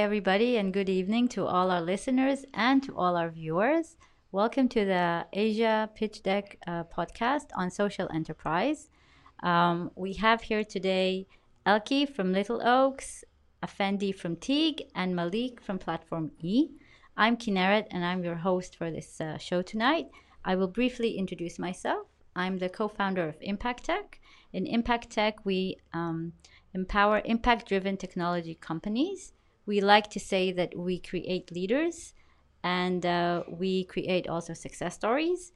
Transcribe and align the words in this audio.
everybody, 0.00 0.56
and 0.56 0.72
good 0.72 0.88
evening 0.88 1.28
to 1.28 1.44
all 1.44 1.70
our 1.70 1.82
listeners 1.82 2.46
and 2.54 2.82
to 2.82 2.96
all 2.96 3.18
our 3.18 3.28
viewers. 3.28 3.96
Welcome 4.32 4.66
to 4.70 4.86
the 4.86 5.26
Asia 5.34 5.90
Pitch 5.94 6.22
Deck 6.22 6.56
uh, 6.66 6.84
podcast 6.84 7.48
on 7.54 7.70
social 7.70 8.08
enterprise. 8.10 8.88
Um, 9.42 9.90
we 9.96 10.14
have 10.14 10.40
here 10.40 10.64
today 10.64 11.26
Elke 11.66 12.08
from 12.16 12.32
Little 12.32 12.66
Oaks, 12.66 13.24
Effendi 13.62 14.10
from 14.10 14.36
Teague, 14.36 14.84
and 14.94 15.14
Malik 15.14 15.60
from 15.60 15.78
Platform 15.78 16.30
E. 16.40 16.70
I'm 17.18 17.36
Kineret, 17.36 17.86
and 17.90 18.02
I'm 18.02 18.24
your 18.24 18.36
host 18.36 18.76
for 18.76 18.90
this 18.90 19.20
uh, 19.20 19.36
show 19.36 19.60
tonight. 19.60 20.06
I 20.46 20.56
will 20.56 20.68
briefly 20.68 21.18
introduce 21.18 21.58
myself. 21.58 22.06
I'm 22.34 22.56
the 22.56 22.70
co 22.70 22.88
founder 22.88 23.28
of 23.28 23.36
Impact 23.42 23.84
Tech. 23.84 24.18
In 24.54 24.66
Impact 24.66 25.10
Tech, 25.10 25.44
we 25.44 25.76
um, 25.92 26.32
empower 26.72 27.20
impact 27.26 27.68
driven 27.68 27.98
technology 27.98 28.54
companies. 28.54 29.34
We 29.70 29.80
like 29.80 30.10
to 30.10 30.18
say 30.18 30.50
that 30.50 30.76
we 30.76 30.98
create 30.98 31.52
leaders 31.52 32.12
and 32.64 33.06
uh, 33.06 33.44
we 33.46 33.84
create 33.84 34.26
also 34.28 34.52
success 34.52 34.96
stories. 34.96 35.52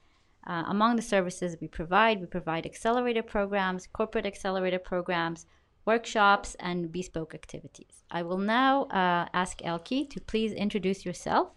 Uh, 0.47 0.63
among 0.67 0.95
the 0.95 1.01
services 1.01 1.57
we 1.59 1.67
provide, 1.67 2.21
we 2.21 2.27
provide 2.27 2.65
accelerator 2.65 3.23
programs, 3.23 3.87
corporate 3.87 4.25
accelerator 4.25 4.79
programs, 4.79 5.47
workshops, 5.83 6.55
and 6.61 6.93
bespoke 6.93 7.35
activities. 7.35 8.05
I 8.09 8.21
will 8.23 8.37
now 8.37 8.83
uh, 8.83 9.27
ask 9.33 9.61
Elke 9.65 10.09
to 10.13 10.21
please 10.25 10.53
introduce 10.53 11.05
yourself 11.05 11.49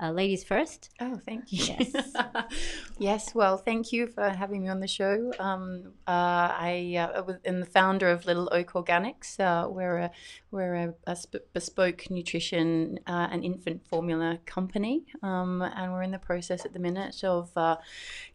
uh, 0.00 0.10
ladies 0.10 0.42
first. 0.42 0.90
Oh, 1.00 1.16
thank 1.24 1.52
you. 1.52 1.64
Yes. 1.78 2.14
yes. 2.98 3.34
Well, 3.34 3.56
thank 3.56 3.92
you 3.92 4.06
for 4.06 4.28
having 4.28 4.62
me 4.62 4.68
on 4.68 4.80
the 4.80 4.88
show. 4.88 5.32
Um, 5.38 5.92
uh, 6.08 6.50
I 6.58 6.96
uh, 6.98 7.34
am 7.44 7.60
the 7.60 7.66
founder 7.66 8.08
of 8.08 8.26
Little 8.26 8.48
Oak 8.52 8.72
Organics. 8.72 9.38
Uh, 9.38 9.68
we're 9.68 9.98
a 9.98 10.10
we're 10.50 10.74
a, 10.74 10.94
a 11.06 11.14
sp- 11.16 11.46
bespoke 11.52 12.10
nutrition 12.10 12.98
uh, 13.06 13.28
and 13.30 13.44
infant 13.44 13.86
formula 13.86 14.40
company, 14.44 15.04
um, 15.22 15.62
and 15.62 15.92
we're 15.92 16.02
in 16.02 16.10
the 16.10 16.18
process 16.18 16.64
at 16.64 16.72
the 16.72 16.78
minute 16.78 17.22
of 17.22 17.50
uh, 17.56 17.76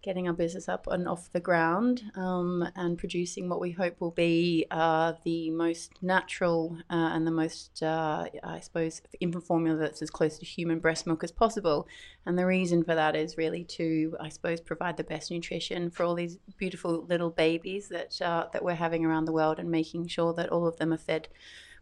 getting 0.02 0.28
our 0.28 0.34
business 0.34 0.70
up 0.70 0.88
and 0.88 1.08
off 1.08 1.32
the 1.32 1.40
ground 1.40 2.04
um, 2.16 2.68
and 2.76 2.98
producing 2.98 3.50
what 3.50 3.60
we 3.60 3.72
hope 3.72 4.00
will 4.00 4.12
be 4.12 4.66
the 4.70 5.50
most 5.52 5.92
natural 6.02 6.78
and 6.90 7.28
the 7.28 7.32
most, 7.32 7.84
I 7.84 8.60
suppose, 8.62 9.02
infant 9.20 9.46
formula 9.46 9.78
that's 9.78 10.02
as 10.02 10.10
close 10.10 10.38
to 10.40 10.46
human 10.46 10.80
breast 10.80 11.06
milk 11.06 11.24
as 11.24 11.32
possible 11.32 11.57
possible. 11.58 11.88
And 12.26 12.38
the 12.38 12.46
reason 12.46 12.84
for 12.84 12.96
that 12.96 13.16
is 13.16 13.38
really 13.38 13.64
to, 13.64 14.16
I 14.20 14.30
suppose, 14.30 14.60
provide 14.60 14.98
the 14.98 15.04
best 15.04 15.32
nutrition 15.32 15.90
for 15.90 16.04
all 16.04 16.16
these 16.16 16.38
beautiful 16.58 17.06
little 17.06 17.30
babies 17.30 17.90
that 17.90 18.22
uh, 18.22 18.48
that 18.54 18.64
we're 18.64 18.76
having 18.76 19.06
around 19.06 19.26
the 19.26 19.32
world, 19.32 19.60
and 19.60 19.70
making 19.70 20.08
sure 20.08 20.34
that 20.34 20.50
all 20.50 20.68
of 20.68 20.78
them 20.78 20.94
are 20.94 20.98
fed 20.98 21.28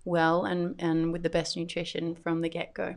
well 0.03 0.45
and 0.45 0.75
and 0.79 1.11
with 1.11 1.23
the 1.23 1.29
best 1.29 1.57
nutrition 1.57 2.15
from 2.15 2.41
the 2.41 2.49
get 2.49 2.73
go. 2.73 2.95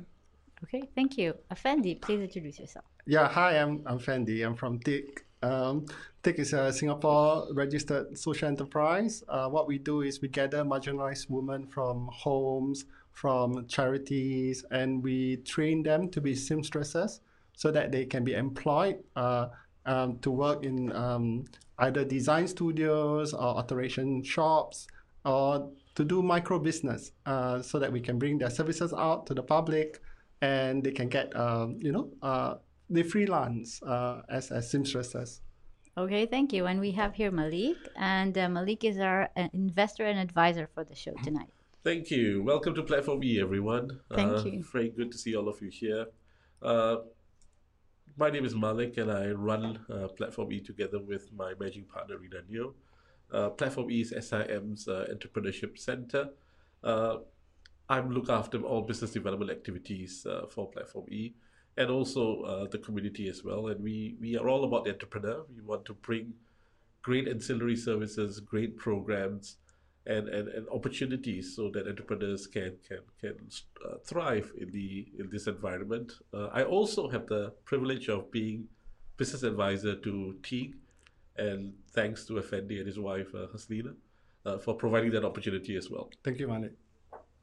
Okay, 0.65 0.83
thank 0.95 1.17
you. 1.17 1.35
Effendi, 1.51 1.95
please 1.95 2.21
introduce 2.21 2.59
yourself. 2.59 2.85
Yeah, 3.07 3.29
hi, 3.29 3.53
I'm, 3.57 3.83
I'm 3.87 4.01
Fendi. 4.01 4.45
I'm 4.45 4.57
from 4.57 4.81
TIC. 4.81 5.25
Um, 5.41 5.87
TIC 6.25 6.41
is 6.41 6.53
a 6.53 6.73
Singapore 6.73 7.47
registered 7.55 8.19
social 8.19 8.49
enterprise. 8.49 9.23
Uh, 9.29 9.49
what 9.49 9.69
we 9.69 9.79
do 9.79 10.03
is 10.03 10.21
we 10.21 10.27
gather 10.27 10.65
marginalized 10.65 11.31
women 11.31 11.69
from 11.69 12.11
homes, 12.13 12.87
from 13.21 13.67
charities, 13.67 14.65
and 14.71 15.03
we 15.03 15.39
train 15.39 15.83
them 15.83 16.09
to 16.09 16.21
be 16.21 16.37
seamstresses 16.37 17.21
so 17.57 17.73
that 17.73 17.91
they 17.91 18.05
can 18.05 18.23
be 18.23 18.35
employed 18.35 18.97
uh, 19.17 19.47
um, 19.87 20.19
to 20.21 20.31
work 20.31 20.65
in 20.65 20.93
um, 20.93 21.45
either 21.81 22.05
design 22.05 22.47
studios 22.47 23.35
or 23.35 23.57
alteration 23.59 24.23
shops 24.23 24.87
or 25.25 25.69
to 25.97 26.05
do 26.05 26.23
micro 26.23 26.61
business 26.61 27.11
uh, 27.27 27.61
so 27.61 27.81
that 27.81 27.91
we 27.91 28.01
can 28.01 28.21
bring 28.21 28.39
their 28.39 28.51
services 28.51 28.93
out 28.93 29.27
to 29.27 29.35
the 29.35 29.43
public 29.43 30.01
and 30.41 30.85
they 30.85 30.93
can 30.93 31.09
get, 31.09 31.35
um, 31.35 31.77
you 31.81 31.91
know, 31.91 32.09
uh, 32.23 32.55
they 32.89 33.03
freelance 33.03 33.83
uh, 33.83 34.23
as, 34.29 34.53
as 34.53 34.71
seamstresses. 34.71 35.41
Okay, 35.97 36.27
thank 36.27 36.53
you. 36.53 36.67
And 36.67 36.79
we 36.79 36.93
have 36.93 37.15
here 37.15 37.33
Malik, 37.33 37.79
and 37.97 38.39
uh, 38.39 38.49
Malik 38.49 38.85
is 38.85 39.01
our 39.01 39.29
uh, 39.37 39.49
investor 39.53 40.05
and 40.05 40.21
advisor 40.21 40.69
for 40.73 40.85
the 40.85 40.95
show 40.95 41.15
tonight. 41.25 41.51
Thank 41.85 42.11
you. 42.11 42.43
Welcome 42.43 42.75
to 42.75 42.83
Platform 42.83 43.23
E, 43.23 43.41
everyone. 43.41 44.01
Thank 44.13 44.33
uh, 44.33 44.43
you. 44.45 44.65
Very 44.65 44.89
good 44.89 45.13
to 45.13 45.17
see 45.17 45.37
all 45.37 45.49
of 45.49 45.63
you 45.63 45.71
here. 45.71 46.07
Uh, 46.61 46.97
my 48.17 48.31
name 48.31 48.45
is 48.45 48.53
Malik, 48.53 48.97
and 48.97 49.13
I 49.13 49.29
run 49.29 49.79
uh, 49.89 50.09
Platform 50.09 50.53
E 50.53 50.61
together 50.61 50.99
with 50.99 51.33
my 51.33 51.55
managing 51.61 51.85
partner, 51.85 52.19
Rina 52.19 52.43
Neo. 52.49 52.75
Uh, 53.33 53.51
Platform 53.51 53.93
E 53.93 54.01
is 54.01 54.11
SIM's 54.11 54.89
uh, 54.89 55.07
entrepreneurship 55.09 55.79
center. 55.79 56.31
Uh, 56.83 57.19
I'm 57.89 58.11
look 58.11 58.29
after 58.29 58.61
all 58.63 58.83
business 58.83 59.13
development 59.13 59.53
activities 59.53 60.27
for 60.51 60.69
Platform 60.69 61.07
E 61.13 61.35
and 61.77 61.91
also 61.91 62.67
the 62.73 62.79
community 62.79 63.29
as 63.29 63.45
well. 63.45 63.69
And 63.69 63.81
we, 63.85 64.17
we 64.21 64.37
are 64.37 64.49
all 64.49 64.65
about 64.65 64.85
the 64.85 64.91
entrepreneur. 64.91 65.45
We 65.55 65.63
want 65.63 65.85
to 65.85 65.95
bring 65.95 66.35
great 67.03 67.29
ancillary 67.29 67.77
services, 67.77 68.41
great 68.41 68.77
programs, 68.77 69.59
and, 70.09 70.29
and, 70.29 70.49
and 70.49 70.67
opportunities 70.71 71.55
so 71.55 71.71
that 71.71 71.87
entrepreneurs 71.87 72.47
can 72.47 72.73
can 72.89 73.01
can 73.21 73.37
uh, 73.85 73.97
thrive 74.05 74.51
in 74.59 74.73
the 74.73 75.07
in 75.19 75.29
this 75.31 75.47
environment. 75.47 76.13
Uh, 76.33 76.47
I 76.47 76.65
also 76.65 77.09
have 77.11 77.27
the 77.27 77.53
privilege 77.65 78.09
of 78.09 78.33
being 78.33 78.69
business 79.19 79.43
advisor 79.43 79.95
to 79.97 80.37
Teague, 80.43 80.77
and 81.37 81.75
thanks 81.93 82.25
to 82.27 82.39
Effendi 82.39 82.79
and 82.79 82.87
his 82.87 82.99
wife 82.99 83.29
uh, 83.35 83.47
Haslina 83.55 83.95
uh, 84.47 84.59
for 84.59 84.75
providing 84.75 85.11
that 85.13 85.25
opportunity 85.25 85.77
as 85.77 85.91
well. 85.91 86.11
Thank 86.25 86.39
you, 86.39 86.49
Malik. 86.49 86.73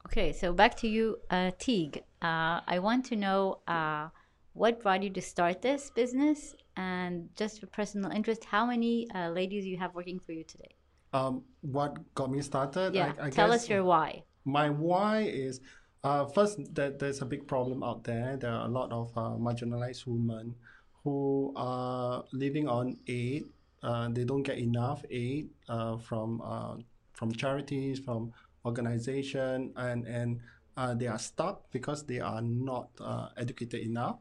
Okay, 0.06 0.32
so 0.32 0.52
back 0.52 0.76
to 0.78 0.88
you, 0.88 1.18
uh, 1.30 1.52
Teague. 1.58 2.02
Uh, 2.20 2.60
I 2.66 2.78
want 2.80 3.04
to 3.06 3.16
know 3.16 3.60
uh, 3.68 4.08
what 4.54 4.82
brought 4.82 5.02
you 5.02 5.10
to 5.10 5.22
start 5.22 5.62
this 5.62 5.90
business, 5.90 6.54
and 6.76 7.28
just 7.36 7.60
for 7.60 7.66
personal 7.66 8.10
interest, 8.10 8.44
how 8.44 8.66
many 8.66 9.06
ladies 9.14 9.64
you 9.66 9.76
have 9.78 9.94
working 9.94 10.18
for 10.18 10.32
you 10.32 10.44
today? 10.44 10.74
Um, 11.12 11.42
what 11.60 12.14
got 12.14 12.30
me 12.30 12.42
started. 12.42 12.94
Yeah, 12.94 13.12
I, 13.20 13.26
I 13.26 13.30
tell 13.30 13.52
us 13.52 13.68
your 13.68 13.84
why. 13.84 14.24
My 14.44 14.70
why 14.70 15.22
is 15.22 15.60
uh, 16.04 16.24
first 16.26 16.74
that 16.74 16.98
there's 16.98 17.20
a 17.22 17.26
big 17.26 17.46
problem 17.46 17.82
out 17.82 18.04
there. 18.04 18.36
There 18.36 18.50
are 18.50 18.66
a 18.66 18.70
lot 18.70 18.92
of 18.92 19.10
uh, 19.16 19.34
marginalized 19.36 20.06
women 20.06 20.54
who 21.02 21.52
are 21.56 22.24
living 22.32 22.68
on 22.68 22.98
aid. 23.06 23.44
Uh, 23.82 24.08
they 24.10 24.24
don't 24.24 24.42
get 24.42 24.58
enough 24.58 25.04
aid 25.10 25.48
uh, 25.68 25.96
from 25.96 26.40
uh, 26.44 26.76
from 27.12 27.32
charities, 27.32 27.98
from 27.98 28.32
organization, 28.64 29.72
and 29.76 30.06
and 30.06 30.40
uh, 30.76 30.94
they 30.94 31.06
are 31.06 31.18
stuck 31.18 31.70
because 31.72 32.04
they 32.04 32.20
are 32.20 32.42
not 32.42 32.88
educated 33.36 33.80
enough. 33.80 34.18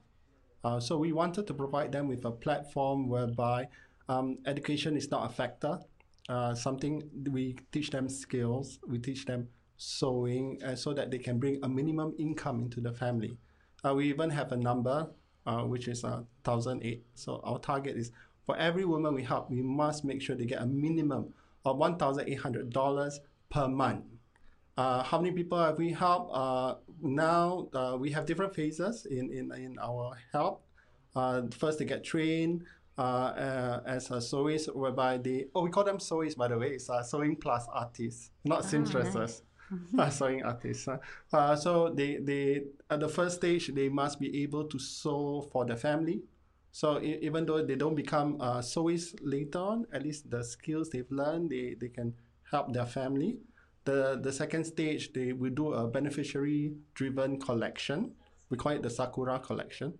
so 0.79 0.97
we 0.97 1.12
wanted 1.13 1.46
to 1.46 1.53
provide 1.53 1.91
them 1.91 2.07
with 2.07 2.25
a 2.25 2.31
platform 2.31 3.07
whereby 3.07 3.67
um, 4.09 4.40
education 4.47 4.97
is 4.97 5.12
not 5.12 5.29
a 5.29 5.31
factor 5.31 5.78
uh, 6.29 6.55
something 6.55 7.03
we 7.31 7.55
teach 7.71 7.89
them 7.89 8.09
skills, 8.09 8.79
we 8.87 8.97
teach 8.97 9.25
them 9.25 9.47
sewing, 9.77 10.59
uh, 10.63 10.75
so 10.75 10.93
that 10.93 11.11
they 11.11 11.19
can 11.19 11.37
bring 11.37 11.59
a 11.63 11.69
minimum 11.69 12.13
income 12.17 12.61
into 12.61 12.81
the 12.81 12.91
family. 12.93 13.37
Uh, 13.83 13.93
we 13.93 14.09
even 14.09 14.29
have 14.29 14.51
a 14.51 14.57
number, 14.57 15.07
uh, 15.45 15.61
which 15.61 15.87
is 15.87 16.03
uh, 16.03 16.23
1,008. 16.43 17.05
So 17.13 17.41
our 17.43 17.59
target 17.59 17.95
is 17.95 18.11
for 18.45 18.57
every 18.57 18.85
woman 18.85 19.13
we 19.13 19.23
help, 19.23 19.49
we 19.49 19.61
must 19.61 20.03
make 20.03 20.21
sure 20.21 20.35
they 20.35 20.45
get 20.45 20.61
a 20.61 20.65
minimum 20.65 21.33
of 21.63 21.77
$1,800 21.77 23.19
per 23.49 23.67
month. 23.67 24.05
Uh, 24.77 25.03
how 25.03 25.19
many 25.19 25.33
people 25.33 25.57
have 25.57 25.77
we 25.77 25.91
helped? 25.91 26.31
Uh, 26.33 26.75
now 27.01 27.67
we 27.99 28.11
have 28.11 28.25
different 28.25 28.53
phases 28.53 29.05
in, 29.05 29.31
in, 29.31 29.51
in 29.53 29.77
our 29.81 30.17
help. 30.31 30.63
First, 31.53 31.79
they 31.79 31.85
get 31.85 32.03
trained 32.03 32.63
uh, 32.97 33.01
uh, 33.01 33.81
as 33.85 34.09
a 34.11 34.22
sewist, 34.22 34.73
whereby 34.73 35.17
the 35.17 35.47
oh 35.53 35.63
we 35.63 35.69
call 35.69 35.83
them 35.83 35.97
sewists 35.97 36.38
by 36.38 36.47
the 36.47 36.57
way. 36.57 36.72
It's 36.72 36.89
uh, 36.89 37.03
sewing 37.03 37.35
plus 37.35 37.67
artists, 37.72 38.31
not 38.44 38.59
ah, 38.59 38.61
seamstresses. 38.61 39.41
Nice. 39.91 40.16
sewing 40.17 40.44
artists. 40.44 40.88
Uh, 41.34 41.55
so 41.55 41.89
they 41.89 42.17
they 42.17 42.63
at 42.89 43.00
the 43.00 43.09
first 43.09 43.38
stage 43.38 43.67
they 43.73 43.90
must 43.90 44.19
be 44.19 44.43
able 44.43 44.66
to 44.66 44.79
sew 44.79 45.47
for 45.52 45.66
the 45.66 45.75
family. 45.75 46.22
So 46.72 47.02
even 47.02 47.46
though 47.46 47.66
they 47.66 47.75
don't 47.75 47.96
become 47.96 48.35
uh, 48.41 48.58
sewists 48.59 49.16
later 49.22 49.59
on, 49.59 49.87
at 49.93 50.03
least 50.03 50.29
the 50.29 50.43
skills 50.43 50.90
they've 50.90 51.09
learned 51.09 51.49
they, 51.49 51.75
they 51.79 51.87
can 51.87 52.14
help 52.52 52.73
their 52.73 52.85
family. 52.85 53.40
The 53.85 54.19
the 54.22 54.31
second 54.31 54.66
stage 54.66 55.14
they 55.14 55.31
will 55.34 55.52
do 55.52 55.73
a 55.73 55.87
beneficiary 55.87 56.73
driven 56.93 57.40
collection. 57.40 58.16
We 58.49 58.58
call 58.58 58.73
it 58.73 58.84
the 58.84 58.90
Sakura 58.90 59.40
collection. 59.40 59.93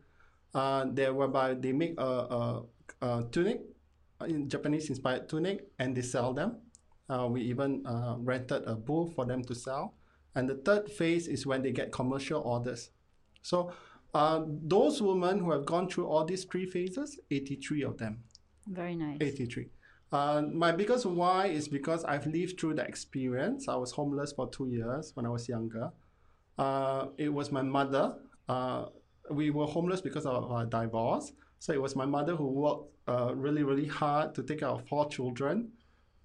Uh, 0.54 0.86
there 0.90 1.14
whereby 1.14 1.54
they 1.54 1.72
make 1.74 2.00
a, 2.00 2.04
a 2.04 2.64
uh, 3.02 3.24
tunic, 3.32 3.62
uh, 4.22 4.26
in 4.26 4.50
Japanese 4.50 4.90
inspired 4.90 5.28
tunic, 5.30 5.68
and 5.80 5.96
they 5.96 6.02
sell 6.02 6.34
them. 6.34 6.58
Uh, 7.10 7.28
we 7.30 7.42
even 7.42 7.86
uh, 7.86 8.16
rented 8.20 8.64
a 8.66 8.76
booth 8.76 9.14
for 9.16 9.26
them 9.26 9.44
to 9.44 9.54
sell. 9.56 9.94
And 10.36 10.50
the 10.50 10.56
third 10.56 10.92
phase 10.92 11.28
is 11.28 11.46
when 11.46 11.62
they 11.62 11.72
get 11.72 11.92
commercial 11.92 12.42
orders. 12.42 12.90
So 13.42 13.72
uh, 14.14 14.42
those 14.48 15.02
women 15.02 15.40
who 15.40 15.52
have 15.52 15.66
gone 15.66 15.88
through 15.90 16.08
all 16.08 16.26
these 16.26 16.46
three 16.46 16.66
phases, 16.66 17.20
83 17.32 17.84
of 17.84 17.98
them. 17.98 18.24
Very 18.68 18.96
nice. 18.96 19.18
83. 19.22 19.70
Uh, 20.12 20.44
my 20.54 20.72
biggest 20.72 21.06
why 21.06 21.48
is 21.48 21.68
because 21.68 22.04
I've 22.06 22.26
lived 22.26 22.60
through 22.60 22.76
the 22.76 22.84
experience. 22.86 23.68
I 23.68 23.76
was 23.76 23.92
homeless 23.92 24.34
for 24.34 24.50
two 24.50 24.68
years 24.68 25.12
when 25.16 25.26
I 25.26 25.30
was 25.30 25.48
younger. 25.48 25.92
uh, 26.58 27.08
it 27.18 27.30
was 27.34 27.52
my 27.52 27.62
mother. 27.62 28.16
Uh, 28.48 28.86
we 29.30 29.50
were 29.50 29.66
homeless 29.66 30.02
because 30.02 30.26
of 30.26 30.50
our 30.52 30.66
divorce. 30.66 31.34
So 31.60 31.74
it 31.74 31.82
was 31.82 31.96
my 31.96 32.06
mother 32.06 32.36
who 32.36 32.48
worked 32.48 32.92
uh, 33.08 33.34
really, 33.36 33.64
really 33.64 33.88
hard 33.88 34.36
to 34.36 34.44
take 34.44 34.60
care 34.60 34.70
of 34.70 34.88
four 34.88 35.10
children. 35.10 35.72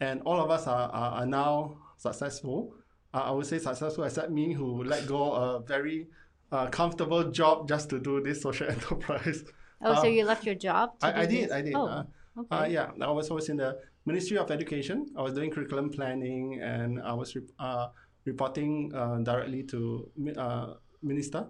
And 0.01 0.23
all 0.23 0.41
of 0.41 0.51
us 0.51 0.67
are, 0.67 0.89
are, 0.91 1.13
are 1.23 1.27
now 1.27 1.77
successful. 1.97 2.75
Uh, 3.13 3.19
I 3.25 3.31
would 3.33 3.47
say 3.47 3.59
successful, 3.59 4.05
except 4.05 4.31
me, 4.31 4.53
who 4.53 4.83
let 4.85 5.07
go 5.07 5.33
a 5.33 5.61
very 5.61 6.09
uh, 6.53 6.67
comfortable 6.69 7.31
job 7.31 7.69
just 7.69 7.91
to 7.91 8.01
do 8.01 8.21
this 8.23 8.43
social 8.43 8.69
enterprise. 8.77 9.45
Oh, 9.83 9.95
so 9.95 10.03
Uh, 10.03 10.05
you 10.07 10.25
left 10.25 10.45
your 10.45 10.55
job? 10.55 10.91
I, 11.03 11.23
I 11.23 11.27
did, 11.27 11.45
this? 11.45 11.53
I 11.53 11.63
did. 11.63 11.75
Oh, 11.75 11.87
Uh, 11.87 12.05
okay. 12.39 12.57
uh, 12.57 12.65
yeah, 12.67 12.91
I 13.01 13.11
was 13.11 13.31
always 13.31 13.49
in 13.49 13.57
the 13.57 13.79
Ministry 14.07 14.39
of 14.39 14.51
Education. 14.51 15.07
I 15.17 15.23
was 15.23 15.35
doing 15.35 15.51
curriculum 15.51 15.91
planning, 15.91 16.61
and 16.63 17.01
I 17.03 17.13
was 17.13 17.35
re- 17.37 17.43
uh, 17.59 17.89
reporting 18.25 18.93
uh, 18.95 19.19
directly 19.19 19.63
to 19.65 20.11
uh, 20.37 20.75
Minister, 21.03 21.49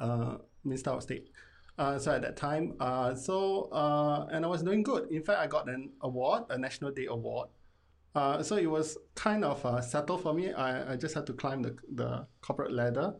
uh, 0.00 0.36
Minister 0.64 0.90
of 0.90 1.02
State. 1.02 1.28
Uh, 1.78 1.98
so 1.98 2.12
at 2.12 2.22
that 2.22 2.36
time, 2.36 2.74
uh, 2.80 3.14
so 3.14 3.70
uh, 3.72 4.26
and 4.30 4.44
I 4.44 4.48
was 4.48 4.62
doing 4.62 4.82
good. 4.82 5.10
In 5.10 5.22
fact, 5.22 5.38
I 5.38 5.46
got 5.46 5.68
an 5.68 5.90
award, 6.02 6.44
a 6.50 6.58
National 6.58 6.90
Day 6.90 7.06
Award. 7.06 7.48
Uh, 8.14 8.42
so 8.42 8.56
it 8.56 8.70
was 8.70 8.98
kind 9.14 9.42
of 9.42 9.64
uh, 9.64 9.80
settled 9.80 10.22
for 10.22 10.34
me. 10.34 10.52
I, 10.52 10.92
I 10.92 10.96
just 10.96 11.14
had 11.14 11.26
to 11.26 11.32
climb 11.32 11.62
the, 11.62 11.74
the 11.94 12.26
corporate 12.42 12.72
ladder. 12.72 13.14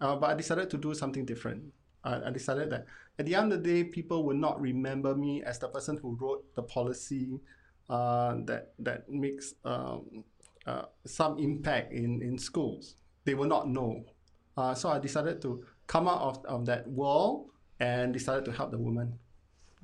Uh, 0.00 0.16
but 0.16 0.30
I 0.30 0.34
decided 0.34 0.70
to 0.70 0.78
do 0.78 0.94
something 0.94 1.26
different. 1.26 1.64
I, 2.02 2.28
I 2.28 2.30
decided 2.30 2.70
that 2.70 2.86
at 3.18 3.26
the 3.26 3.34
end 3.34 3.52
of 3.52 3.62
the 3.62 3.68
day, 3.68 3.84
people 3.84 4.24
will 4.24 4.36
not 4.36 4.58
remember 4.58 5.14
me 5.14 5.42
as 5.42 5.58
the 5.58 5.68
person 5.68 5.98
who 6.00 6.16
wrote 6.18 6.42
the 6.54 6.62
policy 6.62 7.38
that 7.88 8.72
that 8.78 9.10
makes 9.10 9.54
um, 9.64 10.24
some 11.04 11.38
impact 11.38 11.92
in, 11.92 12.22
in 12.22 12.38
schools. 12.38 12.96
They 13.26 13.34
will 13.34 13.48
not 13.48 13.68
know. 13.68 14.04
So 14.74 14.88
I 14.88 14.98
decided 14.98 15.42
to 15.42 15.64
come 15.86 16.08
out 16.08 16.22
of, 16.22 16.44
of 16.46 16.66
that 16.66 16.88
world 16.88 17.50
and 17.80 18.12
decided 18.12 18.44
to 18.44 18.52
help 18.52 18.70
the 18.70 18.78
woman. 18.78 19.18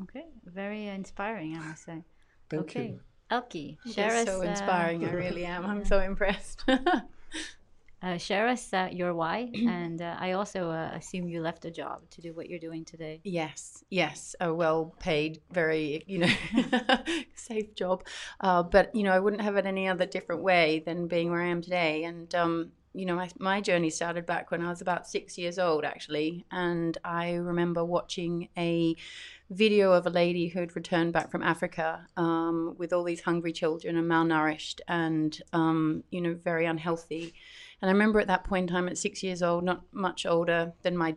Okay, 0.03 0.27
very 0.45 0.87
inspiring, 0.89 1.57
I 1.57 1.61
must 1.61 1.85
say. 1.85 2.05
Thank 2.51 2.63
okay, 2.65 2.89
you. 2.89 3.01
Elkie, 3.31 3.79
You're 3.85 3.95
share 3.95 4.17
us. 4.17 4.27
so 4.27 4.41
uh, 4.41 4.45
inspiring. 4.45 5.05
I 5.05 5.11
really 5.11 5.45
am. 5.47 5.65
I'm 5.65 5.85
so 5.85 6.01
impressed. 6.01 6.65
uh, 8.03 8.19
share 8.19 8.47
us 8.47 8.73
uh, 8.73 8.89
your 8.93 9.15
why, 9.15 9.51
and 9.55 10.01
uh, 10.01 10.17
I 10.19 10.33
also 10.33 10.71
uh, 10.71 10.91
assume 10.95 11.29
you 11.29 11.41
left 11.41 11.65
a 11.65 11.71
job 11.71 12.09
to 12.11 12.21
do 12.21 12.35
what 12.35 12.49
you're 12.49 12.61
doing 12.61 12.85
today. 12.85 13.21
Yes, 13.25 13.83
yes, 13.91 14.37
a 14.41 14.53
well-paid, 14.53 15.41
very 15.51 16.05
you 16.07 16.19
know 16.19 16.35
safe 17.35 17.75
job, 17.75 18.07
uh, 18.41 18.63
but 18.63 18.95
you 18.95 19.03
know 19.03 19.13
I 19.13 19.19
wouldn't 19.19 19.43
have 19.43 19.57
it 19.57 19.67
any 19.67 19.89
other 19.89 20.07
different 20.07 20.43
way 20.43 20.83
than 20.85 21.09
being 21.09 21.31
where 21.31 21.43
I 21.43 21.49
am 21.49 21.63
today. 21.63 22.05
And 22.05 22.33
um, 22.35 22.73
you 22.97 23.05
know 23.07 23.15
my 23.15 23.29
my 23.39 23.61
journey 23.61 23.91
started 23.91 24.27
back 24.27 24.51
when 24.51 24.63
I 24.63 24.71
was 24.71 24.81
about 24.81 25.07
six 25.07 25.37
years 25.37 25.59
old, 25.59 25.85
actually, 25.85 26.47
and 26.51 26.97
I 27.05 27.35
remember 27.35 27.85
watching 27.85 28.49
a 28.57 28.97
video 29.51 29.93
of 29.93 30.07
a 30.07 30.11
lady 30.11 30.49
who 30.49 30.61
had 30.61 30.75
returned 30.75 31.13
back 31.13 31.31
from 31.31 31.43
Africa 31.43 32.07
um, 32.17 32.75
with 32.79 32.93
all 32.93 33.05
these 33.05 33.21
hungry 33.21 33.53
children 33.53 33.97
and 33.97 34.11
malnourished 34.11 34.81
and 34.89 35.41
um, 35.53 36.03
you 36.11 36.21
know 36.21 36.35
very 36.35 36.65
unhealthy. 36.65 37.35
And 37.83 37.91
I 37.91 37.93
remember 37.93 38.21
at 38.21 38.29
that 38.29 38.45
point 38.45 38.71
in 38.71 38.75
time, 38.75 38.89
at 38.89 38.97
six 38.97 39.23
years 39.23 39.43
old, 39.43 39.63
not 39.63 39.83
much 39.93 40.25
older 40.25 40.73
than 40.83 40.97
my 40.97 41.17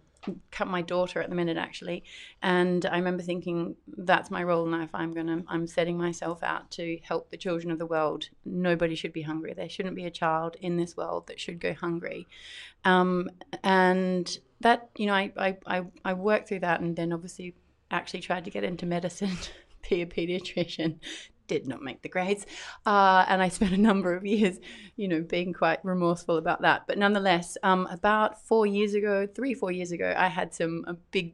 my 0.66 0.81
daughter 0.81 1.21
at 1.21 1.30
the 1.30 1.36
minute 1.36 1.57
actually, 1.57 2.04
and 2.42 2.86
I 2.86 2.98
remember 2.98 3.24
thinking 3.24 3.75
that's 3.98 4.30
my 4.30 4.44
role 4.44 4.66
now. 4.66 4.83
If 4.83 4.94
I'm 4.94 5.13
gonna, 5.13 5.44
I'm 5.48 5.68
setting 5.68 5.98
myself 5.98 6.44
out 6.44 6.71
to 6.71 7.00
help 7.04 7.30
the 7.30 7.38
children 7.38 7.71
of 7.71 7.80
the 7.80 7.86
world. 7.86 8.30
Nobody 8.45 8.95
should 8.95 9.13
be 9.13 9.21
hungry. 9.21 9.54
There 9.54 9.69
shouldn't 9.69 9.95
be 9.95 10.06
a 10.06 10.12
child 10.12 10.56
in 10.62 10.77
this 10.77 10.98
world 10.98 11.27
that 11.27 11.39
should 11.39 11.60
go 11.60 11.74
hungry. 11.74 12.27
Um, 12.86 13.30
and 13.63 14.38
that 14.62 14.89
you 14.98 15.07
know, 15.07 15.13
I, 15.13 15.31
I 15.38 15.57
I 15.66 15.81
I 16.06 16.13
worked 16.13 16.50
through 16.50 16.60
that, 16.60 16.81
and 16.81 16.95
then 16.95 17.13
obviously 17.13 17.56
actually 17.92 18.21
tried 18.21 18.45
to 18.45 18.51
get 18.51 18.63
into 18.63 18.86
medicine, 18.86 19.38
be 19.89 20.01
a 20.01 20.06
pediatrician, 20.06 21.00
did 21.49 21.67
not 21.67 21.81
make 21.81 22.01
the 22.01 22.07
grades. 22.07 22.45
Uh, 22.85 23.25
and 23.27 23.41
I 23.41 23.49
spent 23.49 23.73
a 23.73 23.77
number 23.77 24.15
of 24.15 24.25
years, 24.25 24.59
you 24.95 25.09
know, 25.09 25.21
being 25.21 25.51
quite 25.51 25.83
remorseful 25.83 26.37
about 26.37 26.61
that. 26.61 26.87
But 26.87 26.97
nonetheless, 26.97 27.57
um, 27.63 27.87
about 27.87 28.41
four 28.47 28.65
years 28.65 28.93
ago, 28.93 29.27
three, 29.27 29.53
four 29.53 29.71
years 29.71 29.91
ago, 29.91 30.13
I 30.15 30.27
had 30.27 30.53
some 30.53 30.85
a 30.87 30.93
big, 30.93 31.33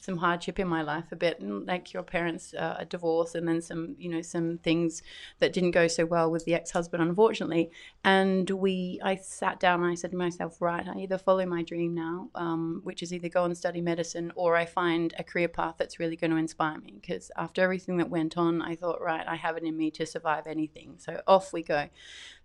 some 0.00 0.16
hardship 0.16 0.58
in 0.58 0.66
my 0.66 0.82
life 0.82 1.04
a 1.12 1.16
bit, 1.16 1.40
and 1.40 1.66
like 1.66 1.92
your 1.92 2.02
parents, 2.02 2.54
uh, 2.54 2.76
a 2.78 2.84
divorce, 2.84 3.34
and 3.34 3.46
then 3.46 3.60
some, 3.60 3.94
you 3.98 4.08
know, 4.08 4.22
some 4.22 4.58
things 4.58 5.02
that 5.38 5.52
didn't 5.52 5.72
go 5.72 5.86
so 5.86 6.06
well 6.06 6.30
with 6.30 6.44
the 6.46 6.54
ex-husband, 6.54 7.02
unfortunately. 7.02 7.70
And 8.02 8.48
we, 8.48 8.98
I 9.04 9.16
sat 9.16 9.60
down 9.60 9.82
and 9.82 9.92
I 9.92 9.94
said 9.94 10.10
to 10.12 10.16
myself, 10.16 10.60
right, 10.60 10.88
I 10.88 11.00
either 11.00 11.18
follow 11.18 11.44
my 11.44 11.62
dream 11.62 11.94
now, 11.94 12.30
um, 12.34 12.80
which 12.82 13.02
is 13.02 13.12
either 13.12 13.28
go 13.28 13.44
and 13.44 13.56
study 13.56 13.80
medicine, 13.80 14.32
or 14.34 14.56
I 14.56 14.64
find 14.64 15.14
a 15.18 15.22
career 15.24 15.48
path 15.48 15.74
that's 15.78 16.00
really 16.00 16.16
going 16.16 16.30
to 16.30 16.38
inspire 16.38 16.78
me. 16.78 16.94
Because 17.00 17.30
after 17.36 17.62
everything 17.62 17.98
that 17.98 18.08
went 18.08 18.38
on, 18.38 18.62
I 18.62 18.74
thought, 18.76 19.00
right, 19.00 19.26
I 19.28 19.36
have 19.36 19.56
it 19.56 19.64
in 19.64 19.76
me 19.76 19.90
to 19.92 20.06
survive 20.06 20.46
anything. 20.46 20.94
So 20.98 21.20
off 21.26 21.52
we 21.52 21.62
go. 21.62 21.88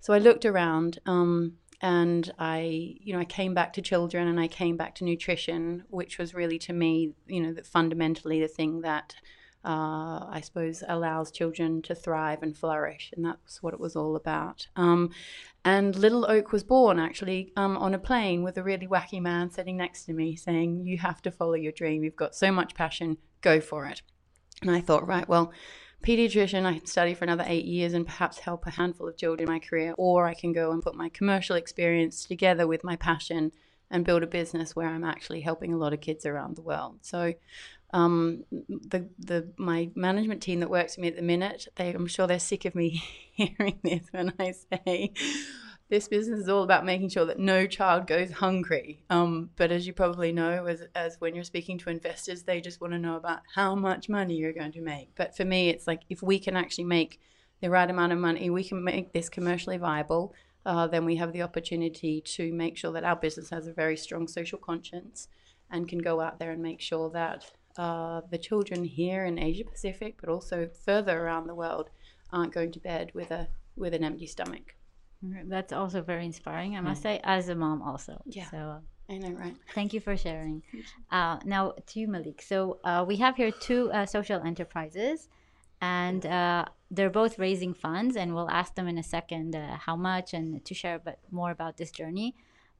So 0.02 0.14
I 0.14 0.20
looked 0.20 0.46
around. 0.46 1.00
Um, 1.06 1.54
and 1.82 2.32
I, 2.40 2.96
you 3.00 3.14
know, 3.14 3.20
I 3.20 3.26
came 3.26 3.54
back 3.54 3.74
to 3.74 3.82
children 3.82 4.28
and 4.28 4.40
I 4.40 4.48
came 4.48 4.78
back 4.78 4.96
to 4.96 5.04
nutrition, 5.04 5.84
which 5.90 6.18
was 6.18 6.34
really 6.34 6.60
to 6.60 6.74
me, 6.74 7.14
you 7.28 7.42
know, 7.42 7.54
that 7.54 7.68
fundamentally 7.68 8.40
the 8.40 8.48
thing 8.48 8.82
that 8.82 9.16
uh, 9.66 10.28
I 10.30 10.42
suppose 10.44 10.84
allows 10.88 11.32
children 11.32 11.82
to 11.84 11.96
thrive 11.96 12.44
and 12.44 12.56
flourish, 12.56 13.12
and 13.16 13.26
that's 13.26 13.64
what 13.64 13.74
it 13.74 13.80
was 13.80 13.96
all 13.96 14.16
about. 14.16 14.68
Um, 14.76 15.10
and 15.64 15.96
Little 15.96 16.30
Oak 16.30 16.52
was 16.52 16.64
born 16.64 17.00
actually 17.00 17.52
um, 17.56 17.76
on 17.78 17.96
a 17.96 18.00
plane 18.00 18.44
with 18.44 18.60
a 18.60 18.64
really 18.64 18.88
wacky 18.88 19.20
man 19.20 19.50
sitting 19.50 19.76
next 19.76 20.06
to 20.06 20.14
me, 20.14 20.36
saying, 20.36 20.86
"You 20.86 21.00
have 21.00 21.20
to 21.24 21.32
follow 21.32 21.56
your 21.56 21.72
dream. 21.72 22.04
You've 22.04 22.16
got 22.16 22.36
so 22.36 22.52
much 22.52 22.76
passion. 22.76 23.18
Go 23.42 23.60
for 23.60 23.88
it." 23.88 24.04
And 24.62 24.72
I 24.72 24.82
thought, 24.82 25.08
right, 25.08 25.28
well, 25.28 25.52
pediatrician, 26.06 26.66
I 26.66 26.78
can 26.78 26.86
study 26.86 27.14
for 27.14 27.26
another 27.26 27.46
eight 27.48 27.66
years 27.66 27.94
and 27.94 28.06
perhaps 28.06 28.40
help 28.40 28.66
a 28.66 28.72
handful 28.72 29.08
of 29.08 29.18
children 29.18 29.48
in 29.48 29.54
my 29.54 29.60
career, 29.60 29.94
or 29.98 30.28
I 30.28 30.34
can 30.34 30.54
go 30.54 30.72
and 30.72 30.82
put 30.82 30.96
my 30.96 31.10
commercial 31.10 31.56
experience 31.56 32.26
together 32.26 32.68
with 32.68 32.84
my 32.84 32.96
passion 32.96 33.52
and 33.90 34.06
build 34.06 34.24
a 34.24 34.28
business 34.28 34.76
where 34.76 34.88
I'm 34.88 35.04
actually 35.04 35.42
helping 35.42 35.74
a 35.74 35.78
lot 35.78 35.94
of 35.94 36.02
kids 36.02 36.26
around 36.26 36.56
the 36.56 36.62
world. 36.62 37.00
So, 37.02 37.34
um, 37.92 38.44
the 38.52 39.08
the 39.20 39.48
my 39.58 39.90
management 39.96 40.42
team 40.42 40.60
that 40.60 40.70
works 40.70 40.98
with 40.98 41.02
me 41.02 41.08
at 41.08 41.16
the 41.16 41.22
minute, 41.22 41.68
they 41.76 41.94
I'm 41.94 42.08
sure 42.08 42.28
they're 42.28 42.40
sick 42.40 42.66
of 42.66 42.76
me 42.76 43.04
hearing 43.34 43.80
this 43.84 44.08
when 44.12 44.34
I 44.40 44.52
say 44.52 45.14
this 45.90 46.08
business 46.08 46.40
is 46.40 46.50
all 46.50 46.64
about 46.64 46.86
making 46.86 47.10
sure 47.10 47.26
that 47.26 47.38
no 47.38 47.68
child 47.68 48.08
goes 48.08 48.32
hungry. 48.32 49.04
Um, 49.10 49.52
but 49.56 49.72
as 49.72 49.86
you 49.86 49.94
probably 49.94 50.32
know, 50.32 50.66
as, 50.66 50.82
as 50.96 51.18
when 51.20 51.36
you're 51.36 51.44
speaking 51.44 51.78
to 51.80 51.92
investors, 51.92 52.44
they 52.44 52.60
just 52.60 52.82
want 52.82 52.94
to 52.94 53.00
know 53.00 53.18
about 53.18 53.42
how 53.54 53.76
much 53.76 54.10
money 54.10 54.36
you're 54.36 54.54
going 54.54 54.72
to 54.72 54.82
make. 54.82 55.10
But 55.16 55.38
for 55.38 55.46
me, 55.46 55.70
it's 55.70 55.86
like 55.86 56.02
if 56.10 56.24
we 56.24 56.40
can 56.40 56.56
actually 56.56 56.86
make 56.86 57.20
the 57.62 57.70
right 57.70 57.90
amount 57.90 58.14
of 58.14 58.20
money, 58.20 58.50
we 58.50 58.64
can 58.64 58.84
make 58.84 59.14
this 59.14 59.30
commercially 59.30 59.78
viable, 59.78 60.34
uh, 60.66 60.88
then 60.88 61.06
we 61.06 61.18
have 61.18 61.34
the 61.34 61.44
opportunity 61.44 62.20
to 62.22 62.52
make 62.52 62.76
sure 62.78 62.92
that 62.92 63.04
our 63.04 63.16
business 63.16 63.52
has 63.52 63.68
a 63.68 63.74
very 63.74 63.96
strong 63.96 64.28
social 64.28 64.58
conscience 64.58 65.28
and 65.70 65.88
can 65.88 66.00
go 66.00 66.20
out 66.20 66.40
there 66.40 66.52
and 66.52 66.62
make 66.62 66.82
sure 66.82 67.10
that 67.12 67.52
uh, 67.78 68.22
the 68.32 68.38
children 68.38 68.84
here 68.84 69.26
in 69.26 69.38
Asia 69.38 69.64
Pacific, 69.64 70.16
but 70.20 70.30
also 70.30 70.68
further 70.86 71.22
around 71.22 71.46
the 71.46 71.56
world, 71.56 71.90
aren't 72.32 72.54
going 72.54 72.72
to 72.72 72.80
bed 72.80 73.12
with 73.14 73.30
a 73.32 73.48
with 73.76 73.94
an 73.94 74.04
empty 74.04 74.26
stomach. 74.26 74.76
That's 75.22 75.74
also 75.74 76.02
very 76.02 76.26
inspiring, 76.26 76.76
I 76.78 76.82
must 76.82 77.02
say, 77.02 77.20
as 77.24 77.50
a 77.50 77.56
mom 77.56 77.82
also. 77.82 78.22
Yeah. 78.26 78.50
So 78.50 78.58
uh, 78.58 78.80
I 79.10 79.18
know, 79.18 79.32
right? 79.32 79.56
thank 79.74 79.94
you 79.94 80.00
for 80.00 80.16
sharing. 80.18 80.64
Uh, 81.12 81.40
now 81.46 81.74
to 81.88 82.00
you, 82.00 82.08
Malik. 82.08 82.42
So 82.42 82.80
uh, 82.84 83.06
we 83.08 83.18
have 83.18 83.36
here 83.36 83.52
two 83.52 83.92
uh, 83.92 84.06
social 84.06 84.42
enterprises, 84.42 85.30
and 85.82 86.26
uh, 86.26 86.66
they're 86.92 87.10
both 87.10 87.40
raising 87.40 87.74
funds, 87.74 88.16
and 88.16 88.34
we'll 88.34 88.50
ask 88.50 88.76
them 88.76 88.88
in 88.88 88.98
a 88.98 89.04
second 89.04 89.56
uh, 89.56 89.78
how 89.78 89.96
much 89.96 90.34
and 90.34 90.64
to 90.66 90.74
share 90.74 90.96
a 90.96 91.00
bit 91.00 91.20
more 91.32 91.52
about 91.52 91.78
this 91.78 91.92
journey. 91.92 92.36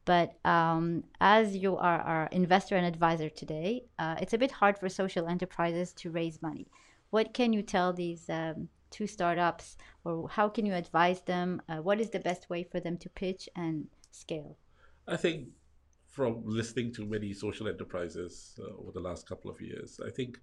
But 0.06 0.34
um, 0.46 1.04
as 1.20 1.56
you 1.56 1.78
are 1.78 2.00
our 2.00 2.28
investor 2.32 2.76
and 2.76 2.86
advisor 2.86 3.30
today, 3.30 3.86
uh, 3.98 4.16
it's 4.22 4.34
a 4.34 4.38
bit 4.38 4.52
hard 4.52 4.78
for 4.78 4.88
social 4.88 5.28
enterprises 5.28 5.94
to 5.94 6.12
raise 6.12 6.42
money. 6.42 6.68
What 7.10 7.34
can 7.34 7.54
you 7.54 7.64
tell 7.64 7.92
these 7.92 8.30
um, 8.30 8.70
two 8.92 9.08
startups, 9.08 9.78
or 10.04 10.30
how 10.30 10.50
can 10.50 10.66
you 10.66 10.74
advise 10.74 11.22
them? 11.22 11.62
Uh, 11.68 11.78
what 11.78 12.00
is 12.00 12.10
the 12.10 12.20
best 12.20 12.50
way 12.50 12.64
for 12.64 12.80
them 12.80 12.98
to 12.98 13.10
pitch 13.10 13.50
and 13.56 13.88
scale? 14.12 14.58
I 15.08 15.18
think 15.18 15.50
from 16.08 16.44
listening 16.46 16.94
to 16.94 17.06
many 17.06 17.34
social 17.34 17.68
enterprises 17.68 18.58
uh, 18.60 18.80
over 18.80 18.92
the 18.94 19.00
last 19.00 19.28
couple 19.28 19.52
of 19.52 19.60
years, 19.62 20.00
I 20.06 20.10
think 20.10 20.40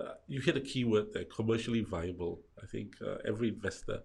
uh, 0.00 0.14
you 0.28 0.40
hit 0.40 0.56
a 0.56 0.60
key 0.60 0.84
word 0.84 1.12
there 1.12 1.24
commercially 1.24 1.82
viable. 1.82 2.40
I 2.62 2.66
think 2.66 2.94
uh, 3.04 3.16
every 3.26 3.48
investor, 3.48 4.00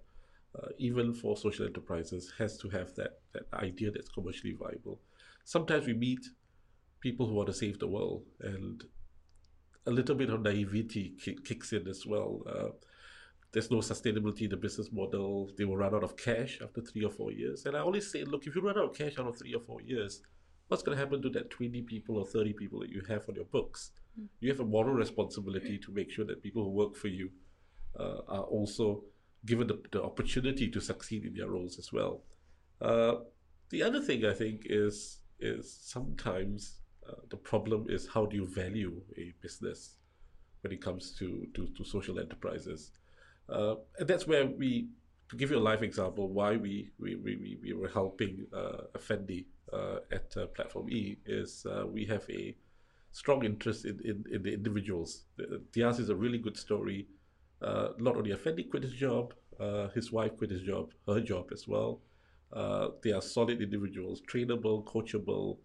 uh, 0.58 0.70
even 0.80 1.14
for 1.14 1.38
social 1.38 1.66
enterprises, 1.66 2.34
has 2.38 2.58
to 2.60 2.70
have 2.70 2.96
that, 2.96 3.20
that 3.34 3.46
idea 3.54 3.92
that's 3.92 4.10
commercially 4.10 4.54
viable. 4.54 5.00
Sometimes 5.46 5.86
we 5.86 5.94
meet 5.94 6.26
people 7.00 7.28
who 7.28 7.36
want 7.36 7.48
to 7.48 7.54
save 7.54 7.78
the 7.80 7.88
world, 7.88 8.24
and 8.42 8.84
a 9.86 9.92
little 9.92 10.16
bit 10.16 10.30
of 10.30 10.42
naivety 10.42 11.14
kicks 11.44 11.74
in 11.74 11.88
as 11.88 12.06
well. 12.06 12.42
There's 13.54 13.72
no 13.72 13.78
sustainability 13.78 14.42
in 14.42 14.50
the 14.50 14.58
business 14.58 14.92
model. 14.92 15.50
They 15.58 15.64
will 15.64 15.78
run 15.78 15.94
out 15.94 16.04
of 16.04 16.18
cash 16.18 16.60
after 16.62 16.82
three 16.82 17.06
or 17.06 17.12
four 17.12 17.32
years. 17.32 17.66
And 17.66 17.78
I 17.78 17.82
always 17.82 18.12
say, 18.12 18.24
look, 18.24 18.48
if 18.48 18.56
you 18.56 18.62
run 18.62 18.78
out 18.78 18.90
of 18.90 18.98
cash 18.98 19.20
out 19.20 19.28
of 19.28 19.38
three 19.38 19.54
or 19.54 19.62
four 19.62 19.80
years, 19.82 20.22
what's 20.68 20.82
going 20.82 20.98
to 20.98 21.04
happen 21.04 21.22
to 21.22 21.30
that 21.30 21.52
20 21.52 21.84
people 21.84 22.18
or 22.18 22.26
30 22.26 22.54
people 22.54 22.80
that 22.80 22.90
you 22.90 23.04
have 23.08 23.30
on 23.30 23.36
your 23.36 23.46
books? 23.46 23.92
You 24.40 24.50
have 24.50 24.60
a 24.60 24.66
moral 24.66 24.96
responsibility 24.96 25.78
to 25.78 25.92
make 25.92 26.12
sure 26.12 26.26
that 26.26 26.42
people 26.42 26.64
who 26.64 26.72
work 26.72 26.96
for 26.96 27.10
you 27.10 27.30
uh, 28.00 28.22
are 28.28 28.44
also 28.44 29.04
given 29.46 29.68
the, 29.68 29.82
the 29.92 30.02
opportunity 30.02 30.70
to 30.70 30.82
succeed 30.82 31.26
in 31.26 31.36
their 31.36 31.50
roles 31.50 31.78
as 31.78 31.94
well. 31.94 32.24
Uh, 32.82 33.16
the 33.70 33.84
other 33.84 34.02
thing 34.02 34.26
I 34.26 34.34
think 34.34 34.64
is 34.66 35.20
is 35.40 35.78
sometimes 35.82 36.80
uh, 37.08 37.16
the 37.30 37.38
problem 37.38 37.88
is 37.90 38.08
how 38.08 38.26
do 38.26 38.36
you 38.36 38.46
value 38.46 39.02
a 39.18 39.34
business 39.42 39.98
when 40.64 40.72
it 40.72 40.82
comes 40.82 41.12
to, 41.20 41.46
to, 41.54 41.68
to 41.78 41.84
social 41.84 42.20
enterprises. 42.20 42.92
Uh, 43.50 43.76
and 44.00 44.08
that's 44.08 44.26
where 44.28 44.46
we, 44.46 44.88
to 45.30 45.36
give 45.36 45.52
you 45.52 45.58
a 45.58 45.60
live 45.60 45.84
example, 45.84 46.30
why 46.30 46.56
we, 46.56 46.90
we, 47.00 47.16
we, 47.16 47.58
we 47.62 47.74
were 47.74 47.90
helping 47.90 48.46
uh, 48.54 48.84
Effendi 48.96 49.46
uh, 49.72 49.98
at 50.12 50.36
uh, 50.38 50.46
Platform 50.48 50.90
E 50.90 51.18
is 51.26 51.66
uh, 51.66 51.86
we 51.88 52.06
have 52.06 52.24
a 52.30 52.56
strong 53.12 53.44
interest 53.44 53.86
in, 53.86 54.00
in, 54.04 54.24
in 54.32 54.44
the 54.44 54.54
individuals. 54.54 55.24
Diaz 55.72 56.00
is 56.00 56.10
a 56.10 56.16
really 56.16 56.38
good 56.38 56.58
story. 56.58 57.08
Uh, 57.62 57.90
not 57.98 58.16
only 58.18 58.32
Effendi 58.32 58.64
quit 58.64 58.84
his 58.84 58.94
job, 58.94 59.34
uh, 59.60 59.88
his 59.90 60.12
wife 60.12 60.36
quit 60.38 60.50
his 60.50 60.62
job, 60.62 60.92
her 61.08 61.20
job 61.22 61.52
as 61.52 61.68
well. 61.68 62.02
They 63.04 63.12
are 63.12 63.22
solid 63.22 63.62
individuals, 63.62 64.22
trainable, 64.22 64.84
coachable, 64.86 65.58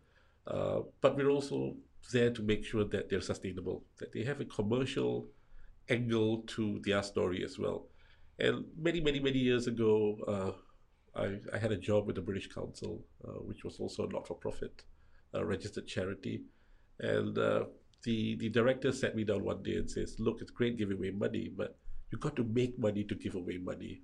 but 1.01 1.17
we're 1.17 1.31
also 1.31 1.77
there 2.13 2.31
to 2.31 2.43
make 2.43 2.65
sure 2.65 2.85
that 2.85 3.11
they're 3.11 3.21
sustainable, 3.21 3.85
that 3.99 4.13
they 4.13 4.25
have 4.25 4.41
a 4.41 4.45
commercial 4.45 5.27
angle 5.89 6.43
to 6.49 6.81
their 6.85 7.03
story 7.03 7.45
as 7.45 7.59
well. 7.59 7.87
And 8.39 8.65
many, 8.79 9.01
many, 9.01 9.21
many 9.21 9.39
years 9.39 9.67
ago, 9.67 10.17
uh, 10.27 11.21
I, 11.21 11.39
I, 11.53 11.59
had 11.59 11.73
a 11.73 11.77
job 11.77 12.07
with 12.07 12.17
the 12.17 12.23
British 12.23 12.49
Council, 12.49 13.05
uh, 13.27 13.41
which 13.49 13.65
was 13.65 13.81
also 13.81 14.07
a 14.07 14.13
not-for-profit 14.13 14.85
uh, 15.35 15.45
registered 15.45 15.87
charity. 15.87 16.43
And 17.01 17.37
uh, 17.37 17.65
the 18.05 18.37
the 18.37 18.49
director 18.49 18.93
sat 18.93 19.17
me 19.17 19.25
down 19.25 19.45
one 19.45 19.63
day 19.63 19.77
and 19.77 19.91
says, 19.91 20.17
"Look, 20.19 20.41
it's 20.41 20.51
great 20.51 20.79
giving 20.79 20.99
away 20.99 21.11
money, 21.11 21.51
but 21.57 21.77
you've 22.11 22.21
got 22.21 22.37
to 22.37 22.45
make 22.45 22.79
money 22.79 23.05
to 23.05 23.15
give 23.15 23.35
away 23.35 23.59
money 23.59 24.03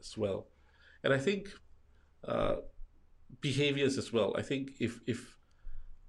as 0.00 0.16
well." 0.16 0.46
And 1.02 1.12
I 1.12 1.18
think 1.18 1.48
uh, 2.26 2.56
behaviors 3.40 3.98
as 3.98 4.12
well. 4.12 4.34
I 4.36 4.42
think 4.42 4.72
if 4.80 5.00
if 5.06 5.36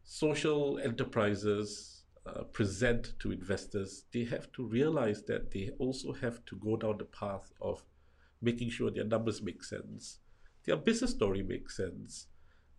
social 0.03 0.79
enterprises 0.79 1.96
uh, 2.27 2.43
present 2.43 3.13
to 3.19 3.31
investors, 3.31 4.03
they 4.13 4.23
have 4.25 4.51
to 4.53 4.65
realize 4.65 5.23
that 5.23 5.51
they 5.51 5.71
also 5.79 6.13
have 6.13 6.43
to 6.45 6.55
go 6.57 6.75
down 6.75 6.97
the 6.97 7.05
path 7.05 7.51
of 7.61 7.83
making 8.41 8.69
sure 8.69 8.91
their 8.91 9.03
numbers 9.05 9.41
make 9.41 9.63
sense, 9.63 10.19
their 10.65 10.75
business 10.75 11.11
story 11.11 11.43
makes 11.43 11.77
sense. 11.77 12.27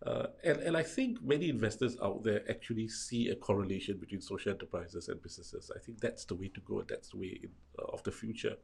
Uh, 0.05 0.27
and, 0.45 0.59
and 0.59 0.77
I 0.77 0.83
think 0.83 1.21
many 1.21 1.49
investors 1.49 1.97
out 2.01 2.23
there 2.23 2.49
actually 2.49 2.87
see 2.87 3.29
a 3.29 3.35
correlation 3.35 3.97
between 3.97 4.21
social 4.21 4.53
enterprises 4.53 5.09
and 5.09 5.21
businesses. 5.21 5.69
I 5.75 5.79
think 5.79 5.99
that's 5.99 6.23
the 6.23 6.35
way 6.35 6.47
to 6.47 6.61
go, 6.61 6.83
that's 6.87 7.09
the 7.09 7.17
way 7.17 7.39
in, 7.43 7.49
uh, 7.77 7.91
of 7.91 8.03
the 8.03 8.11
future. 8.11 8.55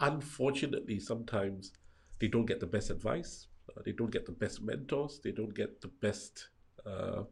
Unfortunately, 0.00 0.98
sometimes 0.98 1.72
they 2.18 2.26
don't 2.26 2.46
get 2.46 2.58
the 2.58 2.66
best 2.66 2.90
advice 2.90 3.46
uh, 3.68 3.82
they 3.84 3.92
don't 3.92 4.10
get 4.10 4.26
the 4.26 4.32
best 4.32 4.62
mentors. 4.62 5.20
They 5.22 5.32
don't 5.32 5.54
get 5.54 5.80
the 5.80 5.88
best 5.88 6.48
uh, 6.84 7.22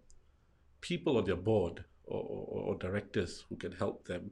people 0.81 1.17
on 1.17 1.25
their 1.25 1.37
board 1.37 1.85
or, 2.07 2.21
or, 2.21 2.63
or, 2.67 2.79
directors 2.79 3.45
who 3.49 3.57
can 3.57 3.73
help 3.73 4.05
them 4.07 4.31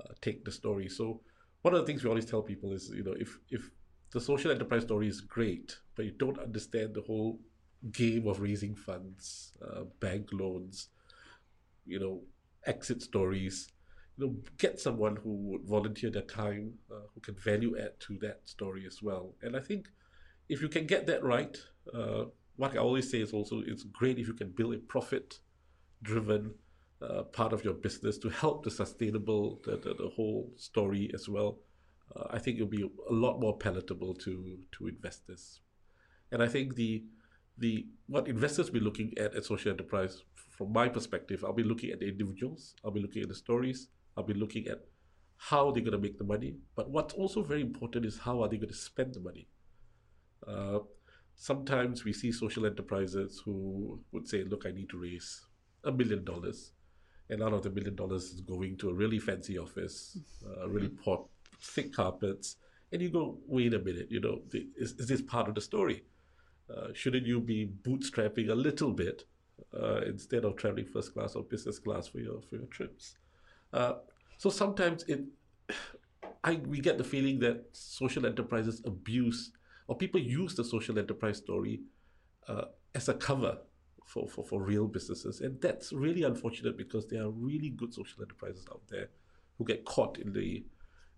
uh, 0.00 0.12
take 0.20 0.44
the 0.44 0.52
story. 0.52 0.88
So 0.88 1.20
one 1.62 1.74
of 1.74 1.80
the 1.80 1.86
things 1.86 2.02
we 2.02 2.08
always 2.08 2.24
tell 2.24 2.42
people 2.42 2.72
is, 2.72 2.90
you 2.94 3.04
know, 3.04 3.14
if 3.18 3.38
if 3.50 3.70
the 4.12 4.20
social 4.20 4.50
enterprise 4.50 4.82
story 4.82 5.08
is 5.08 5.20
great, 5.20 5.76
but 5.94 6.04
you 6.04 6.12
don't 6.12 6.38
understand 6.38 6.94
the 6.94 7.02
whole 7.02 7.40
game 7.90 8.26
of 8.28 8.40
raising 8.40 8.74
funds, 8.74 9.52
uh, 9.62 9.84
bank 10.00 10.28
loans, 10.32 10.88
you 11.86 11.98
know, 11.98 12.22
exit 12.66 13.02
stories, 13.02 13.68
you 14.16 14.26
know, 14.26 14.36
get 14.58 14.78
someone 14.78 15.16
who 15.16 15.34
would 15.34 15.64
volunteer 15.64 16.10
their 16.10 16.22
time, 16.22 16.74
uh, 16.90 17.06
who 17.14 17.20
can 17.20 17.34
value 17.34 17.76
add 17.78 17.98
to 18.00 18.18
that 18.18 18.40
story 18.44 18.86
as 18.86 19.02
well. 19.02 19.34
And 19.42 19.56
I 19.56 19.60
think 19.60 19.88
if 20.48 20.60
you 20.60 20.68
can 20.68 20.86
get 20.86 21.06
that 21.06 21.24
right, 21.24 21.56
uh, 21.92 22.24
what 22.56 22.74
I 22.74 22.78
always 22.78 23.10
say 23.10 23.20
is 23.20 23.32
also 23.32 23.62
it's 23.66 23.84
great 23.84 24.18
if 24.18 24.28
you 24.28 24.34
can 24.34 24.50
build 24.50 24.74
a 24.74 24.78
profit 24.78 25.38
driven 26.02 26.54
uh, 27.02 27.22
part 27.24 27.52
of 27.52 27.64
your 27.64 27.74
business 27.74 28.18
to 28.18 28.28
help 28.28 28.64
the 28.64 28.70
sustainable, 28.70 29.60
the, 29.64 29.72
the, 29.72 29.94
the 29.94 30.10
whole 30.14 30.50
story 30.56 31.10
as 31.14 31.28
well. 31.28 31.58
Uh, 32.14 32.24
I 32.30 32.38
think 32.38 32.56
it'll 32.56 32.68
be 32.68 32.88
a 33.10 33.12
lot 33.12 33.40
more 33.40 33.56
palatable 33.56 34.14
to, 34.16 34.58
to 34.72 34.86
investors. 34.86 35.60
And 36.30 36.42
I 36.42 36.48
think 36.48 36.76
the, 36.76 37.04
the 37.58 37.86
what 38.06 38.28
investors 38.28 38.66
will 38.66 38.80
be 38.80 38.84
looking 38.84 39.12
at 39.18 39.34
at 39.34 39.44
social 39.44 39.70
enterprise, 39.70 40.22
from 40.34 40.72
my 40.72 40.88
perspective, 40.88 41.44
I'll 41.44 41.52
be 41.52 41.62
looking 41.62 41.90
at 41.90 42.00
the 42.00 42.08
individuals, 42.08 42.74
I'll 42.84 42.90
be 42.90 43.00
looking 43.00 43.22
at 43.22 43.28
the 43.28 43.34
stories, 43.34 43.88
I'll 44.16 44.24
be 44.24 44.34
looking 44.34 44.68
at 44.68 44.84
how 45.36 45.72
they're 45.72 45.82
going 45.82 45.92
to 45.92 45.98
make 45.98 46.18
the 46.18 46.24
money. 46.24 46.56
But 46.76 46.90
what's 46.90 47.14
also 47.14 47.42
very 47.42 47.62
important 47.62 48.06
is 48.06 48.18
how 48.18 48.42
are 48.42 48.48
they 48.48 48.58
going 48.58 48.68
to 48.68 48.74
spend 48.74 49.14
the 49.14 49.20
money. 49.20 49.48
Uh, 50.46 50.80
sometimes 51.34 52.04
we 52.04 52.12
see 52.12 52.30
social 52.30 52.64
enterprises 52.66 53.42
who 53.44 54.00
would 54.12 54.28
say, 54.28 54.44
look, 54.44 54.66
I 54.66 54.70
need 54.70 54.88
to 54.90 54.98
raise 54.98 55.46
a 55.84 55.90
million 55.90 56.24
dollars. 56.24 56.72
And 57.32 57.42
out 57.42 57.54
of 57.54 57.62
the 57.62 57.70
million 57.70 57.94
dollars 57.94 58.24
is 58.24 58.42
going 58.42 58.76
to 58.76 58.90
a 58.90 58.92
really 58.92 59.18
fancy 59.18 59.56
office, 59.56 60.18
uh, 60.46 60.68
really 60.68 60.88
mm-hmm. 60.88 61.22
thick 61.62 61.94
carpets. 61.94 62.56
And 62.92 63.00
you 63.00 63.08
go, 63.08 63.38
wait 63.46 63.72
a 63.72 63.78
minute, 63.78 64.08
you 64.10 64.20
know, 64.20 64.42
is, 64.52 64.92
is 64.98 65.08
this 65.08 65.22
part 65.22 65.48
of 65.48 65.54
the 65.54 65.62
story? 65.62 66.02
Uh, 66.68 66.88
shouldn't 66.92 67.26
you 67.26 67.40
be 67.40 67.70
bootstrapping 67.84 68.50
a 68.50 68.54
little 68.54 68.92
bit 68.92 69.24
uh, 69.74 70.02
instead 70.02 70.44
of 70.44 70.56
traveling 70.56 70.84
first 70.84 71.14
class 71.14 71.34
or 71.34 71.42
business 71.42 71.78
class 71.78 72.06
for 72.06 72.18
your 72.18 72.42
for 72.42 72.56
your 72.56 72.66
trips? 72.66 73.16
Uh, 73.72 73.94
so 74.36 74.50
sometimes 74.50 75.04
it, 75.04 75.24
I 76.44 76.60
we 76.66 76.80
get 76.80 76.98
the 76.98 77.04
feeling 77.04 77.38
that 77.40 77.64
social 77.72 78.26
enterprises 78.26 78.82
abuse 78.84 79.52
or 79.88 79.96
people 79.96 80.20
use 80.20 80.54
the 80.54 80.64
social 80.64 80.98
enterprise 80.98 81.38
story 81.38 81.80
uh, 82.46 82.66
as 82.94 83.08
a 83.08 83.14
cover 83.14 83.58
for, 84.12 84.28
for, 84.28 84.44
for 84.44 84.62
real 84.62 84.86
businesses. 84.86 85.40
And 85.40 85.60
that's 85.60 85.92
really 85.92 86.22
unfortunate 86.22 86.76
because 86.76 87.06
there 87.08 87.22
are 87.22 87.30
really 87.30 87.70
good 87.70 87.92
social 87.94 88.22
enterprises 88.22 88.66
out 88.70 88.82
there 88.88 89.08
who 89.56 89.64
get 89.64 89.84
caught 89.84 90.18
in 90.18 90.32
the 90.32 90.64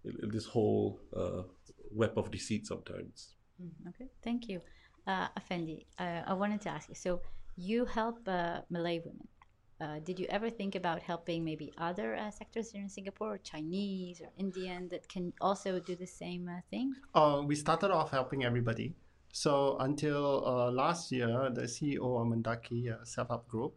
in, 0.05 0.15
in 0.23 0.31
this 0.31 0.47
whole 0.47 1.01
uh, 1.17 1.43
web 1.91 2.13
of 2.17 2.31
deceit 2.31 2.67
sometimes. 2.67 3.35
Mm, 3.61 3.89
okay, 3.89 4.09
thank 4.23 4.49
you. 4.49 4.61
Uh, 5.07 5.29
Effendi, 5.37 5.87
uh, 5.99 6.23
I 6.27 6.35
wanted 6.35 6.61
to 6.63 6.69
ask 6.71 6.89
you, 6.89 6.95
so 6.95 7.21
you 7.57 7.85
help 7.85 8.19
uh, 8.29 8.61
Malay 8.71 9.01
women. 9.05 9.29
Uh, 9.81 9.99
did 10.05 10.19
you 10.21 10.27
ever 10.31 10.49
think 10.51 10.77
about 10.77 11.03
helping 11.03 11.45
maybe 11.45 11.73
other 11.79 12.15
uh, 12.15 12.31
sectors 12.31 12.71
here 12.71 12.81
in 12.81 12.89
Singapore, 12.89 13.39
Chinese 13.39 14.21
or 14.21 14.29
Indian, 14.39 14.89
that 14.89 15.09
can 15.09 15.33
also 15.41 15.81
do 15.81 15.97
the 15.97 16.07
same 16.07 16.49
uh, 16.49 16.61
thing? 16.71 16.95
Uh, 17.15 17.43
we 17.45 17.57
started 17.57 17.91
off 17.91 18.11
helping 18.11 18.45
everybody. 18.45 18.95
So 19.35 19.76
until 19.81 20.47
uh, 20.47 20.71
last 20.71 21.11
year, 21.11 21.50
the 21.53 21.62
CEO 21.62 22.21
of 22.21 22.29
Mendaki 22.29 22.93
uh, 22.93 23.05
Self 23.05 23.31
Help 23.31 23.49
Group 23.49 23.75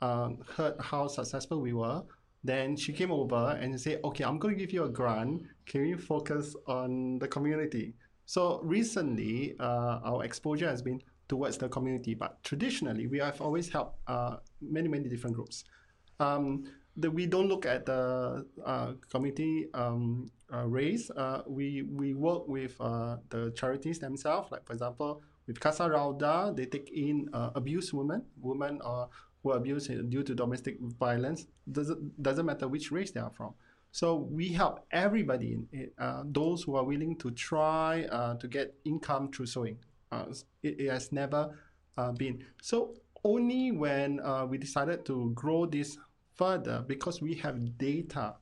um, 0.00 0.38
heard 0.54 0.74
how 0.78 1.08
successful 1.08 1.60
we 1.60 1.72
were. 1.72 2.04
Then 2.44 2.76
she 2.76 2.92
came 2.92 3.10
over 3.10 3.58
and 3.60 3.78
said, 3.78 3.98
"Okay, 4.04 4.22
I'm 4.22 4.38
going 4.38 4.54
to 4.54 4.58
give 4.58 4.72
you 4.72 4.84
a 4.84 4.88
grant. 4.88 5.42
Can 5.66 5.84
you 5.84 5.98
focus 5.98 6.54
on 6.68 7.18
the 7.18 7.26
community?" 7.26 7.94
So 8.26 8.60
recently, 8.62 9.56
our 9.58 10.22
exposure 10.24 10.68
has 10.68 10.80
been 10.80 11.02
towards 11.28 11.58
the 11.58 11.68
community. 11.68 12.14
But 12.14 12.40
traditionally, 12.44 13.08
we 13.08 13.18
have 13.18 13.40
always 13.40 13.68
helped 13.68 13.98
uh, 14.06 14.36
many, 14.62 14.86
many 14.86 15.08
different 15.08 15.34
groups. 15.34 15.64
Um, 16.20 16.70
the, 16.96 17.10
we 17.10 17.26
don't 17.26 17.48
look 17.48 17.66
at 17.66 17.84
the 17.84 18.46
uh, 18.64 18.92
community 19.10 19.66
um, 19.74 20.30
uh, 20.52 20.66
race. 20.66 21.10
Uh, 21.10 21.42
we, 21.46 21.82
we 21.82 22.14
work 22.14 22.48
with 22.48 22.74
uh, 22.80 23.16
the 23.28 23.52
charities 23.52 23.98
themselves. 23.98 24.50
Like, 24.50 24.66
for 24.66 24.72
example, 24.72 25.22
with 25.46 25.60
Casa 25.60 25.88
Raudha, 25.88 26.54
they 26.54 26.66
take 26.66 26.90
in 26.90 27.28
uh, 27.32 27.50
abused 27.54 27.92
women, 27.92 28.22
women 28.40 28.80
who 29.42 29.50
are 29.50 29.56
abused 29.56 30.10
due 30.10 30.22
to 30.22 30.34
domestic 30.34 30.78
violence. 30.80 31.46
Doesn't, 31.70 32.22
doesn't 32.22 32.46
matter 32.46 32.68
which 32.68 32.90
race 32.90 33.10
they 33.10 33.20
are 33.20 33.30
from. 33.30 33.54
So 33.92 34.14
we 34.14 34.48
help 34.48 34.86
everybody, 34.92 35.58
uh, 35.98 36.22
those 36.24 36.62
who 36.62 36.76
are 36.76 36.84
willing 36.84 37.16
to 37.16 37.30
try 37.32 38.04
uh, 38.04 38.34
to 38.36 38.46
get 38.46 38.74
income 38.84 39.32
through 39.32 39.46
sewing. 39.46 39.78
Uh, 40.12 40.26
it, 40.62 40.80
it, 40.80 40.90
has 40.90 41.12
never 41.12 41.56
uh, 41.96 42.12
been. 42.12 42.44
So 42.62 42.94
only 43.24 43.72
when 43.72 44.20
uh, 44.20 44.46
we 44.46 44.58
decided 44.58 45.04
to 45.06 45.30
grow 45.34 45.66
this 45.66 45.98
further, 46.34 46.84
because 46.86 47.20
we 47.20 47.34
have 47.34 47.78
data 47.78 48.34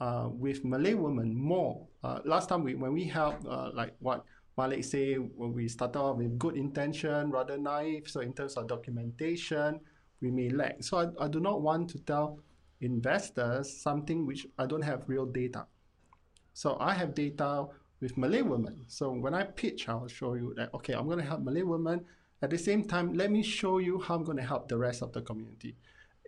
Uh, 0.00 0.28
with 0.32 0.64
Malay 0.64 0.94
women 0.94 1.36
more. 1.36 1.86
Uh, 2.02 2.20
last 2.24 2.48
time 2.48 2.64
we, 2.64 2.74
when 2.74 2.94
we 2.94 3.04
helped, 3.04 3.46
uh, 3.46 3.70
like 3.74 3.94
what 3.98 4.24
Malik 4.56 4.82
say, 4.82 5.14
when 5.14 5.52
we 5.52 5.68
started 5.68 5.98
off 5.98 6.16
with 6.16 6.38
good 6.38 6.56
intention, 6.56 7.30
rather 7.30 7.58
naive. 7.58 8.08
So 8.08 8.20
in 8.20 8.32
terms 8.32 8.56
of 8.56 8.66
documentation, 8.66 9.78
we 10.22 10.30
may 10.30 10.48
lack. 10.48 10.82
So 10.82 10.98
I, 10.98 11.24
I 11.24 11.28
do 11.28 11.38
not 11.38 11.60
want 11.60 11.90
to 11.90 11.98
tell 11.98 12.40
investors 12.80 13.82
something 13.82 14.24
which 14.26 14.46
I 14.58 14.64
don't 14.64 14.82
have 14.82 15.04
real 15.06 15.26
data. 15.26 15.66
So 16.54 16.78
I 16.80 16.94
have 16.94 17.14
data 17.14 17.66
with 18.00 18.16
Malay 18.16 18.40
women. 18.40 18.84
So 18.86 19.10
when 19.12 19.34
I 19.34 19.44
pitch, 19.44 19.86
I'll 19.88 20.08
show 20.08 20.32
you 20.32 20.54
that, 20.56 20.72
okay, 20.72 20.94
I'm 20.94 21.06
going 21.06 21.18
to 21.18 21.24
help 21.24 21.42
Malay 21.42 21.62
women 21.62 22.06
At 22.42 22.50
the 22.50 22.58
same 22.58 22.84
time, 22.84 23.12
let 23.12 23.30
me 23.30 23.42
show 23.42 23.78
you 23.78 24.00
how 24.00 24.14
I'm 24.14 24.24
going 24.24 24.38
to 24.38 24.42
help 24.42 24.68
the 24.68 24.78
rest 24.78 25.02
of 25.02 25.12
the 25.12 25.20
community. 25.20 25.76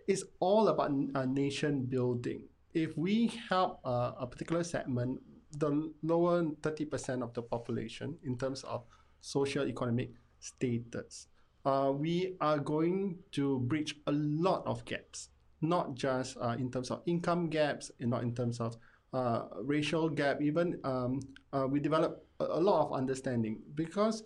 It's 0.07 0.23
all 0.39 0.67
about 0.67 0.91
uh, 1.15 1.25
nation 1.25 1.85
building. 1.85 2.43
If 2.73 2.97
we 2.97 3.27
help 3.49 3.79
uh, 3.85 4.13
a 4.19 4.27
particular 4.27 4.63
segment, 4.63 5.21
the 5.57 5.93
lower 6.01 6.43
30% 6.43 7.21
of 7.21 7.33
the 7.33 7.43
population 7.43 8.17
in 8.23 8.37
terms 8.37 8.63
of 8.63 8.83
social 9.21 9.67
economic 9.67 10.11
status, 10.39 11.27
uh, 11.65 11.91
we 11.95 12.35
are 12.41 12.57
going 12.57 13.19
to 13.31 13.59
bridge 13.59 13.95
a 14.07 14.11
lot 14.11 14.65
of 14.65 14.83
gaps, 14.85 15.29
not 15.61 15.95
just 15.95 16.35
uh, 16.41 16.55
in 16.57 16.71
terms 16.71 16.89
of 16.91 17.01
income 17.05 17.49
gaps, 17.49 17.91
and 17.99 18.09
not 18.09 18.23
in 18.23 18.33
terms 18.33 18.59
of 18.59 18.75
uh, 19.13 19.43
racial 19.61 20.09
gap. 20.09 20.41
Even 20.41 20.79
um, 20.83 21.19
uh, 21.53 21.67
we 21.67 21.79
develop 21.79 22.25
a, 22.39 22.45
a 22.45 22.59
lot 22.59 22.87
of 22.87 22.93
understanding 22.93 23.61
because 23.75 24.23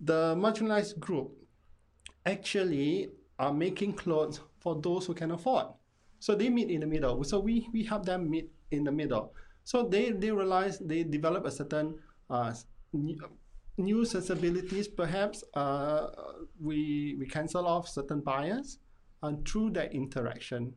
the 0.00 0.34
marginalized 0.34 0.98
group 0.98 1.32
actually 2.26 3.10
are 3.38 3.52
making 3.52 3.92
clothes 3.92 4.40
for 4.58 4.80
those 4.80 5.06
who 5.06 5.14
can 5.14 5.30
afford. 5.30 5.66
So 6.24 6.34
they 6.34 6.48
meet 6.48 6.70
in 6.70 6.80
the 6.80 6.86
middle. 6.86 7.22
So 7.22 7.38
we, 7.38 7.68
we 7.74 7.84
help 7.84 8.06
them 8.06 8.30
meet 8.30 8.50
in 8.70 8.82
the 8.82 8.90
middle. 8.90 9.34
So 9.64 9.86
they, 9.86 10.10
they 10.10 10.30
realize 10.30 10.78
they 10.78 11.02
develop 11.02 11.44
a 11.44 11.50
certain 11.50 11.98
uh, 12.30 12.54
new 13.76 14.04
sensibilities. 14.06 14.88
Perhaps 14.88 15.44
uh, 15.52 16.06
we, 16.58 17.14
we 17.18 17.26
cancel 17.26 17.66
off 17.66 17.86
certain 17.88 18.20
bias 18.22 18.78
and 19.22 19.46
through 19.46 19.72
that 19.72 19.92
interaction. 19.92 20.72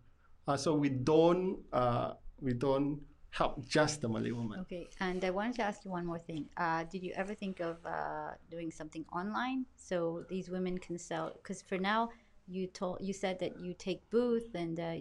Uh, 0.49 0.57
so 0.57 0.73
we 0.73 0.89
don't, 0.89 1.59
uh, 1.71 2.15
we 2.41 2.51
don't 2.51 2.99
help 3.29 3.65
just 3.65 4.01
the 4.01 4.09
Malay 4.09 4.31
woman. 4.31 4.59
Okay, 4.59 4.89
and 4.99 5.23
I 5.23 5.29
wanted 5.29 5.55
to 5.55 5.61
ask 5.61 5.85
you 5.85 5.91
one 5.91 6.05
more 6.05 6.19
thing. 6.19 6.49
Uh, 6.57 6.83
did 6.91 7.01
you 7.03 7.13
ever 7.15 7.33
think 7.33 7.61
of 7.61 7.77
uh, 7.85 8.31
doing 8.51 8.69
something 8.69 9.05
online 9.13 9.65
so 9.77 10.25
these 10.29 10.49
women 10.49 10.77
can 10.77 10.97
sell? 10.97 11.31
Because 11.37 11.61
for 11.61 11.77
now, 11.77 12.09
you 12.49 12.67
told 12.67 12.97
you 12.99 13.13
said 13.13 13.39
that 13.39 13.59
you 13.59 13.73
take 13.73 14.09
booth 14.09 14.55
and 14.55 14.79
uh, 14.79 14.95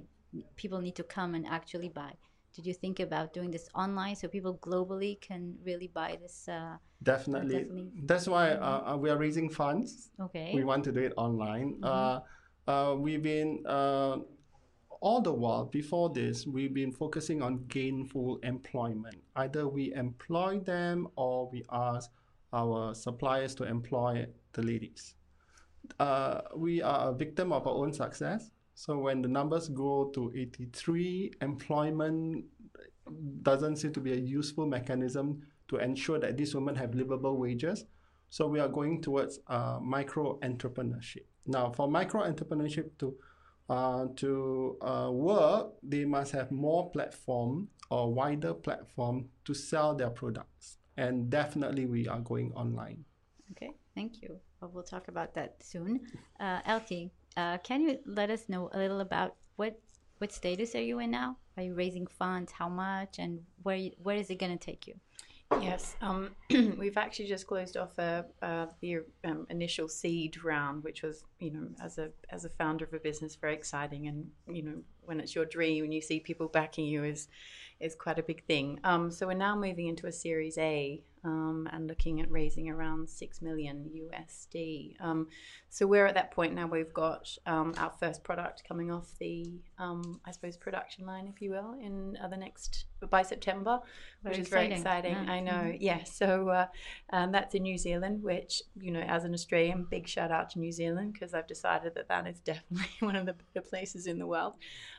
people 0.57 0.81
need 0.81 0.97
to 0.97 1.03
come 1.03 1.35
and 1.35 1.47
actually 1.47 1.89
buy. 1.89 2.13
Did 2.55 2.67
you 2.67 2.75
think 2.75 3.01
about 3.01 3.35
doing 3.35 3.51
this 3.51 3.69
online 3.75 4.17
so 4.17 4.29
people 4.29 4.59
globally 4.59 5.21
can 5.21 5.57
really 5.63 5.89
buy 5.89 6.19
this? 6.21 6.49
Uh, 6.49 6.77
definitely. 7.03 7.59
definitely. 7.59 7.91
That's 8.05 8.27
why 8.27 8.53
uh, 8.53 8.93
uh, 8.93 8.97
we 8.97 9.11
are 9.11 9.19
raising 9.19 9.51
funds. 9.51 10.11
Okay. 10.21 10.53
We 10.55 10.65
want 10.65 10.85
to 10.85 10.93
do 10.93 11.01
it 11.01 11.13
online. 11.17 11.77
Mm-hmm. 11.83 13.03
we've 13.03 13.23
been 13.23 13.65
all 15.01 15.21
the 15.21 15.33
while 15.33 15.65
before 15.65 16.11
this, 16.11 16.47
we've 16.47 16.75
been 16.75 16.93
focusing 16.93 17.43
on 17.43 17.65
gainful 17.69 18.39
employment. 18.43 19.17
Either 19.37 19.69
we 19.69 19.93
employ 19.95 20.59
them 20.61 21.09
or 21.17 21.49
we 21.51 21.65
ask 21.71 22.11
our 22.53 22.95
suppliers 22.95 23.55
to 23.57 23.65
employ 23.65 24.27
the 24.53 24.63
ladies. 24.63 25.15
Uh, 26.01 26.41
we 26.57 26.83
are 26.83 27.11
a 27.11 27.15
victim 27.15 27.53
of 27.53 27.67
our 27.67 27.75
own 27.75 27.93
success. 27.93 28.51
So 28.77 28.99
when 28.99 29.23
the 29.23 29.29
numbers 29.29 29.71
go 29.71 30.11
to 30.13 30.31
83, 30.37 31.33
employment 31.41 32.45
doesn't 33.43 33.77
seem 33.77 33.95
to 33.95 34.01
be 34.01 34.13
a 34.13 34.17
useful 34.17 34.67
mechanism 34.67 35.41
to 35.69 35.79
ensure 35.79 36.19
that 36.19 36.37
these 36.37 36.55
women 36.55 36.75
have 36.75 36.95
livable 36.95 37.39
wages. 37.39 37.87
So 38.29 38.47
we 38.47 38.61
are 38.61 38.69
going 38.69 39.01
towards 39.01 39.41
uh, 39.47 39.79
micro 39.81 40.39
entrepreneurship. 40.41 41.25
Now, 41.47 41.73
for 41.73 41.89
micro 41.89 42.31
entrepreneurship 42.31 42.91
to 42.99 43.17
uh, 43.71 44.07
to 44.17 44.77
uh, 44.83 45.11
work, 45.11 45.73
they 45.83 46.05
must 46.05 46.33
have 46.33 46.53
more 46.53 46.91
platform 46.91 47.69
or 47.91 48.13
wider 48.13 48.53
platform 48.53 49.31
to 49.47 49.55
sell 49.55 49.95
their 49.95 50.11
products. 50.11 50.77
And 50.99 51.31
definitely, 51.31 51.87
we 51.87 52.07
are 52.07 52.21
going 52.21 52.53
online. 52.53 53.05
Okay, 53.53 53.73
thank 53.95 54.21
you. 54.23 54.39
Well, 54.61 54.71
we'll 54.73 54.85
talk 54.85 55.09
about 55.09 55.35
that 55.35 55.57
soon. 55.63 56.01
Uh, 56.39 56.61
LT, 56.69 57.11
uh, 57.37 57.59
can 57.59 57.83
you 57.83 57.99
let 58.07 58.31
us 58.31 58.49
know 58.49 58.71
a 58.73 58.79
little 58.79 59.01
about 59.01 59.35
what 59.57 59.79
what 60.19 60.33
status 60.33 60.75
are 60.75 60.83
you 60.83 60.99
in 60.99 61.11
now? 61.11 61.37
Are 61.57 61.63
you 61.63 61.75
raising 61.75 62.07
funds? 62.07 62.53
How 62.53 62.69
much? 62.69 63.19
And 63.19 63.41
where 63.63 63.91
where 64.03 64.17
is 64.17 64.31
it 64.31 64.39
going 64.39 64.57
to 64.57 64.65
take 64.65 64.87
you? 64.87 64.95
Yes, 65.61 65.95
um, 66.01 66.31
we've 66.51 66.97
actually 66.97 67.29
just 67.29 67.47
closed 67.47 67.77
off 67.77 67.97
a, 67.99 68.27
uh, 68.43 68.67
the 68.81 68.99
um, 69.25 69.47
initial 69.49 69.89
seed 69.89 70.43
round, 70.43 70.83
which 70.83 71.03
was, 71.03 71.23
you 71.39 71.53
know, 71.53 71.69
as 71.81 71.99
a 71.99 72.11
as 72.31 72.45
a 72.45 72.49
founder 72.49 72.85
of 72.85 72.93
a 72.93 72.99
business, 72.99 73.37
very 73.37 73.55
exciting. 73.55 74.09
And 74.09 74.31
you 74.49 74.63
know, 74.63 74.83
when 75.05 75.21
it's 75.21 75.35
your 75.35 75.45
dream 75.45 75.85
and 75.85 75.95
you 75.95 76.01
see 76.01 76.19
people 76.19 76.49
backing 76.49 76.87
you, 76.87 77.05
is 77.05 77.29
is 77.79 77.95
quite 77.95 78.19
a 78.19 78.23
big 78.23 78.45
thing. 78.45 78.81
Um, 78.83 79.11
so 79.11 79.29
we're 79.29 79.35
now 79.35 79.55
moving 79.55 79.87
into 79.87 80.07
a 80.07 80.13
Series 80.13 80.59
A, 80.59 81.01
um, 81.27 81.69
and 81.73 81.89
looking 81.89 82.21
at 82.21 82.31
raising 82.31 82.71
around 82.71 83.09
6 83.09 83.43
million 83.43 83.91
USD. 83.95 84.95
Um, 85.01 85.27
so 85.69 85.87
we're 85.87 86.07
at 86.07 86.15
that 86.15 86.31
point 86.31 86.55
now 86.55 86.67
we've 86.67 86.95
got 86.95 87.37
um, 87.47 87.75
our 87.79 87.93
first 87.99 88.23
product 88.23 88.63
coming 88.67 88.91
off 88.91 89.09
the, 89.19 89.61
um, 89.79 90.21
I 90.25 90.31
suppose, 90.31 90.57
production 90.57 91.05
line, 91.05 91.27
if 91.27 91.43
you 91.43 91.51
will, 91.51 91.75
in 91.81 92.17
uh, 92.23 92.29
the 92.29 92.37
next, 92.37 92.85
by 93.11 93.23
September, 93.23 93.81
very 94.23 94.33
which 94.33 94.41
is 94.41 94.47
exciting. 94.47 94.71
very 94.71 94.81
exciting. 94.81 95.27
Yeah. 95.27 95.33
I 95.33 95.41
know, 95.41 95.53
mm-hmm. 95.53 95.83
yeah. 95.83 96.05
So 96.05 96.49
uh, 96.49 96.67
um, 97.13 97.33
that's 97.33 97.55
in 97.55 97.63
New 97.63 97.79
Zealand, 97.79 98.23
which, 98.23 98.63
you 98.81 98.91
know, 98.91 99.01
as 99.01 99.25
an 99.25 99.35
Australian, 99.35 99.87
big 99.89 100.09
shout 100.09 100.31
out 100.31 100.51
to 100.51 100.59
New 100.59 100.73
Zealand 100.73 101.13
because 101.13 101.35
I've 101.35 101.47
decided 101.47 101.95
that 101.95 102.09
that 102.09 102.27
is 102.27 102.41
definitely 102.45 102.89
one 103.01 103.17
of 103.17 103.27
the 103.27 103.35
better 103.35 103.67
places 103.67 104.07
in 104.07 104.19
the 104.19 104.27
world. 104.27 104.55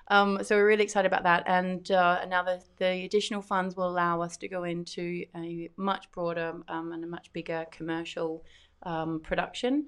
Um, 0.09 0.43
so 0.43 0.55
we're 0.55 0.67
really 0.67 0.83
excited 0.83 1.07
about 1.07 1.23
that. 1.23 1.43
And 1.47 1.89
uh, 1.91 2.25
now 2.25 2.43
the, 2.43 2.61
the 2.77 3.05
additional 3.05 3.41
funds 3.41 3.75
will 3.75 3.89
allow 3.89 4.21
us 4.21 4.37
to 4.37 4.47
go 4.47 4.63
into 4.63 5.25
a 5.35 5.69
much 5.75 6.11
broader 6.11 6.53
um, 6.67 6.91
and 6.91 7.03
a 7.03 7.07
much 7.07 7.31
bigger 7.33 7.65
commercial 7.71 8.43
um, 8.83 9.19
production. 9.19 9.87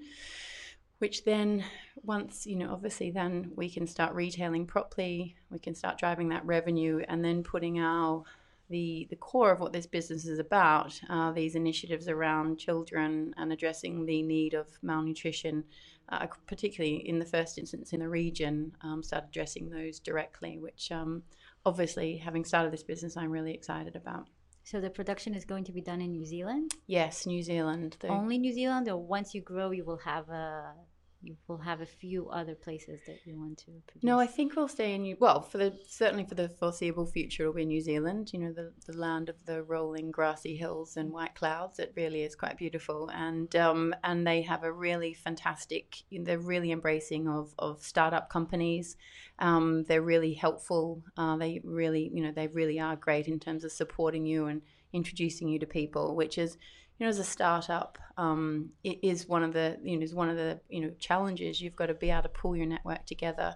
Which 0.99 1.23
then, 1.23 1.63
once 2.03 2.45
you 2.45 2.55
know, 2.55 2.71
obviously, 2.71 3.11
then 3.11 3.51
we 3.55 3.69
can 3.69 3.87
start 3.87 4.13
retailing 4.13 4.65
properly. 4.65 5.35
We 5.49 5.59
can 5.59 5.75
start 5.75 5.97
driving 5.97 6.29
that 6.29 6.45
revenue, 6.45 7.03
and 7.07 7.23
then 7.23 7.43
putting 7.43 7.79
our 7.79 8.23
the 8.69 9.07
the 9.09 9.15
core 9.15 9.51
of 9.51 9.59
what 9.59 9.73
this 9.73 9.87
business 9.87 10.25
is 10.25 10.39
about. 10.39 10.99
These 11.33 11.55
initiatives 11.55 12.07
around 12.07 12.59
children 12.59 13.33
and 13.37 13.51
addressing 13.51 14.05
the 14.05 14.21
need 14.21 14.53
of 14.53 14.67
malnutrition 14.81 15.63
uh, 16.11 16.27
particularly 16.47 17.07
in 17.07 17.19
the 17.19 17.25
first 17.25 17.57
instance 17.57 17.93
in 17.93 17.99
the 17.99 18.09
region, 18.09 18.75
um, 18.81 19.03
started 19.03 19.29
addressing 19.29 19.69
those 19.69 19.99
directly, 19.99 20.57
which 20.57 20.91
um, 20.91 21.23
obviously, 21.65 22.17
having 22.17 22.43
started 22.43 22.73
this 22.73 22.83
business, 22.83 23.15
I'm 23.15 23.31
really 23.31 23.53
excited 23.53 23.95
about. 23.95 24.27
So 24.63 24.79
the 24.81 24.89
production 24.89 25.33
is 25.33 25.45
going 25.45 25.63
to 25.65 25.71
be 25.71 25.81
done 25.81 26.01
in 26.01 26.11
New 26.11 26.25
Zealand? 26.25 26.73
Yes, 26.87 27.25
New 27.25 27.41
Zealand. 27.41 27.97
Only 28.07 28.37
New 28.37 28.53
Zealand, 28.53 28.89
or 28.89 28.97
once 28.97 29.33
you 29.33 29.41
grow, 29.41 29.71
you 29.71 29.83
will 29.83 29.97
have 29.97 30.29
a 30.29 30.73
you 31.21 31.35
will 31.47 31.57
have 31.57 31.81
a 31.81 31.85
few 31.85 32.29
other 32.29 32.55
places 32.55 33.01
that 33.05 33.19
you 33.25 33.37
want 33.37 33.57
to 33.59 33.71
produce? 33.87 34.03
No, 34.03 34.19
I 34.19 34.25
think 34.25 34.55
we'll 34.55 34.67
stay 34.67 34.93
in 34.93 35.01
New. 35.01 35.17
Well, 35.19 35.41
for 35.41 35.57
the 35.57 35.77
certainly 35.87 36.23
for 36.23 36.35
the 36.35 36.49
foreseeable 36.49 37.05
future, 37.05 37.43
it'll 37.43 37.53
be 37.53 37.65
New 37.65 37.81
Zealand. 37.81 38.31
You 38.31 38.39
know, 38.39 38.53
the 38.53 38.71
the 38.85 38.97
land 38.97 39.29
of 39.29 39.35
the 39.45 39.63
rolling 39.63 40.11
grassy 40.11 40.55
hills 40.55 40.95
and 40.97 41.11
white 41.11 41.35
clouds. 41.35 41.79
It 41.79 41.93
really 41.95 42.23
is 42.23 42.35
quite 42.35 42.57
beautiful, 42.57 43.09
and 43.13 43.53
um, 43.55 43.93
and 44.03 44.25
they 44.25 44.41
have 44.43 44.63
a 44.63 44.71
really 44.71 45.13
fantastic. 45.13 46.03
They're 46.11 46.39
really 46.39 46.71
embracing 46.71 47.27
of 47.27 47.53
of 47.59 47.83
startup 47.83 48.29
companies. 48.29 48.95
Um, 49.39 49.83
they're 49.83 50.01
really 50.01 50.33
helpful. 50.33 51.03
Uh, 51.17 51.37
they 51.37 51.61
really, 51.63 52.11
you 52.13 52.23
know, 52.23 52.31
they 52.31 52.47
really 52.47 52.79
are 52.79 52.95
great 52.95 53.27
in 53.27 53.39
terms 53.39 53.63
of 53.63 53.71
supporting 53.71 54.25
you 54.25 54.47
and 54.47 54.61
introducing 54.93 55.49
you 55.49 55.59
to 55.59 55.65
people, 55.65 56.15
which 56.15 56.37
is 56.37 56.57
you 56.99 57.05
know, 57.05 57.09
as 57.09 57.19
a 57.19 57.23
startup, 57.23 57.97
um, 58.17 58.71
it 58.83 58.99
is 59.01 59.27
one 59.27 59.41
of 59.41 59.53
the 59.53 59.77
you 59.81 59.97
know 59.97 60.03
is 60.03 60.13
one 60.13 60.29
of 60.29 60.35
the 60.35 60.59
you 60.69 60.81
know 60.81 60.91
challenges. 60.99 61.61
You've 61.61 61.75
got 61.75 61.85
to 61.85 61.93
be 61.93 62.11
able 62.11 62.23
to 62.23 62.29
pull 62.29 62.55
your 62.55 62.65
network 62.65 63.05
together, 63.05 63.55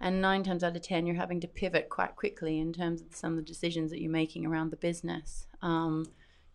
and 0.00 0.22
nine 0.22 0.42
times 0.42 0.64
out 0.64 0.74
of 0.74 0.82
ten, 0.82 1.06
you're 1.06 1.16
having 1.16 1.40
to 1.40 1.48
pivot 1.48 1.90
quite 1.90 2.16
quickly 2.16 2.58
in 2.58 2.72
terms 2.72 3.02
of 3.02 3.14
some 3.14 3.32
of 3.32 3.38
the 3.38 3.42
decisions 3.42 3.90
that 3.90 4.00
you're 4.00 4.10
making 4.10 4.46
around 4.46 4.70
the 4.70 4.76
business. 4.76 5.46
Um, 5.60 6.06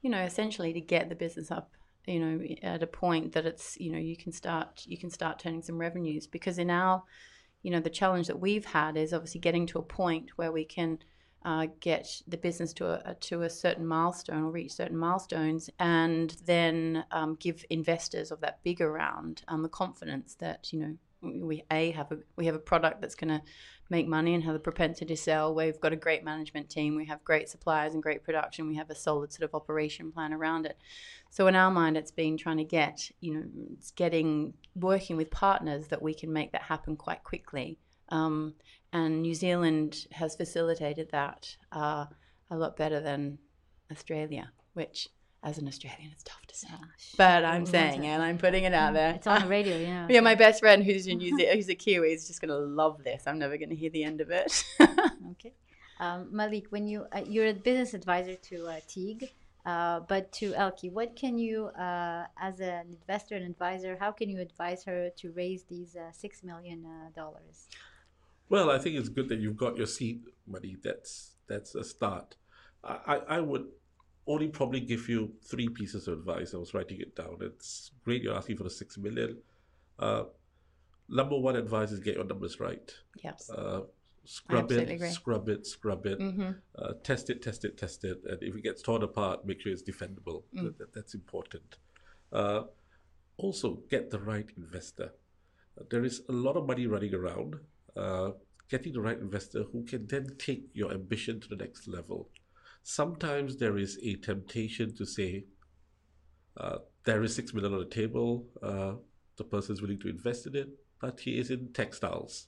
you 0.02 0.10
know, 0.10 0.24
essentially 0.24 0.74
to 0.74 0.82
get 0.82 1.08
the 1.08 1.16
business 1.16 1.52
up, 1.52 1.72
you 2.08 2.20
know, 2.20 2.44
at 2.64 2.82
a 2.82 2.88
point 2.88 3.34
that 3.34 3.46
it's 3.46 3.78
you 3.80 3.92
know 3.92 4.00
you 4.00 4.18
can 4.18 4.32
start 4.32 4.84
you 4.88 4.98
can 4.98 5.12
start 5.12 5.38
turning 5.38 5.62
some 5.62 5.78
revenues 5.78 6.26
because 6.26 6.58
in 6.58 6.72
our 6.72 7.04
you 7.62 7.70
know 7.70 7.80
the 7.80 7.92
challenge 7.92 8.26
that 8.26 8.40
we've 8.40 8.66
had 8.66 8.98
is 8.98 9.14
obviously 9.14 9.40
getting 9.40 9.68
to 9.68 9.78
a 9.78 9.84
point 9.84 10.32
where 10.36 10.52
we 10.52 10.66
can 10.66 10.98
uh, 11.46 11.68
get 11.80 12.22
the 12.28 12.38
business 12.38 12.74
to 12.74 13.10
a, 13.10 13.16
to 13.16 13.42
a 13.44 13.50
certain 13.50 13.86
milestone 13.86 14.44
or 14.44 14.52
reach 14.52 14.74
certain 14.74 14.98
milestones, 14.98 15.70
and 15.80 16.36
then 16.46 17.06
um, 17.12 17.36
give 17.40 17.66
investors 17.70 18.32
of 18.32 18.40
that 18.42 18.64
bigger 18.64 18.92
round 18.92 19.44
um, 19.48 19.62
the 19.62 19.70
confidence 19.70 20.36
that 20.40 20.72
you 20.72 20.80
know 20.80 20.98
we 21.22 21.64
a 21.72 21.92
have 21.92 22.12
a 22.12 22.18
we 22.36 22.46
have 22.46 22.56
a 22.56 22.60
product 22.60 23.02
that's 23.02 23.16
going 23.16 23.30
to 23.30 23.42
make 23.90 24.08
money 24.08 24.34
and 24.34 24.44
have 24.44 24.54
the 24.54 24.60
propensity 24.60 25.06
to 25.14 25.18
sell. 25.18 25.54
We've 25.54 25.80
got 25.80 25.94
a 25.94 25.98
great 25.98 26.24
management 26.24 26.70
team. 26.70 26.96
We 26.96 27.06
have 27.06 27.24
great 27.24 27.50
suppliers 27.50 27.94
and 27.94 28.02
great 28.02 28.24
production. 28.24 28.68
We 28.68 28.76
have 28.76 28.90
a 28.90 28.96
solid 28.96 29.32
sort 29.32 29.48
of 29.48 29.54
operation 29.54 30.12
plan 30.12 30.34
around 30.34 30.66
it. 30.66 30.78
So 31.30 31.48
in 31.48 31.56
our 31.56 31.72
mind, 31.72 31.98
it's 31.98 32.12
been 32.12 32.38
trying 32.38 32.58
to 32.58 32.64
get 32.64 33.12
you 33.20 33.34
know 33.34 33.44
it's 33.74 33.92
getting 33.92 34.54
working 34.76 35.18
with 35.18 35.30
partners 35.32 35.88
that 35.88 36.02
we 36.02 36.14
can 36.14 36.32
make 36.32 36.52
that 36.52 36.64
happen 36.64 36.96
quite 36.96 37.24
quickly. 37.24 37.78
Um, 38.10 38.56
and 38.92 39.22
New 39.22 39.34
Zealand 39.34 40.08
has 40.12 40.36
facilitated 40.36 41.10
that 41.12 41.56
uh, 41.72 42.06
a 42.52 42.56
lot 42.56 42.78
better 42.78 43.00
than 43.00 43.40
Australia, 43.92 44.52
which 44.74 45.10
as 45.44 45.58
an 45.58 45.68
Australian, 45.68 46.10
it's 46.12 46.24
tough 46.24 46.46
to 46.48 46.56
say. 46.56 46.68
Ah, 46.72 46.86
But 47.18 47.44
I'm 47.44 47.66
saying 47.66 48.06
and 48.06 48.24
I'm 48.24 48.38
putting 48.38 48.64
it 48.64 48.74
out 48.74 48.94
there. 48.94 49.12
It's 49.16 49.28
on 49.28 49.42
the 49.42 49.48
radio, 49.58 49.78
yeah. 49.78 50.08
Yeah, 50.10 50.22
my 50.22 50.36
best 50.36 50.62
friend 50.62 50.84
who's 50.84 51.06
in 51.08 51.18
New 51.18 51.36
Zealand, 51.38 51.58
who's 51.58 51.70
a 51.70 51.76
Kiwi, 51.76 52.14
is 52.14 52.28
just 52.28 52.40
going 52.40 52.50
to 52.50 52.58
love 52.58 53.04
this. 53.04 53.24
I'm 53.28 53.40
never 53.40 53.58
going 53.58 53.70
to 53.70 53.76
hear 53.76 53.90
the 53.90 54.04
end 54.04 54.22
of 54.22 54.30
it. 54.32 54.64
Okay. 55.32 55.54
Um, 56.00 56.28
Malik, 56.32 56.66
when 56.70 56.88
you 56.88 57.06
uh, 57.12 57.22
you're 57.26 57.48
a 57.48 57.54
business 57.54 57.94
advisor 57.94 58.36
to 58.36 58.68
uh, 58.68 58.80
Teague, 58.88 59.32
uh, 59.66 60.02
but 60.02 60.32
to 60.34 60.54
Elke, 60.54 60.92
what 60.92 61.16
can 61.16 61.38
you, 61.38 61.68
uh, 61.68 62.26
as 62.40 62.60
an 62.60 62.88
investor 62.92 63.36
and 63.36 63.46
advisor, 63.46 63.98
how 64.00 64.12
can 64.12 64.30
you 64.30 64.40
advise 64.40 64.84
her 64.84 65.10
to 65.18 65.32
raise 65.32 65.64
these 65.64 65.96
uh, 65.96 66.12
six 66.12 66.44
million 66.44 66.86
uh, 66.86 67.10
dollars? 67.16 67.68
Well, 68.50 68.70
I 68.70 68.78
think 68.78 68.96
it's 68.98 69.10
good 69.10 69.30
that 69.30 69.40
you've 69.40 69.58
got 69.58 69.78
your 69.78 69.88
seed 69.88 70.24
money. 70.48 70.78
That's 70.84 71.32
that's 71.48 71.76
a 71.76 71.84
start. 71.84 72.36
I, 72.84 73.22
I 73.30 73.40
would 73.40 73.66
only 74.28 74.50
probably 74.50 74.82
give 74.82 75.08
you 75.08 75.32
three 75.42 75.70
pieces 75.70 76.08
of 76.08 76.20
advice. 76.20 76.54
I 76.54 76.58
was 76.58 76.74
writing 76.74 77.00
it 77.00 77.16
down. 77.16 77.38
It's 77.42 77.92
great 78.04 78.22
you're 78.22 78.36
asking 78.36 78.58
for 78.58 78.64
the 78.64 78.70
six 78.70 78.98
million. 78.98 79.38
Uh, 79.98 80.24
number 81.08 81.38
one 81.38 81.56
advice 81.56 81.92
is 81.92 82.00
get 82.00 82.16
your 82.16 82.26
numbers 82.26 82.60
right. 82.60 82.94
yes. 83.24 83.50
Uh, 83.50 83.82
scrub 84.26 84.72
it, 84.72 84.90
agree. 84.90 85.10
scrub 85.10 85.48
it, 85.50 85.66
scrub 85.66 86.06
it. 86.06 86.20
hmm 86.20 86.52
Uh, 86.78 86.94
test 87.04 87.30
it, 87.30 87.42
test 87.42 87.64
it, 87.66 87.78
test 87.78 88.04
it, 88.04 88.22
and 88.30 88.42
if 88.44 88.56
it 88.56 88.64
gets 88.64 88.82
torn 88.82 89.04
apart, 89.04 89.46
make 89.46 89.62
sure 89.62 89.72
it's 89.72 89.84
defendable. 89.84 90.44
Mm. 90.56 90.64
That, 90.64 90.78
that- 90.80 90.94
that's 90.94 91.14
important. 91.14 91.78
Uh, 92.32 92.64
also, 93.38 93.80
get 93.90 94.10
the 94.12 94.20
right 94.20 94.50
investor. 94.58 95.12
There 95.90 96.04
is 96.04 96.22
a 96.30 96.32
lot 96.34 96.56
of 96.58 96.68
money 96.68 96.86
running 96.88 97.14
around. 97.14 97.56
Uh, 97.96 98.32
getting 98.70 98.94
the 98.94 99.02
right 99.02 99.20
investor 99.20 99.64
who 99.72 99.84
can 99.84 100.08
then 100.08 100.28
take 100.40 100.64
your 100.74 100.92
ambition 100.92 101.40
to 101.40 101.48
the 101.48 101.56
next 101.56 101.88
level. 101.88 102.30
Sometimes 102.82 103.58
there 103.58 103.78
is 103.78 104.00
a 104.02 104.16
temptation 104.16 104.96
to 104.96 105.06
say, 105.06 105.46
uh, 106.58 106.80
there 107.04 107.22
is 107.24 107.36
six 107.36 107.54
million 107.54 107.74
on 107.74 107.80
the 107.80 107.86
table. 107.86 108.48
Uh, 108.62 108.94
the 109.38 109.44
person 109.44 109.74
is 109.74 109.82
willing 109.82 110.00
to 110.00 110.10
invest 110.10 110.48
in 110.48 110.56
it, 110.56 110.70
but 111.00 111.20
he 111.20 111.38
is 111.38 111.52
in 111.52 111.72
textiles, 111.74 112.48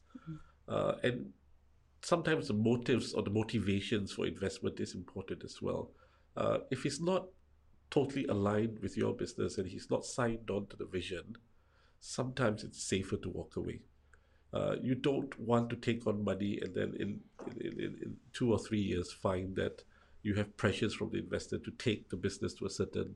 uh, 0.68 0.94
and 1.04 1.32
sometimes 2.02 2.48
the 2.48 2.54
motives 2.54 3.14
or 3.14 3.24
the 3.24 3.30
motivations 3.32 4.12
for 4.12 4.28
investment 4.28 4.80
is 4.80 4.94
important 4.94 5.44
as 5.44 5.62
well. 5.62 5.92
Uh, 6.38 6.60
if 6.70 6.84
he's 6.84 7.02
not 7.02 7.28
totally 7.90 8.26
aligned 8.26 8.78
with 8.80 8.98
your 8.98 9.14
business 9.14 9.58
and 9.58 9.68
he's 9.68 9.90
not 9.90 10.06
signed 10.06 10.50
on 10.50 10.68
to 10.68 10.76
the 10.76 10.86
vision, 10.86 11.36
sometimes 12.00 12.64
it's 12.64 12.84
safer 12.84 13.18
to 13.18 13.30
walk 13.30 13.56
away. 13.56 13.82
Uh, 14.56 14.78
you 14.82 14.96
don't 14.96 15.38
want 15.38 15.70
to 15.70 15.76
take 15.76 16.08
on 16.08 16.24
money 16.24 16.60
and 16.62 16.74
then 16.74 16.96
in, 16.98 17.20
in, 17.60 17.80
in, 17.80 18.16
two 18.32 18.54
or 18.54 18.58
three 18.58 18.80
years 18.80 19.12
find 19.12 19.54
that 19.54 19.84
you 20.24 20.34
have 20.34 20.56
pressures 20.56 20.94
from 20.94 21.10
the 21.10 21.18
investor 21.18 21.58
to 21.58 21.72
take 21.72 22.10
the 22.10 22.16
business 22.16 22.54
to 22.54 22.66
a 22.66 22.70
certain 22.70 23.16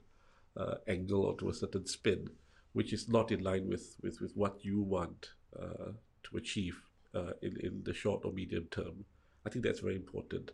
uh, 0.58 0.76
angle 0.90 1.24
or 1.24 1.38
to 1.38 1.50
a 1.50 1.54
certain 1.54 1.86
spin, 1.86 2.30
which 2.74 2.92
is 2.92 3.08
not 3.08 3.32
in 3.32 3.42
line 3.42 3.70
with, 3.70 3.96
with, 4.02 4.20
with 4.20 4.36
what 4.36 4.66
you 4.66 4.82
want 4.82 5.30
uh, 5.58 5.92
to 6.24 6.38
achieve 6.38 6.78
uh, 7.16 7.32
in, 7.42 7.58
in 7.62 7.82
the 7.86 7.94
short 7.94 8.26
or 8.26 8.34
medium 8.34 8.68
term. 8.70 9.06
I 9.46 9.50
think 9.50 9.64
that's 9.64 9.80
very 9.80 9.96
important. 9.96 10.52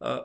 Uh, 0.00 0.22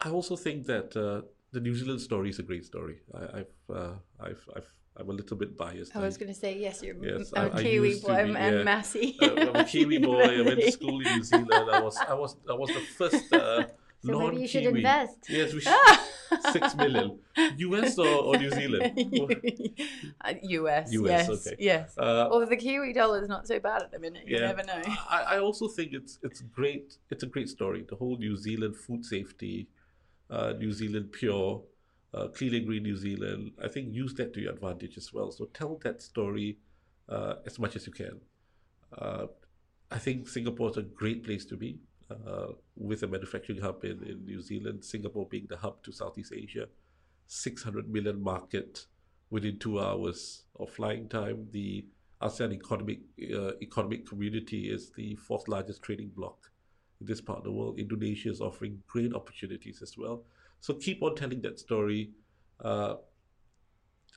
I 0.00 0.10
also 0.10 0.34
think 0.34 0.66
that 0.66 0.96
uh, 0.96 1.22
the 1.52 1.60
New 1.60 1.74
Zealand 1.74 2.00
story 2.00 2.30
is 2.30 2.38
a 2.38 2.42
great 2.42 2.64
story. 2.64 2.98
I, 3.14 3.38
I've, 3.38 3.76
uh, 3.76 3.94
I've, 4.20 4.48
I've, 4.56 4.72
I'm 4.98 5.08
a 5.08 5.12
little 5.12 5.36
bit 5.36 5.56
biased. 5.56 5.94
I 5.94 6.00
was 6.00 6.16
going 6.16 6.32
to 6.34 6.38
say, 6.44 6.58
yes, 6.58 6.82
you're 6.82 6.96
Yes, 7.04 7.32
a 7.32 7.38
I- 7.40 7.58
I 7.58 7.62
Kiwi 7.62 8.00
boy 8.00 8.24
be, 8.26 8.34
and 8.34 8.56
yeah. 8.56 8.62
Massey. 8.64 9.16
uh, 9.22 9.26
I'm 9.48 9.56
a 9.56 9.64
Kiwi 9.72 9.98
boy. 9.98 10.40
I 10.40 10.42
went 10.42 10.60
to 10.60 10.72
school 10.72 11.00
in 11.00 11.06
New 11.16 11.22
Zealand. 11.22 11.70
I 11.72 11.80
was, 11.80 11.96
I 11.96 12.14
was, 12.14 12.36
I 12.50 12.54
was 12.54 12.70
the 12.70 12.80
first 12.80 13.32
uh, 13.32 13.64
So 14.04 14.12
non-Kiwi. 14.12 14.30
maybe 14.30 14.42
you 14.42 14.48
should 14.48 14.62
invest. 14.64 15.18
Yes, 15.28 15.52
we 15.52 15.60
should. 15.66 16.52
Six 16.52 16.74
million. 16.76 17.18
US 17.58 17.98
or, 17.98 18.06
or 18.06 18.36
New 18.38 18.50
Zealand? 18.50 18.92
Uh, 20.24 20.34
US, 20.42 20.92
US, 20.92 21.08
yes, 21.08 21.28
okay. 21.30 21.56
yes. 21.58 21.98
Uh, 21.98 22.28
Well, 22.30 22.46
the 22.46 22.56
Kiwi 22.56 22.92
dollar 22.92 23.22
is 23.22 23.28
not 23.28 23.46
so 23.48 23.58
bad 23.58 23.82
at 23.82 23.90
the 23.90 23.98
minute. 23.98 24.24
You 24.26 24.36
Yeah. 24.38 24.46
never 24.52 24.62
know. 24.64 24.82
I, 25.08 25.20
I 25.34 25.38
also 25.40 25.66
think 25.68 25.92
it's 25.92 26.18
it's 26.22 26.40
great. 26.40 26.96
It's 27.10 27.22
a 27.22 27.26
great 27.26 27.48
story. 27.48 27.84
The 27.88 27.96
whole 27.96 28.16
New 28.18 28.36
Zealand 28.36 28.76
food 28.76 29.04
safety, 29.04 29.68
uh, 30.30 30.52
New 30.58 30.72
Zealand 30.72 31.10
pure, 31.12 31.62
uh, 32.14 32.28
clean 32.28 32.54
and 32.54 32.66
green 32.66 32.82
New 32.82 32.96
Zealand. 32.96 33.52
I 33.62 33.68
think 33.68 33.94
use 33.94 34.14
that 34.14 34.32
to 34.34 34.40
your 34.40 34.52
advantage 34.52 34.96
as 34.96 35.12
well. 35.12 35.30
So 35.30 35.46
tell 35.46 35.78
that 35.82 36.02
story 36.02 36.58
uh, 37.08 37.34
as 37.46 37.58
much 37.58 37.76
as 37.76 37.86
you 37.86 37.92
can. 37.92 38.20
Uh, 38.96 39.26
I 39.90 39.98
think 39.98 40.28
Singapore 40.28 40.70
is 40.70 40.76
a 40.76 40.82
great 40.82 41.24
place 41.24 41.44
to 41.46 41.56
be 41.56 41.78
uh, 42.10 42.48
with 42.76 43.02
a 43.02 43.06
manufacturing 43.06 43.60
hub 43.60 43.84
in, 43.84 44.02
in 44.02 44.24
New 44.24 44.40
Zealand. 44.40 44.84
Singapore 44.84 45.26
being 45.26 45.46
the 45.48 45.56
hub 45.56 45.82
to 45.84 45.92
Southeast 45.92 46.32
Asia, 46.34 46.68
600 47.26 47.88
million 47.88 48.22
market 48.22 48.86
within 49.30 49.58
two 49.58 49.80
hours 49.80 50.44
of 50.58 50.70
flying 50.70 51.08
time. 51.08 51.48
The 51.52 51.84
ASEAN 52.22 52.52
economic 52.52 53.00
uh, 53.34 53.52
economic 53.62 54.06
community 54.06 54.70
is 54.70 54.90
the 54.90 55.14
fourth 55.16 55.46
largest 55.48 55.82
trading 55.82 56.08
bloc 56.08 56.50
in 57.00 57.06
this 57.06 57.20
part 57.20 57.38
of 57.38 57.44
the 57.44 57.52
world. 57.52 57.78
Indonesia 57.78 58.30
is 58.30 58.40
offering 58.40 58.82
great 58.86 59.14
opportunities 59.14 59.82
as 59.82 59.96
well. 59.96 60.24
So 60.60 60.74
keep 60.74 61.02
on 61.02 61.14
telling 61.14 61.40
that 61.42 61.58
story. 61.58 62.10
Uh, 62.62 62.96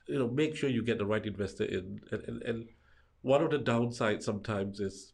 you 0.08 0.19
know, 0.19 0.27
make 0.27 0.56
sure 0.56 0.69
you 0.69 0.84
get 0.84 0.97
the 0.97 1.06
right 1.06 1.25
investor 1.25 1.65
in. 1.65 2.01
And, 2.12 2.23
and, 2.23 2.41
and 2.43 2.65
one 3.21 3.43
of 3.43 3.51
the 3.51 3.60
downsides 3.60 4.23
sometimes 4.23 4.80
is 4.80 5.13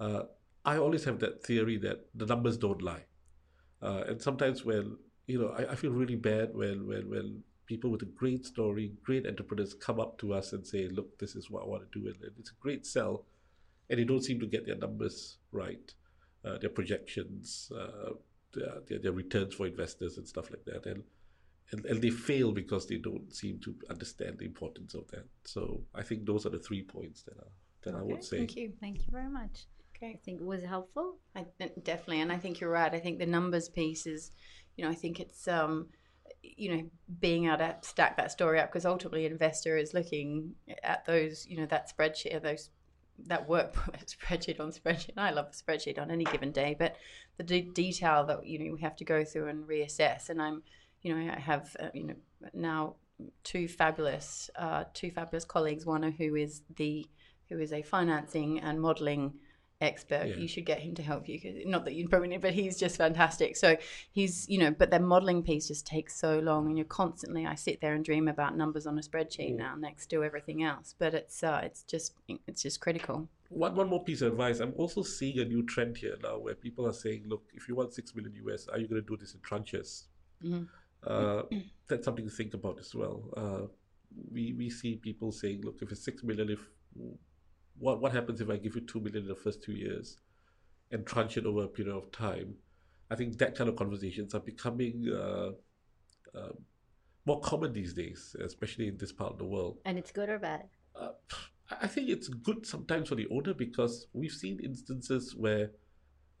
uh, 0.00 0.22
I 0.64 0.76
always 0.76 1.04
have 1.04 1.18
that 1.20 1.44
theory 1.44 1.78
that 1.78 2.06
the 2.14 2.26
numbers 2.26 2.56
don't 2.58 2.82
lie. 2.82 3.04
Uh, 3.80 4.02
and 4.08 4.20
sometimes 4.20 4.64
when, 4.64 4.96
you 5.26 5.40
know, 5.40 5.48
I, 5.48 5.72
I 5.72 5.74
feel 5.76 5.92
really 5.92 6.16
bad 6.16 6.50
when, 6.52 6.86
when, 6.86 7.08
when 7.08 7.42
people 7.66 7.90
with 7.90 8.02
a 8.02 8.06
great 8.06 8.44
story, 8.44 8.92
great 9.04 9.26
entrepreneurs 9.26 9.74
come 9.74 10.00
up 10.00 10.18
to 10.18 10.34
us 10.34 10.52
and 10.52 10.66
say, 10.66 10.88
look, 10.88 11.18
this 11.18 11.36
is 11.36 11.50
what 11.50 11.62
I 11.62 11.66
want 11.66 11.90
to 11.90 12.00
do. 12.00 12.06
And 12.06 12.16
it's 12.38 12.50
a 12.50 12.60
great 12.60 12.86
sell. 12.86 13.24
And 13.88 13.98
they 13.98 14.04
don't 14.04 14.22
seem 14.22 14.40
to 14.40 14.46
get 14.46 14.66
their 14.66 14.76
numbers 14.76 15.38
right, 15.52 15.94
uh, 16.44 16.58
their 16.58 16.70
projections, 16.70 17.72
uh, 17.74 18.10
their, 18.58 18.74
their, 18.88 18.98
their 18.98 19.12
returns 19.12 19.54
for 19.54 19.66
investors 19.66 20.18
and 20.18 20.26
stuff 20.26 20.50
like 20.50 20.64
that. 20.64 20.86
And, 20.86 21.02
and, 21.72 21.84
and 21.86 22.02
they 22.02 22.10
fail 22.10 22.52
because 22.52 22.86
they 22.86 22.96
don't 22.96 23.34
seem 23.34 23.60
to 23.60 23.74
understand 23.90 24.38
the 24.38 24.46
importance 24.46 24.94
of 24.94 25.06
that. 25.08 25.26
So 25.44 25.82
I 25.94 26.02
think 26.02 26.26
those 26.26 26.46
are 26.46 26.50
the 26.50 26.58
three 26.58 26.82
points 26.82 27.22
that, 27.22 27.36
are, 27.38 27.52
that 27.82 27.94
I 27.94 28.02
would 28.02 28.24
say. 28.24 28.38
Thank 28.38 28.56
you. 28.56 28.72
Thank 28.80 28.98
you 28.98 29.12
very 29.12 29.28
much. 29.28 29.66
Okay. 29.96 30.12
I 30.12 30.20
think 30.24 30.40
it 30.40 30.46
was 30.46 30.62
helpful. 30.62 31.18
I, 31.34 31.44
definitely, 31.82 32.20
and 32.20 32.32
I 32.32 32.38
think 32.38 32.60
you're 32.60 32.70
right. 32.70 32.94
I 32.94 33.00
think 33.00 33.18
the 33.18 33.26
numbers 33.26 33.68
piece 33.68 34.06
is, 34.06 34.30
you 34.76 34.84
know, 34.84 34.90
I 34.90 34.94
think 34.94 35.18
it's, 35.18 35.48
um, 35.48 35.88
you 36.42 36.76
know, 36.76 36.82
being 37.20 37.46
able 37.46 37.58
to 37.58 37.76
stack 37.82 38.16
that 38.16 38.30
story 38.30 38.60
up 38.60 38.70
because 38.70 38.86
ultimately, 38.86 39.26
an 39.26 39.32
investor 39.32 39.76
is 39.76 39.94
looking 39.94 40.54
at 40.84 41.04
those, 41.04 41.46
you 41.46 41.56
know, 41.56 41.66
that 41.66 41.90
spreadsheet, 41.90 42.40
those 42.42 42.70
that 43.26 43.48
work 43.48 43.74
spreadsheet 44.06 44.60
on 44.60 44.70
spreadsheet. 44.70 45.12
I 45.16 45.30
love 45.30 45.46
a 45.46 45.50
spreadsheet 45.50 45.98
on 45.98 46.10
any 46.10 46.24
given 46.24 46.52
day, 46.52 46.76
but 46.78 46.96
the 47.36 47.42
de- 47.42 47.70
detail 47.72 48.24
that 48.26 48.46
you 48.46 48.58
know 48.58 48.74
we 48.74 48.80
have 48.80 48.96
to 48.96 49.04
go 49.04 49.24
through 49.24 49.48
and 49.48 49.66
reassess. 49.66 50.28
And 50.28 50.40
I'm, 50.40 50.62
you 51.02 51.14
know, 51.14 51.32
I 51.32 51.38
have, 51.38 51.76
uh, 51.80 51.88
you 51.94 52.04
know, 52.04 52.14
now 52.54 52.94
two 53.44 53.68
fabulous, 53.68 54.50
uh, 54.56 54.84
two 54.94 55.10
fabulous 55.10 55.44
colleagues. 55.44 55.86
One 55.86 56.02
who 56.02 56.34
is 56.36 56.62
the 56.76 57.06
who 57.48 57.58
is 57.58 57.72
a 57.72 57.82
financing 57.82 58.60
and 58.60 58.80
modelling 58.80 59.34
expert. 59.80 60.26
Yeah. 60.28 60.36
You 60.36 60.48
should 60.48 60.66
get 60.66 60.80
him 60.80 60.94
to 60.96 61.02
help 61.02 61.28
you. 61.28 61.40
'cause- 61.40 61.64
Not 61.64 61.84
that 61.84 61.94
you 61.94 62.08
probably, 62.08 62.28
need, 62.28 62.40
but 62.40 62.54
he's 62.54 62.78
just 62.78 62.96
fantastic. 62.96 63.56
So 63.56 63.76
he's, 64.10 64.48
you 64.48 64.58
know, 64.58 64.70
but 64.72 64.90
the 64.90 64.98
modelling 64.98 65.42
piece 65.42 65.68
just 65.68 65.86
takes 65.86 66.16
so 66.18 66.38
long, 66.40 66.66
and 66.66 66.76
you're 66.76 66.84
constantly. 66.84 67.46
I 67.46 67.54
sit 67.54 67.80
there 67.80 67.94
and 67.94 68.04
dream 68.04 68.26
about 68.28 68.56
numbers 68.56 68.86
on 68.86 68.98
a 68.98 69.02
spreadsheet 69.02 69.52
Mm. 69.52 69.56
now 69.56 69.74
next 69.76 70.08
to 70.10 70.24
everything 70.24 70.62
else. 70.62 70.94
But 70.98 71.14
it's, 71.14 71.42
uh, 71.44 71.60
it's 71.62 71.82
just, 71.84 72.14
it's 72.46 72.62
just 72.62 72.80
critical. 72.80 73.28
One, 73.50 73.76
one 73.76 73.88
more 73.88 74.02
piece 74.04 74.20
of 74.20 74.32
advice. 74.32 74.60
I'm 74.60 74.74
also 74.76 75.02
seeing 75.02 75.38
a 75.38 75.44
new 75.44 75.64
trend 75.64 75.96
here 75.96 76.16
now 76.22 76.38
where 76.38 76.54
people 76.54 76.86
are 76.86 76.92
saying, 76.92 77.24
look, 77.26 77.44
if 77.54 77.68
you 77.68 77.74
want 77.74 77.94
6 77.94 78.14
million 78.14 78.34
US, 78.46 78.68
are 78.68 78.78
you 78.78 78.86
going 78.88 79.00
to 79.00 79.06
do 79.08 79.16
this 79.16 79.34
in 79.34 79.40
tranches? 79.40 80.04
Mhm. 80.42 80.68
Uh, 81.04 81.44
that's 81.86 82.04
something 82.04 82.24
to 82.24 82.30
think 82.30 82.52
about 82.54 82.78
as 82.78 82.94
well. 82.94 83.22
Uh, 83.36 83.66
we, 84.32 84.52
we 84.54 84.68
see 84.68 84.96
people 84.96 85.30
saying, 85.32 85.62
look, 85.62 85.80
if 85.80 85.92
it's 85.92 86.02
6 86.02 86.24
million, 86.24 86.50
if 86.50 86.60
what, 87.78 88.00
what 88.00 88.12
happens 88.12 88.40
if 88.40 88.50
I 88.50 88.56
give 88.56 88.74
you 88.74 88.82
2 88.82 89.00
million 89.00 89.22
in 89.22 89.28
the 89.28 89.34
first 89.34 89.62
two 89.62 89.72
years 89.72 90.18
and 90.90 91.06
tranche 91.06 91.36
it 91.36 91.46
over 91.46 91.64
a 91.64 91.68
period 91.68 91.94
of 91.94 92.10
time? 92.12 92.54
I 93.10 93.16
think 93.16 93.38
that 93.38 93.56
kind 93.56 93.68
of 93.70 93.76
conversations 93.76 94.34
are 94.34 94.40
becoming 94.40 95.08
uh, 95.10 95.50
uh, 96.36 96.52
more 97.24 97.40
common 97.40 97.72
these 97.72 97.94
days, 97.94 98.36
especially 98.44 98.88
in 98.88 98.98
this 98.98 99.12
part 99.12 99.32
of 99.32 99.38
the 99.38 99.44
world. 99.44 99.78
And 99.84 99.98
it's 99.98 100.10
good 100.10 100.28
or 100.28 100.38
bad? 100.38 100.68
Uh, 100.94 101.10
I 101.80 101.86
think 101.86 102.08
it's 102.08 102.28
good 102.28 102.66
sometimes 102.66 103.08
for 103.08 103.14
the 103.14 103.26
owner 103.30 103.54
because 103.54 104.06
we've 104.12 104.32
seen 104.32 104.58
instances 104.60 105.34
where 105.36 105.70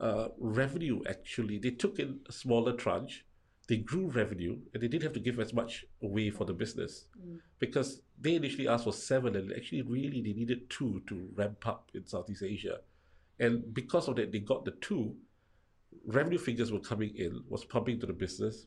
uh, 0.00 0.28
revenue 0.38 1.02
actually 1.08 1.58
they 1.58 1.70
took 1.70 1.98
in 1.98 2.20
a 2.28 2.32
smaller 2.32 2.72
tranche, 2.72 3.24
they 3.68 3.76
grew 3.76 4.08
revenue, 4.08 4.58
and 4.72 4.82
they 4.82 4.88
didn't 4.88 5.04
have 5.04 5.12
to 5.12 5.20
give 5.20 5.38
as 5.38 5.52
much 5.52 5.84
away 6.02 6.30
for 6.30 6.44
the 6.44 6.54
business 6.54 7.06
because 7.58 8.00
they 8.20 8.34
initially 8.34 8.66
asked 8.68 8.84
for 8.84 8.92
seven, 8.92 9.36
and 9.36 9.52
actually 9.52 9.82
really 9.82 10.20
they 10.22 10.32
needed 10.32 10.68
two 10.70 11.02
to 11.06 11.28
ramp 11.34 11.66
up 11.66 11.90
in 11.94 12.06
Southeast 12.06 12.42
Asia, 12.42 12.78
and 13.38 13.72
because 13.74 14.08
of 14.08 14.16
that 14.16 14.32
they 14.32 14.40
got 14.40 14.64
the 14.64 14.72
two. 14.72 15.14
Revenue 16.06 16.38
figures 16.38 16.70
were 16.70 16.80
coming 16.80 17.14
in, 17.16 17.42
was 17.48 17.64
pumping 17.64 17.98
to 18.00 18.06
the 18.06 18.12
business. 18.12 18.66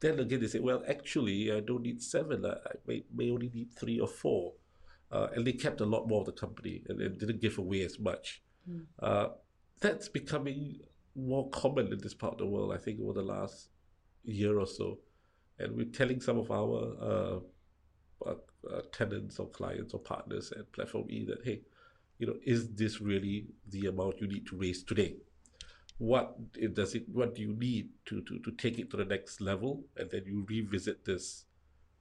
then 0.00 0.18
again, 0.18 0.40
they 0.40 0.46
said, 0.46 0.62
well, 0.62 0.82
actually, 0.88 1.52
I 1.52 1.60
don't 1.60 1.82
need 1.82 2.02
seven. 2.02 2.44
I 2.44 2.50
I 2.52 2.74
may, 2.86 3.04
may 3.14 3.30
only 3.30 3.50
need 3.52 3.72
three 3.72 3.98
or 3.98 4.06
four. 4.08 4.52
Uh, 5.10 5.28
and 5.34 5.46
they 5.46 5.52
kept 5.52 5.80
a 5.80 5.86
lot 5.86 6.06
more 6.06 6.20
of 6.20 6.26
the 6.26 6.32
company 6.32 6.82
and, 6.88 7.00
and 7.00 7.18
didn't 7.18 7.40
give 7.40 7.58
away 7.58 7.82
as 7.82 7.98
much. 7.98 8.42
Uh, 9.02 9.28
that's 9.80 10.08
becoming 10.08 10.80
more 11.16 11.48
common 11.50 11.92
in 11.92 11.98
this 11.98 12.14
part 12.14 12.34
of 12.34 12.38
the 12.38 12.46
world, 12.46 12.72
I 12.72 12.78
think, 12.78 13.00
over 13.00 13.14
the 13.14 13.22
last 13.22 13.69
year 14.24 14.58
or 14.58 14.66
so. 14.66 14.98
And 15.58 15.76
we're 15.76 15.86
telling 15.86 16.20
some 16.20 16.38
of 16.38 16.50
our 16.50 16.94
uh, 17.00 17.40
uh, 18.26 18.34
uh, 18.70 18.80
tenants 18.92 19.38
or 19.38 19.48
clients 19.48 19.94
or 19.94 20.00
partners 20.00 20.52
at 20.52 20.70
Platform 20.72 21.06
E 21.08 21.24
that, 21.26 21.44
hey, 21.44 21.60
you 22.18 22.26
know, 22.26 22.36
is 22.44 22.70
this 22.74 23.00
really 23.00 23.46
the 23.68 23.86
amount 23.86 24.20
you 24.20 24.28
need 24.28 24.46
to 24.46 24.56
raise 24.56 24.82
today? 24.82 25.16
What 25.98 26.34
it 26.56 26.74
does 26.74 26.94
it? 26.94 27.04
What 27.12 27.34
do 27.34 27.42
you 27.42 27.52
need 27.52 27.90
to, 28.06 28.22
to, 28.22 28.38
to 28.38 28.50
take 28.52 28.78
it 28.78 28.90
to 28.90 28.96
the 28.96 29.04
next 29.04 29.40
level? 29.40 29.84
And 29.96 30.10
then 30.10 30.22
you 30.26 30.46
revisit 30.48 31.04
this 31.04 31.44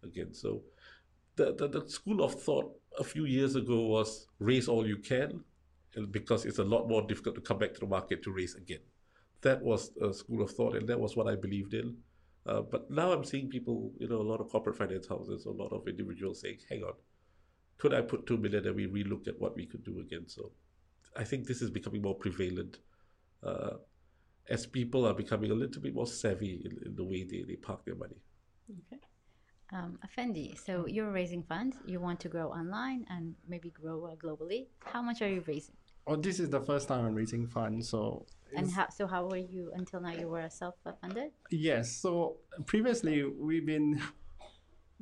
again. 0.03 0.33
So 0.33 0.61
the, 1.35 1.53
the, 1.53 1.67
the 1.67 1.89
school 1.89 2.23
of 2.23 2.41
thought 2.41 2.71
a 2.97 3.03
few 3.03 3.25
years 3.25 3.55
ago 3.55 3.87
was 3.87 4.27
raise 4.39 4.67
all 4.67 4.85
you 4.85 4.97
can 4.97 5.43
because 6.11 6.45
it's 6.45 6.59
a 6.59 6.63
lot 6.63 6.87
more 6.87 7.01
difficult 7.01 7.35
to 7.35 7.41
come 7.41 7.57
back 7.57 7.73
to 7.73 7.79
the 7.79 7.87
market 7.87 8.23
to 8.23 8.31
raise 8.31 8.55
again. 8.55 8.79
That 9.41 9.61
was 9.61 9.91
a 10.01 10.13
school 10.13 10.41
of 10.41 10.51
thought, 10.51 10.75
and 10.75 10.87
that 10.89 10.99
was 10.99 11.15
what 11.15 11.27
I 11.27 11.35
believed 11.35 11.73
in. 11.73 11.95
Uh, 12.45 12.61
but 12.61 12.89
now 12.89 13.11
I'm 13.11 13.23
seeing 13.23 13.49
people, 13.49 13.91
you 13.99 14.07
know, 14.07 14.21
a 14.21 14.23
lot 14.23 14.39
of 14.39 14.49
corporate 14.49 14.77
finance 14.77 15.07
houses, 15.07 15.45
a 15.45 15.51
lot 15.51 15.71
of 15.73 15.87
individuals 15.87 16.41
saying, 16.41 16.59
hang 16.69 16.83
on, 16.83 16.93
could 17.77 17.93
I 17.93 18.01
put 18.01 18.25
two 18.25 18.37
million 18.37 18.65
and 18.65 18.75
we 18.75 18.87
relook 18.87 19.27
at 19.27 19.39
what 19.39 19.55
we 19.55 19.65
could 19.65 19.83
do 19.83 19.99
again? 19.99 20.23
So 20.27 20.51
I 21.15 21.23
think 21.23 21.47
this 21.47 21.61
is 21.61 21.69
becoming 21.69 22.01
more 22.01 22.15
prevalent 22.15 22.79
uh, 23.43 23.77
as 24.49 24.65
people 24.65 25.05
are 25.05 25.13
becoming 25.13 25.51
a 25.51 25.53
little 25.53 25.81
bit 25.81 25.93
more 25.93 26.07
savvy 26.07 26.61
in, 26.65 26.87
in 26.87 26.95
the 26.95 27.03
way 27.03 27.23
they, 27.23 27.43
they 27.47 27.55
park 27.55 27.85
their 27.85 27.95
money. 27.95 28.17
Okay. 28.71 29.01
Um, 29.71 29.99
Effendi, 30.03 30.55
so 30.57 30.87
you're 30.87 31.11
raising 31.11 31.43
funds. 31.43 31.77
You 31.85 31.99
want 31.99 32.19
to 32.21 32.29
grow 32.29 32.49
online 32.49 33.05
and 33.09 33.35
maybe 33.47 33.69
grow 33.69 34.05
uh, 34.05 34.15
globally. 34.15 34.67
How 34.83 35.01
much 35.01 35.21
are 35.21 35.29
you 35.29 35.43
raising? 35.45 35.75
Oh, 36.07 36.15
this 36.15 36.39
is 36.39 36.49
the 36.49 36.61
first 36.61 36.87
time 36.87 37.05
I'm 37.05 37.13
raising 37.13 37.45
funds, 37.45 37.89
so 37.89 38.25
And 38.55 38.71
how, 38.71 38.89
so 38.89 39.07
how 39.07 39.25
were 39.25 39.37
you 39.37 39.71
until 39.75 40.01
now? 40.01 40.11
You 40.11 40.29
were 40.29 40.49
self-funded. 40.49 41.31
Yes. 41.51 41.91
So 41.91 42.37
previously 42.65 43.23
we've 43.23 43.65
been 43.65 44.01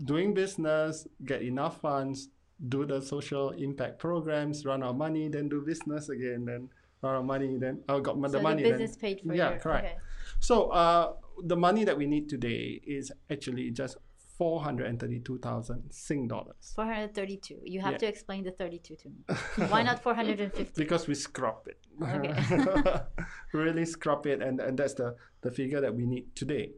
doing 0.04 0.34
business, 0.34 1.08
get 1.26 1.42
enough 1.42 1.82
funds, 1.82 2.30
do 2.70 2.86
the 2.86 3.02
social 3.02 3.52
impact 3.52 4.00
programs, 4.00 4.66
run 4.66 4.84
our 4.84 4.94
money, 4.94 5.30
then 5.30 5.50
do 5.50 5.62
business 5.62 6.10
again, 6.10 6.46
then 6.46 6.70
run 7.02 7.16
our 7.16 7.24
money, 7.24 7.58
then 7.58 7.84
I 7.88 8.00
got 8.00 8.20
the 8.22 8.30
so 8.30 8.42
money. 8.42 8.64
the 8.64 8.70
then- 8.70 8.80
business 8.80 8.98
paid 8.98 9.22
for 9.22 9.34
yeah, 9.34 9.52
your 9.52 9.60
correct. 9.60 9.86
Okay. 9.86 9.98
So 10.40 10.70
uh, 10.70 11.14
the 11.44 11.56
money 11.56 11.84
that 11.84 11.98
we 11.98 12.06
need 12.06 12.30
today 12.30 12.82
is 12.86 13.12
actually 13.32 13.72
just 13.72 13.98
four 14.38 14.62
hundred 14.62 14.86
and 14.88 15.00
thirty-two 15.00 15.40
thousand 15.40 15.82
Sing 15.92 16.28
dollars 16.28 16.74
432. 16.76 17.60
You 17.64 17.82
have 17.82 17.94
Yeah. 17.94 17.98
to 18.04 18.08
explain 18.08 18.44
the 18.44 18.52
32 18.52 18.96
to 18.96 19.10
me. 19.10 19.26
Why 19.70 19.82
not 19.84 20.02
450? 20.04 20.72
because 20.84 21.08
we 21.08 21.16
scrap 21.16 21.68
it. 21.68 21.80
Okay. 22.02 23.00
really 23.54 23.86
scrap 23.86 24.26
it, 24.28 24.42
and, 24.42 24.60
and 24.60 24.78
that's 24.78 24.94
the, 24.94 25.16
the 25.42 25.52
figure 25.52 25.82
that 25.82 25.94
we 25.96 26.06
need 26.06 26.36
today. 26.36 26.72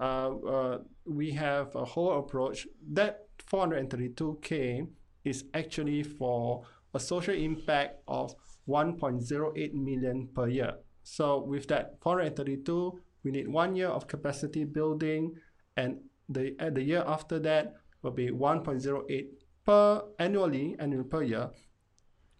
Uh, 0.00 0.30
uh, 0.54 0.78
we 1.04 1.30
have 1.32 1.74
a 1.76 1.84
whole 1.84 2.18
approach. 2.18 2.66
That 2.92 3.26
432k 3.50 4.86
is 5.24 5.44
actually 5.54 6.02
for 6.02 6.62
a 6.94 7.00
social 7.00 7.34
impact 7.34 8.00
of 8.08 8.34
1.08 8.68 9.74
million 9.74 10.28
per 10.34 10.48
year. 10.48 10.74
So 11.02 11.42
with 11.42 11.68
that 11.68 11.98
432, 12.00 13.00
we 13.24 13.30
need 13.30 13.48
one 13.48 13.76
year 13.76 13.88
of 13.88 14.06
capacity 14.08 14.64
building, 14.64 15.34
and 15.76 15.98
the 16.32 16.70
the 16.70 16.82
year 16.82 17.04
after 17.06 17.38
that 17.40 17.74
will 18.02 18.10
be 18.10 18.30
1.08 18.30 19.26
per 19.64 20.02
annually, 20.18 20.76
annual 20.78 21.04
per 21.04 21.22
year, 21.22 21.50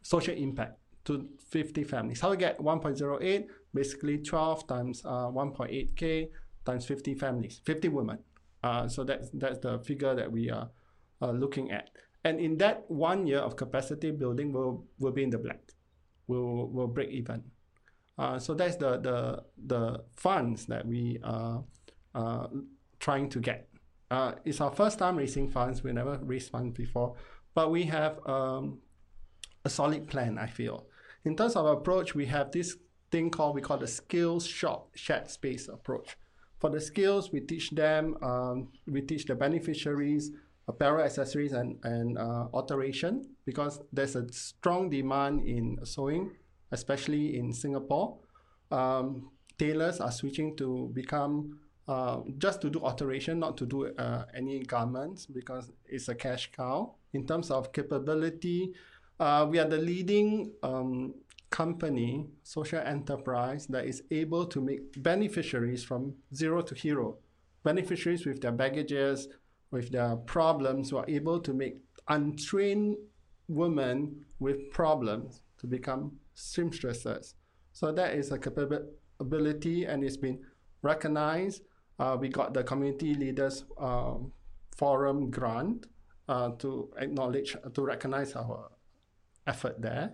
social 0.02 0.34
impact 0.34 0.78
to 1.04 1.28
50 1.50 1.84
families. 1.84 2.20
How 2.20 2.30
we 2.30 2.36
get 2.36 2.58
1.08? 2.58 3.46
Basically 3.74 4.18
12 4.18 4.66
times 4.66 5.02
uh, 5.04 5.30
1.8k 5.30 6.28
times 6.64 6.84
50 6.86 7.14
families, 7.14 7.60
50 7.64 7.88
women. 7.88 8.18
Uh, 8.62 8.86
so 8.86 9.02
that's 9.02 9.30
that's 9.34 9.58
the 9.58 9.78
figure 9.80 10.14
that 10.14 10.30
we 10.30 10.50
are 10.50 10.70
uh, 11.20 11.30
looking 11.30 11.70
at. 11.70 11.90
And 12.24 12.38
in 12.38 12.58
that 12.58 12.84
one 12.88 13.26
year 13.26 13.38
of 13.38 13.56
capacity 13.56 14.10
building, 14.10 14.52
we'll, 14.52 14.84
we'll 14.98 15.12
be 15.12 15.24
in 15.24 15.30
the 15.30 15.38
black. 15.38 15.60
We'll, 16.28 16.68
we'll 16.68 16.86
break 16.86 17.10
even. 17.10 17.42
Uh, 18.16 18.38
so 18.38 18.54
that's 18.54 18.76
the, 18.76 18.98
the, 18.98 19.42
the 19.66 20.04
funds 20.16 20.66
that 20.66 20.86
we 20.86 21.18
are 21.24 21.64
uh, 22.14 22.46
trying 23.00 23.28
to 23.30 23.40
get. 23.40 23.68
Uh, 24.12 24.34
it's 24.44 24.60
our 24.60 24.70
first 24.70 24.98
time 24.98 25.16
raising 25.16 25.48
funds. 25.48 25.82
We 25.82 25.90
never 25.90 26.18
raised 26.22 26.50
funds 26.50 26.76
before, 26.76 27.14
but 27.54 27.70
we 27.70 27.84
have 27.84 28.20
um, 28.26 28.80
a 29.64 29.70
solid 29.70 30.06
plan, 30.06 30.36
I 30.36 30.48
feel. 30.48 30.84
In 31.24 31.34
terms 31.34 31.56
of 31.56 31.64
approach, 31.64 32.14
we 32.14 32.26
have 32.26 32.52
this 32.52 32.76
thing 33.10 33.30
called, 33.30 33.54
we 33.54 33.62
call 33.62 33.78
the 33.78 33.86
skills 33.86 34.46
shop 34.46 34.90
shared 34.94 35.30
space 35.30 35.66
approach. 35.66 36.18
For 36.58 36.68
the 36.68 36.78
skills, 36.78 37.32
we 37.32 37.40
teach 37.40 37.70
them, 37.70 38.18
um, 38.22 38.68
we 38.86 39.00
teach 39.00 39.24
the 39.24 39.34
beneficiaries 39.34 40.30
apparel 40.68 41.02
accessories 41.02 41.52
and, 41.54 41.78
and 41.82 42.18
uh, 42.18 42.48
alteration 42.52 43.26
because 43.46 43.80
there's 43.94 44.14
a 44.14 44.30
strong 44.30 44.90
demand 44.90 45.46
in 45.46 45.78
sewing, 45.84 46.32
especially 46.70 47.38
in 47.38 47.50
Singapore. 47.50 48.18
Um, 48.70 49.30
tailors 49.58 50.00
are 50.00 50.12
switching 50.12 50.54
to 50.58 50.90
become 50.92 51.60
uh, 51.92 52.20
just 52.38 52.58
to 52.62 52.70
do 52.70 52.78
alteration, 52.80 53.38
not 53.38 53.54
to 53.60 53.66
do 53.66 53.78
uh, 53.86 54.24
any 54.34 54.56
garments 54.74 55.26
because 55.26 55.64
it's 55.94 56.08
a 56.08 56.14
cash 56.14 56.50
cow. 56.56 56.94
In 57.12 57.26
terms 57.26 57.50
of 57.50 57.72
capability, 57.72 58.72
uh, 59.20 59.46
we 59.50 59.58
are 59.58 59.68
the 59.68 59.82
leading 59.90 60.52
um, 60.62 61.14
company, 61.50 62.26
social 62.42 62.80
enterprise 62.80 63.66
that 63.66 63.84
is 63.84 63.98
able 64.10 64.44
to 64.46 64.58
make 64.60 64.80
beneficiaries 65.02 65.84
from 65.84 66.14
zero 66.34 66.62
to 66.62 66.74
hero. 66.74 67.18
Beneficiaries 67.62 68.24
with 68.26 68.40
their 68.40 68.52
baggages, 68.52 69.28
with 69.70 69.90
their 69.92 70.16
problems, 70.16 70.90
who 70.90 70.96
are 70.96 71.08
able 71.08 71.40
to 71.40 71.52
make 71.52 71.76
untrained 72.08 72.96
women 73.48 74.24
with 74.38 74.70
problems 74.70 75.42
to 75.60 75.66
become 75.66 76.12
seamstresses. 76.34 77.34
So 77.72 77.92
that 77.92 78.14
is 78.14 78.32
a 78.32 78.38
capability 78.38 79.84
and 79.84 80.02
it's 80.02 80.16
been 80.16 80.38
recognized. 80.82 81.62
Uh, 82.02 82.16
we 82.16 82.28
got 82.28 82.52
the 82.52 82.64
community 82.64 83.14
leaders 83.14 83.64
um, 83.78 84.32
forum 84.76 85.30
grant 85.30 85.86
uh, 86.28 86.50
to 86.58 86.90
acknowledge, 86.98 87.56
to 87.74 87.80
recognize 87.82 88.34
our 88.34 88.72
effort 89.46 89.80
there. 89.80 90.12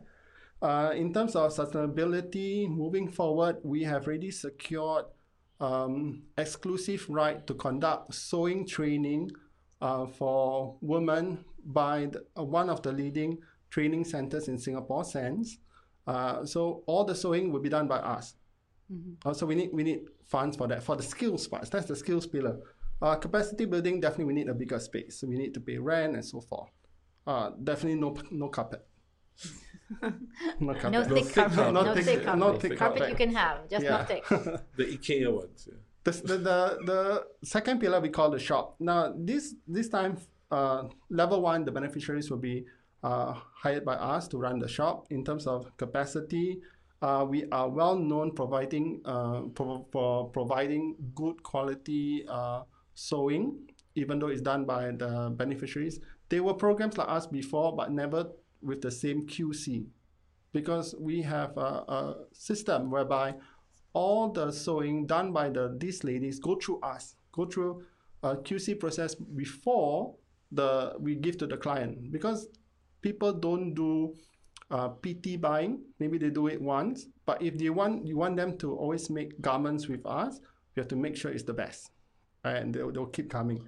Uh, 0.61 0.93
in 0.95 1.15
terms 1.15 1.35
of 1.35 1.51
sustainability, 1.51 2.69
moving 2.69 3.09
forward, 3.09 3.57
we 3.63 3.85
have 3.85 4.07
already 4.07 4.31
secured 4.31 5.07
um, 5.61 6.25
exclusive 6.37 7.09
right 7.09 7.47
to 7.47 7.55
conduct 7.55 8.13
sewing 8.13 8.67
training 8.67 9.31
uh, 9.81 10.05
for 10.07 10.77
women 10.83 11.43
by 11.65 12.05
the, 12.05 12.23
uh, 12.37 12.45
one 12.45 12.69
of 12.69 12.83
the 12.83 12.93
leading 12.93 13.39
training 13.71 14.05
centers 14.05 14.49
in 14.49 14.59
Singapore, 14.59 15.05
SENS. 15.05 15.57
Uh, 16.07 16.45
so 16.45 16.83
all 16.85 17.05
the 17.05 17.15
sewing 17.15 17.51
will 17.51 17.61
be 17.61 17.71
done 17.71 17.89
by 17.89 17.97
us. 17.97 18.35
Uh, 19.25 19.35
so 19.35 19.45
we 19.47 19.55
need 19.55 19.71
we 19.73 19.83
need 19.85 20.01
funds 20.25 20.57
for 20.57 20.67
that 20.69 20.83
for 20.83 20.97
the 20.97 21.03
skills 21.03 21.47
parts. 21.49 21.69
That's 21.71 21.87
the 21.87 21.97
skills 21.97 22.27
pillar. 22.27 22.59
Uh, 23.01 23.15
capacity 23.17 23.65
building 23.67 24.01
definitely 24.01 24.25
we 24.25 24.35
need 24.35 24.49
a 24.49 24.55
bigger 24.55 24.79
space. 24.81 25.21
So 25.21 25.27
we 25.27 25.37
need 25.37 25.55
to 25.55 25.61
pay 25.61 25.79
rent 25.79 26.15
and 26.15 26.25
so 26.25 26.41
forth. 26.41 26.71
Uh, 27.27 27.51
definitely 27.63 28.01
no 28.01 28.17
no 28.31 28.49
carpet. 28.49 28.85
no 30.61 30.75
carpet. 30.75 30.91
No 30.93 31.05
thick 31.05 31.25
thick 31.25 31.35
carpet. 31.35 31.55
carpet. 31.57 31.75
No 31.75 31.83
Not 31.83 31.95
thick 31.97 32.05
thick- 32.05 32.25
carpet. 32.25 32.39
not 32.41 32.61
thick 32.61 32.77
Carpet 32.79 32.99
carpet. 32.99 33.11
you 33.11 33.17
can 33.17 33.35
have, 33.35 33.69
just 33.69 33.85
not 33.87 34.09
thick. 34.09 34.25
The 34.77 34.85
IKEA 34.97 35.33
ones. 35.33 35.69
Yeah. 35.71 35.79
the, 36.05 36.11
the, 36.13 36.37
the, 36.39 36.79
the 36.85 37.25
second 37.45 37.81
pillar 37.81 38.01
we 38.01 38.09
call 38.09 38.31
the 38.31 38.39
shop. 38.39 38.77
Now, 38.81 39.13
this 39.17 39.55
this 39.67 39.89
time, 39.89 40.19
uh, 40.51 40.85
level 41.11 41.43
one, 41.43 41.65
the 41.65 41.73
beneficiaries 41.73 42.31
will 42.31 42.39
be 42.39 42.65
uh, 43.03 43.35
hired 43.63 43.85
by 43.85 43.95
us 43.95 44.29
to 44.29 44.39
run 44.39 44.59
the 44.59 44.69
shop. 44.69 45.07
In 45.11 45.25
terms 45.25 45.47
of 45.47 45.77
capacity, 45.77 46.61
uh, 47.01 47.25
we 47.29 47.45
are 47.51 47.69
well 47.69 47.97
known 47.97 48.33
providing 48.33 49.01
uh, 49.05 49.43
pro- 49.55 49.87
for 49.93 50.29
providing 50.31 50.97
good 51.15 51.43
quality 51.43 52.25
uh, 52.29 52.63
sewing, 52.95 53.69
even 53.95 54.19
though 54.19 54.29
it's 54.29 54.41
done 54.41 54.65
by 54.65 54.91
the 54.91 55.33
beneficiaries. 55.37 56.01
There 56.29 56.43
were 56.43 56.55
programs 56.55 56.99
like 56.99 57.09
us 57.09 57.27
before, 57.27 57.75
but 57.75 57.93
never 57.93 58.27
with 58.61 58.83
the 58.83 58.91
same 58.91 59.27
QC 59.27 59.87
because 60.53 60.95
we 60.99 61.23
have 61.23 61.57
a, 61.57 61.85
a 61.89 62.17
system 62.33 62.91
whereby 62.91 63.35
all 63.93 64.31
the 64.31 64.51
sewing 64.51 65.07
done 65.07 65.33
by 65.33 65.49
the 65.49 65.77
these 65.79 66.03
ladies 66.05 66.39
go 66.39 66.57
through 66.57 66.81
us, 66.81 67.15
go 67.33 67.47
through 67.47 67.85
a 68.23 68.37
QC 68.37 68.79
process 68.79 69.15
before 69.15 70.15
the 70.51 70.95
we 70.99 71.15
give 71.15 71.37
to 71.39 71.47
the 71.47 71.57
client 71.57 72.11
because 72.11 72.49
people 73.03 73.33
don't 73.33 73.75
do 73.75 74.15
uh, 74.71 74.89
PT 75.03 75.41
buying. 75.41 75.81
Maybe 75.99 76.19
they 76.19 76.31
do 76.31 76.47
it 76.49 76.61
once, 76.61 77.07
but 77.27 77.41
if 77.43 77.57
they 77.59 77.71
want 77.71 78.07
you 78.07 78.17
want 78.17 78.37
them 78.37 78.59
to 78.59 78.77
always 78.77 79.09
make 79.11 79.41
garments 79.41 79.89
with 79.89 80.05
us, 80.07 80.41
we 80.75 80.81
have 80.81 80.89
to 80.89 80.97
make 80.97 81.17
sure 81.17 81.31
it's 81.31 81.45
the 81.45 81.55
best. 81.55 81.91
and 82.45 82.73
they'll, 82.75 82.93
they'll 82.93 83.07
keep 83.07 83.29
coming. 83.31 83.65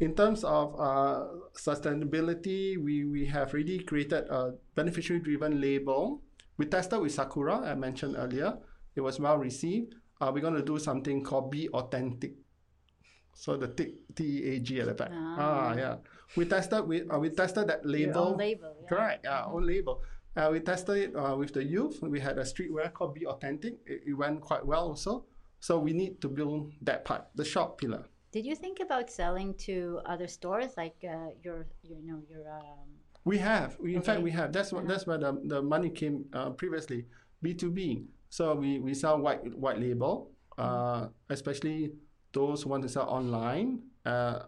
In 0.00 0.14
terms 0.14 0.42
of 0.44 0.74
uh, 0.80 1.26
sustainability, 1.56 2.82
we, 2.82 3.04
we 3.04 3.26
have 3.26 3.52
really 3.54 3.78
created 3.80 4.24
a 4.30 4.54
beneficiary 4.74 5.20
driven 5.22 5.60
label. 5.60 6.22
We 6.56 6.66
tested 6.66 7.00
with 7.00 7.12
Sakura, 7.12 7.58
I 7.58 7.74
mentioned 7.74 8.16
earlier. 8.16 8.58
It 8.96 9.00
was 9.02 9.20
well 9.20 9.38
received. 9.38 9.94
Uh, 10.20 10.30
we're 10.32 10.40
going 10.40 10.54
to 10.54 10.62
do 10.62 10.78
something 10.78 11.22
called 11.22 11.50
Be 11.50 11.68
Authentic. 11.68 12.32
So 13.34 13.56
the 13.56 13.66
T 13.68 13.94
T 14.14 14.44
A 14.54 14.58
G 14.60 14.80
at 14.80 14.86
the 14.86 14.94
back. 14.94 15.10
Ah, 15.12 15.36
Ah. 15.38 15.74
yeah. 15.76 15.96
We 16.36 16.44
tested 16.46 16.86
with 16.86 17.12
uh, 17.12 17.18
we 17.18 17.30
tested 17.30 17.66
that 17.66 17.82
Your 17.82 17.92
label. 17.92 18.28
own 18.28 18.36
label. 18.38 18.76
Yeah. 18.82 18.88
Correct. 18.88 19.20
Yeah, 19.24 19.44
own 19.46 19.66
label. 19.66 20.02
Uh, 20.36 20.48
we 20.50 20.60
tested 20.60 20.96
it 20.96 21.16
uh, 21.16 21.36
with 21.36 21.52
the 21.52 21.62
youth. 21.62 22.00
We 22.02 22.20
had 22.20 22.38
a 22.38 22.42
streetwear 22.42 22.92
called 22.92 23.14
Be 23.14 23.26
Authentic. 23.26 23.74
It, 23.86 24.02
it 24.06 24.14
went 24.14 24.40
quite 24.40 24.66
well 24.66 24.88
also. 24.88 25.26
So 25.60 25.78
we 25.78 25.92
need 25.92 26.20
to 26.20 26.28
build 26.28 26.72
that 26.82 27.04
part, 27.04 27.26
the 27.34 27.44
shop 27.44 27.78
pillar. 27.78 28.04
Did 28.32 28.44
you 28.44 28.56
think 28.56 28.80
about 28.80 29.10
selling 29.10 29.54
to 29.68 30.00
other 30.06 30.26
stores 30.26 30.72
like 30.76 30.96
uh, 31.08 31.28
your, 31.42 31.66
you 31.82 32.02
know, 32.04 32.20
your 32.28 32.50
um, 32.50 32.88
We 33.24 33.38
have. 33.38 33.76
We, 33.80 33.94
in 33.94 34.02
fact, 34.02 34.20
we 34.22 34.30
have. 34.32 34.52
That's 34.52 34.72
what. 34.72 34.80
Uh-huh. 34.80 34.88
That's 34.88 35.06
where 35.06 35.18
the, 35.18 35.40
the 35.44 35.62
money 35.62 35.88
came 35.88 36.26
uh, 36.32 36.50
previously. 36.50 37.06
B 37.40 37.54
two 37.54 37.70
B. 37.70 38.04
So 38.28 38.54
we, 38.54 38.80
we 38.80 38.92
sell 38.94 39.18
white 39.18 39.56
white 39.56 39.80
label, 39.80 40.32
uh, 40.58 41.06
especially 41.30 41.92
those 42.32 42.62
who 42.62 42.70
want 42.70 42.82
to 42.82 42.88
sell 42.88 43.08
online. 43.08 43.82
Uh, 44.04 44.40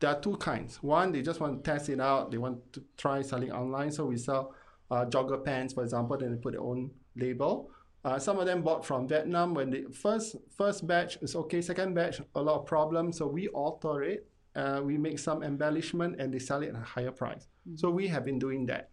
there 0.00 0.10
are 0.10 0.20
two 0.20 0.36
kinds. 0.36 0.82
One, 0.82 1.12
they 1.12 1.22
just 1.22 1.40
want 1.40 1.64
to 1.64 1.70
test 1.70 1.88
it 1.88 2.00
out. 2.00 2.30
They 2.30 2.38
want 2.38 2.72
to 2.72 2.82
try 2.98 3.22
selling 3.22 3.52
online. 3.52 3.92
So 3.92 4.06
we 4.06 4.18
sell 4.18 4.54
uh, 4.90 5.04
jogger 5.06 5.44
pants, 5.44 5.74
for 5.74 5.82
example. 5.82 6.16
Then 6.16 6.32
they 6.32 6.38
put 6.38 6.52
their 6.52 6.62
own 6.62 6.90
label. 7.16 7.70
Uh, 8.04 8.18
some 8.18 8.38
of 8.38 8.46
them 8.46 8.62
bought 8.62 8.84
from 8.84 9.08
Vietnam. 9.08 9.54
When 9.54 9.70
the 9.70 9.86
first 9.92 10.36
first 10.56 10.86
batch 10.86 11.16
is 11.22 11.34
okay, 11.34 11.62
second 11.62 11.94
batch 11.94 12.20
a 12.34 12.42
lot 12.42 12.60
of 12.60 12.66
problems. 12.66 13.18
So 13.18 13.26
we 13.26 13.48
alter 13.48 14.02
it. 14.02 14.26
Uh, 14.54 14.80
we 14.84 14.96
make 14.98 15.18
some 15.18 15.42
embellishment 15.42 16.20
and 16.20 16.32
they 16.32 16.38
sell 16.38 16.62
it 16.62 16.68
at 16.68 16.76
a 16.76 16.84
higher 16.84 17.10
price. 17.10 17.48
So 17.76 17.90
we 17.90 18.06
have 18.08 18.24
been 18.24 18.38
doing 18.38 18.66
that. 18.66 18.90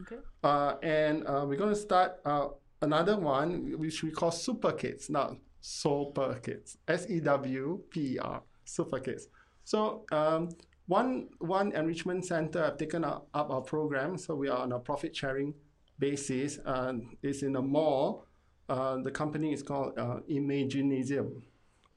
okay. 0.00 0.16
Uh, 0.42 0.74
and 0.82 1.24
uh, 1.26 1.44
we're 1.46 1.56
going 1.56 1.74
to 1.74 1.80
start 1.80 2.16
uh, 2.24 2.48
another 2.82 3.16
one 3.16 3.78
which 3.78 4.02
we 4.02 4.10
call 4.10 4.30
Sewper 4.32 4.72
Kids. 4.72 5.08
Now, 5.08 5.36
Sewper 5.60 6.40
Kids, 6.42 6.78
S 6.88 7.06
E 7.08 7.20
W 7.20 7.80
P 7.90 8.14
E 8.14 8.18
R, 8.18 8.42
Sewper 8.64 9.00
Kids. 9.00 9.28
So 9.64 10.04
um, 10.10 10.48
one 10.86 11.28
one 11.38 11.72
enrichment 11.72 12.24
center 12.24 12.64
have 12.64 12.78
taken 12.78 13.04
up, 13.04 13.28
our 13.34 13.60
program. 13.60 14.16
So 14.18 14.34
we 14.34 14.48
are 14.48 14.58
on 14.58 14.72
a 14.72 14.78
profit 14.78 15.14
sharing 15.14 15.54
basis. 15.98 16.58
Uh, 16.64 16.94
it's 17.22 17.42
in 17.42 17.56
a 17.56 17.62
mall. 17.62 18.26
Uh, 18.68 18.96
the 19.02 19.10
company 19.10 19.52
is 19.52 19.62
called 19.62 19.98
uh, 19.98 20.18
Imaginasium, 20.30 21.42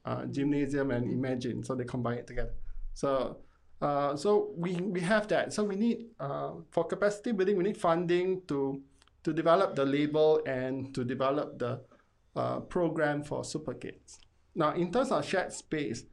uh, 0.05 0.25
gymnasium 0.25 0.91
and 0.91 1.11
imagine. 1.11 1.63
So 1.63 1.75
they 1.75 1.83
combine 1.83 2.19
it 2.19 2.27
together. 2.27 2.53
So 2.93 3.37
uh, 3.81 4.15
so 4.15 4.51
we, 4.57 4.75
we 4.75 4.99
have 4.99 5.27
that. 5.29 5.53
So 5.53 5.63
we 5.63 5.75
need 5.75 6.07
uh, 6.19 6.51
for 6.71 6.83
capacity 6.83 7.31
building, 7.31 7.57
we 7.57 7.63
need 7.63 7.77
funding 7.77 8.41
to 8.47 8.81
to 9.23 9.33
develop 9.33 9.75
the 9.75 9.85
label 9.85 10.41
and 10.45 10.93
to 10.95 11.03
develop 11.03 11.59
the 11.59 11.81
uh, 12.35 12.59
program 12.61 13.21
for 13.21 13.43
super 13.43 13.73
kids. 13.73 14.19
Now, 14.55 14.73
in 14.73 14.91
terms 14.91 15.11
of 15.11 15.25
shared 15.25 15.51
space, 15.51 16.05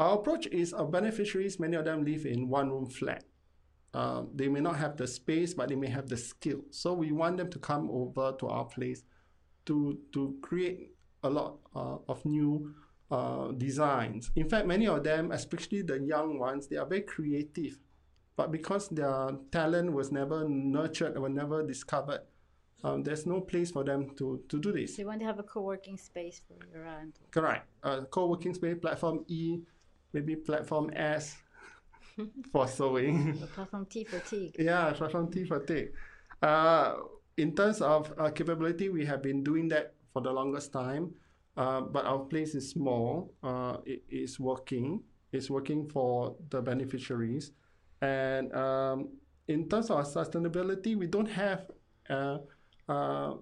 our 0.00 0.18
approach 0.18 0.46
is 0.46 0.72
our 0.72 0.86
beneficiaries. 0.86 1.60
Many 1.60 1.76
of 1.76 1.84
them 1.84 2.04
live 2.04 2.26
in 2.26 2.48
one 2.48 2.70
room 2.70 2.88
flat. 2.88 3.24
Uh, 3.94 4.22
they 4.34 4.48
may 4.48 4.60
not 4.60 4.76
have 4.76 4.96
the 4.96 5.06
space, 5.06 5.52
but 5.52 5.68
they 5.68 5.76
may 5.76 5.88
have 5.88 6.08
the 6.08 6.16
skill. 6.16 6.60
So 6.70 6.94
we 6.94 7.12
want 7.12 7.36
them 7.36 7.50
to 7.50 7.58
come 7.58 7.90
over 7.90 8.32
to 8.38 8.48
our 8.48 8.64
place 8.64 9.04
to 9.66 9.98
to 10.12 10.36
create 10.42 10.90
a 11.22 11.30
lot 11.30 11.58
uh, 11.76 11.98
of 12.08 12.24
new 12.24 12.74
uh, 13.10 13.52
designs. 13.52 14.30
In 14.34 14.48
fact, 14.48 14.66
many 14.66 14.86
of 14.86 15.04
them, 15.04 15.30
especially 15.30 15.82
the 15.82 15.98
young 16.00 16.38
ones, 16.38 16.66
they 16.66 16.76
are 16.76 16.86
very 16.86 17.02
creative, 17.02 17.78
but 18.36 18.50
because 18.50 18.88
their 18.88 19.30
talent 19.50 19.92
was 19.92 20.10
never 20.10 20.48
nurtured 20.48 21.16
or 21.16 21.28
never 21.28 21.62
discovered, 21.62 22.22
um, 22.84 23.02
there's 23.02 23.26
no 23.26 23.40
place 23.40 23.70
for 23.70 23.84
them 23.84 24.16
to, 24.16 24.42
to 24.48 24.58
do 24.58 24.72
this. 24.72 24.96
So 24.96 25.02
you 25.02 25.08
want 25.08 25.20
to 25.20 25.26
have 25.26 25.38
a 25.38 25.44
co-working 25.44 25.96
space 25.96 26.40
for 26.48 26.56
your 26.72 26.84
employees. 26.84 27.30
Correct. 27.30 27.68
Uh, 27.82 28.00
co-working 28.10 28.54
space, 28.54 28.76
platform 28.80 29.24
E, 29.28 29.60
maybe 30.12 30.36
platform 30.36 30.90
S 30.94 31.36
for 32.52 32.68
sewing. 32.68 33.38
Platform 33.54 33.86
T 33.86 34.04
for 34.04 34.20
T. 34.20 34.52
Yeah, 34.58 34.92
platform 34.92 35.30
T 35.30 35.44
for 35.44 35.60
T. 35.60 35.86
Uh, 36.42 36.94
in 37.36 37.54
terms 37.54 37.80
of 37.80 38.12
uh, 38.18 38.30
capability, 38.30 38.88
we 38.88 39.06
have 39.06 39.22
been 39.22 39.42
doing 39.42 39.68
that 39.68 39.94
for 40.12 40.20
the 40.20 40.30
longest 40.30 40.72
time, 40.72 41.14
uh, 41.56 41.80
but 41.80 42.04
our 42.04 42.18
place 42.18 42.54
is 42.54 42.70
small. 42.70 43.32
Uh, 43.42 43.78
it 43.86 44.02
is 44.10 44.38
working. 44.38 45.02
It's 45.32 45.48
working 45.48 45.88
for 45.88 46.36
the 46.50 46.60
beneficiaries, 46.60 47.52
and 48.02 48.52
um, 48.54 49.08
in 49.48 49.68
terms 49.68 49.90
of 49.90 50.04
sustainability, 50.04 50.96
we 50.96 51.06
don't 51.06 51.30
have 51.30 51.70
uh, 52.10 52.38
uh, 52.88 53.34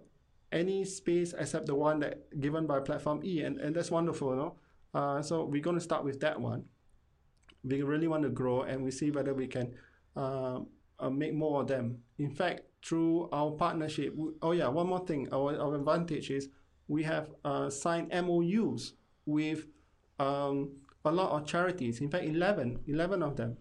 any 0.52 0.84
space 0.84 1.34
except 1.36 1.66
the 1.66 1.74
one 1.74 2.00
that 2.00 2.40
given 2.40 2.66
by 2.66 2.80
platform 2.80 3.22
E, 3.24 3.42
and, 3.42 3.58
and 3.58 3.74
that's 3.74 3.90
wonderful, 3.90 4.34
no? 4.36 4.56
Uh, 4.92 5.22
so 5.22 5.44
we're 5.44 5.62
going 5.62 5.76
to 5.76 5.82
start 5.82 6.04
with 6.04 6.20
that 6.20 6.40
one. 6.40 6.64
We 7.62 7.82
really 7.82 8.08
want 8.08 8.22
to 8.22 8.30
grow, 8.30 8.62
and 8.62 8.82
we 8.82 8.90
see 8.90 9.10
whether 9.10 9.34
we 9.34 9.46
can 9.46 9.74
uh, 10.16 10.60
uh, 10.98 11.10
make 11.10 11.34
more 11.34 11.62
of 11.62 11.68
them. 11.68 11.98
In 12.18 12.30
fact, 12.30 12.62
through 12.84 13.28
our 13.32 13.50
partnership, 13.52 14.14
we, 14.16 14.30
oh 14.42 14.52
yeah, 14.52 14.68
one 14.68 14.86
more 14.86 15.04
thing. 15.06 15.28
Our, 15.32 15.58
our 15.58 15.74
advantage 15.74 16.30
is 16.30 16.48
we 16.88 17.02
have 17.04 17.30
uh, 17.44 17.70
signed 17.70 18.10
MOUs 18.12 18.94
with 19.26 19.66
um, 20.18 20.72
a 21.04 21.10
lot 21.10 21.30
of 21.30 21.46
charities. 21.46 22.00
In 22.00 22.10
fact, 22.10 22.24
11, 22.24 22.80
11 22.86 23.22
of 23.22 23.36
them. 23.36 23.56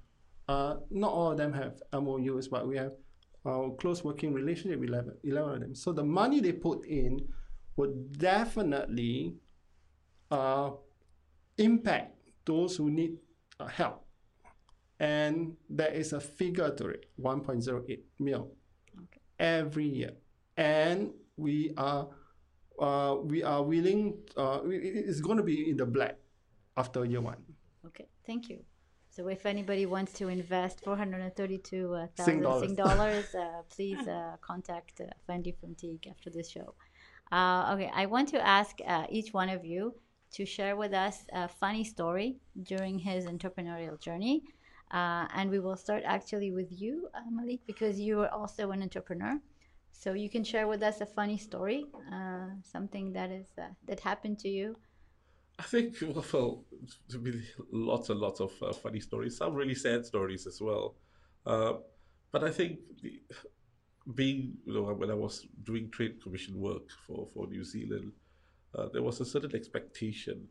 Uh, 0.47 0.77
not 0.89 1.11
all 1.11 1.31
of 1.31 1.37
them 1.37 1.53
have 1.53 1.81
MOUs, 1.93 2.47
but 2.47 2.67
we 2.67 2.75
have 2.75 2.93
a 3.45 3.69
close 3.79 4.03
working 4.03 4.33
relationship 4.33 4.79
with 4.79 4.89
11, 4.89 5.13
11 5.23 5.53
of 5.53 5.59
them. 5.59 5.75
So 5.75 5.91
the 5.91 6.03
money 6.03 6.39
they 6.39 6.53
put 6.53 6.85
in 6.85 7.19
would 7.75 8.17
definitely 8.17 9.35
uh, 10.31 10.71
impact 11.59 12.15
those 12.45 12.75
who 12.77 12.89
need 12.89 13.17
uh, 13.59 13.67
help. 13.67 14.05
And 14.99 15.55
there 15.69 15.91
is 15.91 16.13
a 16.13 16.19
figure 16.19 16.73
to 16.75 16.87
it 16.89 17.05
1.08 17.21 17.99
mil 18.19 18.51
Okay. 19.03 19.21
every 19.39 19.85
year. 19.85 20.11
And 20.57 21.11
we 21.37 21.73
are 21.77 22.09
uh, 22.81 23.15
we 23.23 23.43
are 23.43 23.61
willing, 23.61 24.17
uh, 24.37 24.61
it- 24.63 24.83
it- 24.85 25.05
it's 25.09 25.19
going 25.19 25.35
to 25.37 25.43
be 25.43 25.69
in 25.69 25.75
the 25.75 25.85
black 25.85 26.15
after 26.77 27.03
year 27.03 27.19
one. 27.19 27.35
Okay, 27.85 28.07
thank 28.25 28.47
you. 28.49 28.63
So 29.09 29.27
if 29.27 29.45
anybody 29.45 29.85
wants 29.85 30.13
to 30.13 30.29
invest 30.29 30.79
432,000 30.85 32.25
Sing 32.25 32.41
dollars. 32.41 32.61
Sing 32.67 32.75
dollars, 32.75 33.35
uh, 33.35 33.63
please 33.69 34.07
uh, 34.07 34.37
contact 34.39 35.01
uh, 35.01 35.07
Fendi 35.27 35.53
from 35.59 35.75
Teague 35.75 36.07
after 36.09 36.29
this 36.29 36.49
show. 36.49 36.73
Uh, 37.33 37.73
okay, 37.73 37.91
I 37.93 38.05
want 38.05 38.29
to 38.29 38.39
ask 38.45 38.79
uh, 38.87 39.05
each 39.09 39.33
one 39.33 39.49
of 39.49 39.65
you 39.65 39.93
to 40.33 40.45
share 40.45 40.75
with 40.75 40.93
us 40.93 41.25
a 41.33 41.47
funny 41.47 41.83
story 41.83 42.37
during 42.63 42.99
his 42.99 43.25
entrepreneurial 43.25 43.99
journey. 43.99 44.43
Uh, 44.91 45.27
and 45.35 45.49
we 45.49 45.59
will 45.59 45.75
start 45.75 46.03
actually 46.05 46.51
with 46.51 46.67
you, 46.71 47.07
uh, 47.13 47.19
Malik, 47.31 47.59
because 47.67 47.99
you 47.99 48.21
are 48.21 48.29
also 48.29 48.71
an 48.71 48.81
entrepreneur. 48.81 49.39
So 49.91 50.13
you 50.13 50.29
can 50.29 50.43
share 50.43 50.67
with 50.67 50.81
us 50.81 51.01
a 51.01 51.05
funny 51.05 51.37
story, 51.37 51.85
uh, 52.11 52.47
something 52.63 53.13
that 53.13 53.31
is 53.31 53.47
uh, 53.57 53.67
that 53.85 53.99
happened 53.99 54.39
to 54.39 54.49
you. 54.49 54.75
I 55.59 55.63
think 55.63 55.95
well, 56.33 56.63
be 57.21 57.41
lots 57.71 58.09
and 58.09 58.19
lots 58.19 58.39
of 58.39 58.51
uh, 58.61 58.71
funny 58.73 59.01
stories, 59.01 59.37
some 59.37 59.53
really 59.53 59.75
sad 59.75 60.05
stories 60.05 60.47
as 60.47 60.61
well. 60.61 60.95
Uh, 61.45 61.73
but 62.31 62.43
I 62.43 62.51
think 62.51 62.79
being 64.15 64.53
you 64.65 64.73
know 64.73 64.83
when 64.93 65.11
I 65.11 65.15
was 65.15 65.45
doing 65.63 65.89
trade 65.91 66.21
commission 66.23 66.59
work 66.59 66.89
for 67.05 67.27
for 67.33 67.47
New 67.47 67.63
Zealand, 67.63 68.13
uh, 68.75 68.87
there 68.93 69.03
was 69.03 69.19
a 69.19 69.25
certain 69.25 69.55
expectation 69.55 70.47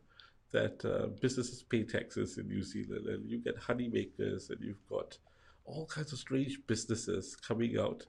that 0.51 0.83
uh, 0.83 1.07
businesses 1.21 1.63
pay 1.63 1.83
taxes 1.83 2.37
in 2.37 2.47
New 2.47 2.63
Zealand, 2.63 3.07
and 3.07 3.29
you 3.29 3.37
get 3.37 3.57
honey 3.57 3.87
makers, 3.87 4.49
and 4.49 4.59
you've 4.61 4.85
got 4.89 5.17
all 5.65 5.85
kinds 5.85 6.11
of 6.11 6.19
strange 6.19 6.59
businesses 6.67 7.35
coming 7.35 7.77
out 7.77 8.05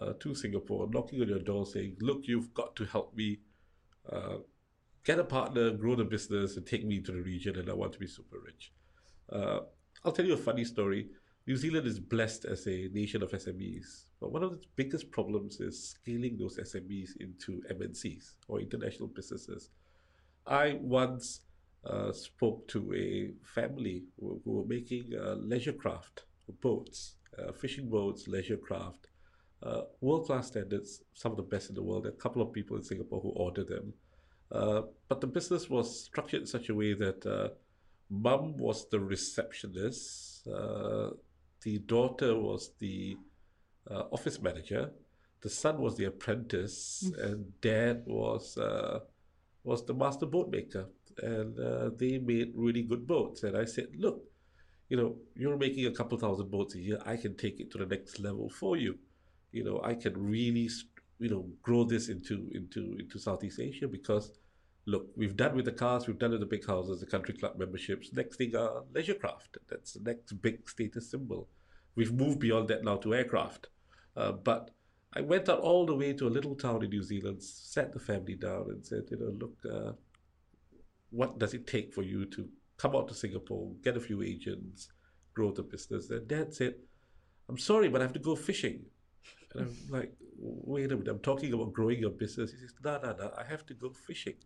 uh, 0.00 0.12
to 0.20 0.34
Singapore, 0.34 0.88
knocking 0.90 1.20
on 1.20 1.28
your 1.28 1.40
door, 1.40 1.66
saying, 1.66 1.96
"Look, 2.00 2.22
you've 2.24 2.54
got 2.54 2.76
to 2.76 2.84
help 2.84 3.14
me." 3.14 3.40
Uh, 4.10 4.38
get 5.04 5.18
a 5.18 5.24
partner, 5.24 5.70
grow 5.72 5.96
the 5.96 6.04
business, 6.04 6.56
and 6.56 6.66
take 6.66 6.84
me 6.84 7.00
to 7.00 7.12
the 7.12 7.20
region, 7.22 7.58
and 7.58 7.68
I 7.68 7.74
want 7.74 7.92
to 7.94 7.98
be 7.98 8.06
super 8.06 8.38
rich. 8.44 8.72
Uh, 9.30 9.60
I'll 10.04 10.12
tell 10.12 10.24
you 10.24 10.34
a 10.34 10.38
funny 10.38 10.64
story. 10.64 11.08
New 11.46 11.56
Zealand 11.56 11.86
is 11.86 11.98
blessed 11.98 12.44
as 12.44 12.66
a 12.66 12.88
nation 12.92 13.22
of 13.22 13.32
SMEs, 13.32 14.04
but 14.22 14.30
one 14.30 14.44
of 14.44 14.52
the 14.52 14.60
biggest 14.76 15.10
problems 15.10 15.58
is 15.58 15.90
scaling 15.90 16.38
those 16.38 16.56
SMEs 16.56 17.16
into 17.18 17.60
MNCs 17.68 18.34
or 18.46 18.60
international 18.60 19.08
businesses. 19.08 19.70
I 20.46 20.78
once 20.80 21.40
uh, 21.84 22.12
spoke 22.12 22.68
to 22.68 22.94
a 22.94 23.32
family 23.44 24.04
who, 24.20 24.40
who 24.44 24.52
were 24.52 24.64
making 24.64 25.10
uh, 25.20 25.34
leisure 25.34 25.72
craft 25.72 26.22
boats, 26.60 27.16
uh, 27.36 27.50
fishing 27.50 27.88
boats, 27.90 28.28
leisure 28.28 28.56
craft, 28.56 29.08
uh, 29.64 29.82
world 30.00 30.26
class 30.26 30.46
standards, 30.46 31.02
some 31.14 31.32
of 31.32 31.36
the 31.36 31.42
best 31.42 31.70
in 31.70 31.74
the 31.74 31.82
world. 31.82 32.04
There 32.04 32.12
are 32.12 32.14
a 32.14 32.18
couple 32.18 32.42
of 32.42 32.52
people 32.52 32.76
in 32.76 32.84
Singapore 32.84 33.20
who 33.20 33.30
order 33.30 33.64
them. 33.64 33.92
Uh, 34.52 34.82
but 35.08 35.20
the 35.20 35.26
business 35.26 35.68
was 35.68 36.04
structured 36.04 36.42
in 36.42 36.46
such 36.46 36.68
a 36.68 36.74
way 36.76 36.94
that 36.94 37.26
uh, 37.26 37.48
mum 38.08 38.56
was 38.56 38.88
the 38.88 39.00
receptionist. 39.00 40.44
The 40.44 41.78
daughter 41.78 42.36
was 42.38 42.72
the 42.80 43.16
uh, 43.90 44.04
office 44.12 44.40
manager. 44.40 44.90
The 45.40 45.50
son 45.50 45.78
was 45.78 45.96
the 45.96 46.04
apprentice, 46.04 47.10
mm. 47.10 47.24
and 47.24 47.60
dad 47.60 48.04
was 48.06 48.56
uh, 48.56 49.00
was 49.64 49.84
the 49.84 49.94
master 49.94 50.26
boat 50.26 50.50
maker. 50.50 50.86
And 51.18 51.58
uh, 51.58 51.90
they 51.96 52.18
made 52.18 52.52
really 52.54 52.82
good 52.82 53.06
boats. 53.06 53.42
And 53.42 53.56
I 53.56 53.66
said, 53.66 53.88
look, 53.98 54.24
you 54.88 54.96
know, 54.96 55.16
you're 55.34 55.58
making 55.58 55.86
a 55.86 55.90
couple 55.90 56.16
thousand 56.18 56.50
boats 56.50 56.74
a 56.74 56.78
year. 56.78 56.98
I 57.04 57.16
can 57.16 57.36
take 57.36 57.60
it 57.60 57.70
to 57.72 57.78
the 57.78 57.86
next 57.86 58.18
level 58.18 58.48
for 58.48 58.76
you. 58.76 58.98
You 59.50 59.64
know, 59.64 59.80
I 59.84 59.94
can 59.94 60.14
really, 60.16 60.70
you 61.18 61.28
know, 61.28 61.46
grow 61.62 61.84
this 61.84 62.08
into 62.08 62.50
into 62.54 62.96
into 62.98 63.18
Southeast 63.18 63.60
Asia 63.60 63.88
because 63.88 64.32
look, 64.86 65.08
we've 65.16 65.36
done 65.36 65.54
with 65.54 65.66
the 65.66 65.72
cars, 65.72 66.06
we've 66.06 66.18
done 66.18 66.32
with 66.32 66.40
the 66.40 66.46
big 66.46 66.66
houses, 66.66 67.00
the 67.00 67.06
country 67.06 67.34
club 67.34 67.58
memberships. 67.58 68.12
Next 68.12 68.36
thing 68.36 68.56
are 68.56 68.84
leisure 68.94 69.14
craft. 69.14 69.58
That's 69.68 69.94
the 69.94 70.00
next 70.00 70.32
big 70.40 70.68
status 70.68 71.10
symbol. 71.10 71.48
We've 71.94 72.12
moved 72.12 72.38
beyond 72.38 72.68
that 72.68 72.84
now 72.84 72.96
to 72.96 73.14
aircraft. 73.14 73.68
Uh, 74.16 74.32
but 74.32 74.70
I 75.14 75.20
went 75.20 75.48
out 75.48 75.60
all 75.60 75.84
the 75.84 75.94
way 75.94 76.12
to 76.14 76.26
a 76.26 76.30
little 76.30 76.54
town 76.54 76.82
in 76.82 76.90
New 76.90 77.02
Zealand, 77.02 77.42
sat 77.42 77.92
the 77.92 77.98
family 77.98 78.34
down 78.34 78.66
and 78.70 78.84
said, 78.84 79.04
you 79.10 79.18
know, 79.18 79.32
look, 79.38 79.56
uh, 79.70 79.92
what 81.10 81.38
does 81.38 81.52
it 81.52 81.66
take 81.66 81.92
for 81.92 82.02
you 82.02 82.24
to 82.26 82.48
come 82.78 82.96
out 82.96 83.08
to 83.08 83.14
Singapore, 83.14 83.70
get 83.82 83.96
a 83.96 84.00
few 84.00 84.22
agents, 84.22 84.88
grow 85.34 85.50
the 85.52 85.62
business? 85.62 86.08
And 86.10 86.26
dad 86.26 86.54
said, 86.54 86.74
I'm 87.48 87.58
sorry, 87.58 87.88
but 87.88 88.00
I 88.00 88.04
have 88.04 88.14
to 88.14 88.18
go 88.18 88.34
fishing. 88.34 88.86
And 89.54 89.66
I'm 89.66 89.76
like, 89.90 90.12
wait 90.38 90.90
a 90.92 90.96
minute, 90.96 91.08
I'm 91.08 91.18
talking 91.18 91.52
about 91.52 91.74
growing 91.74 91.98
your 91.98 92.10
business. 92.10 92.52
He 92.52 92.58
says, 92.58 92.74
no, 92.82 92.98
no, 93.02 93.14
no, 93.18 93.32
I 93.38 93.44
have 93.44 93.66
to 93.66 93.74
go 93.74 93.90
fishing. 93.90 94.36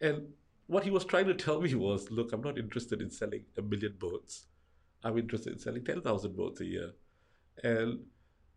And 0.00 0.28
what 0.66 0.84
he 0.84 0.90
was 0.90 1.04
trying 1.04 1.26
to 1.26 1.34
tell 1.34 1.60
me 1.60 1.74
was, 1.74 2.10
look, 2.10 2.32
I'm 2.32 2.42
not 2.42 2.58
interested 2.58 3.00
in 3.00 3.10
selling 3.10 3.44
a 3.56 3.62
million 3.62 3.94
boats. 3.98 4.46
I'm 5.04 5.18
interested 5.18 5.52
in 5.52 5.58
selling 5.58 5.84
10,000 5.84 6.36
boats 6.36 6.60
a 6.60 6.64
year. 6.64 6.90
And 7.62 8.00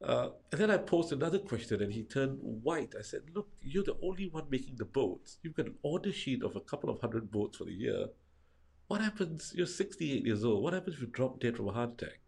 uh, 0.04 0.30
and 0.52 0.60
then 0.60 0.72
I 0.72 0.78
posed 0.78 1.14
another 1.14 1.38
question 1.38 1.82
and 1.84 1.94
he 1.94 2.04
turned 2.04 2.40
white. 2.42 2.96
I 2.98 3.04
said, 3.04 3.22
Look, 3.36 3.50
you're 3.62 3.84
the 3.84 3.98
only 4.02 4.30
one 4.30 4.46
making 4.50 4.78
the 4.78 4.86
boats. 4.86 5.38
You've 5.44 5.54
got 5.54 5.68
an 5.68 5.76
order 5.84 6.12
sheet 6.12 6.44
of 6.44 6.56
a 6.56 6.60
couple 6.60 6.90
of 6.90 7.00
hundred 7.00 7.30
boats 7.30 7.58
for 7.58 7.66
the 7.66 7.74
year. 7.74 8.08
What 8.88 9.02
happens? 9.02 9.54
You're 9.56 9.68
68 9.68 10.26
years 10.26 10.44
old. 10.44 10.64
What 10.64 10.74
happens 10.74 10.96
if 10.96 11.02
you 11.02 11.08
drop 11.08 11.40
dead 11.40 11.56
from 11.56 11.70
a 11.70 11.72
heart 11.72 12.02
attack? 12.02 12.20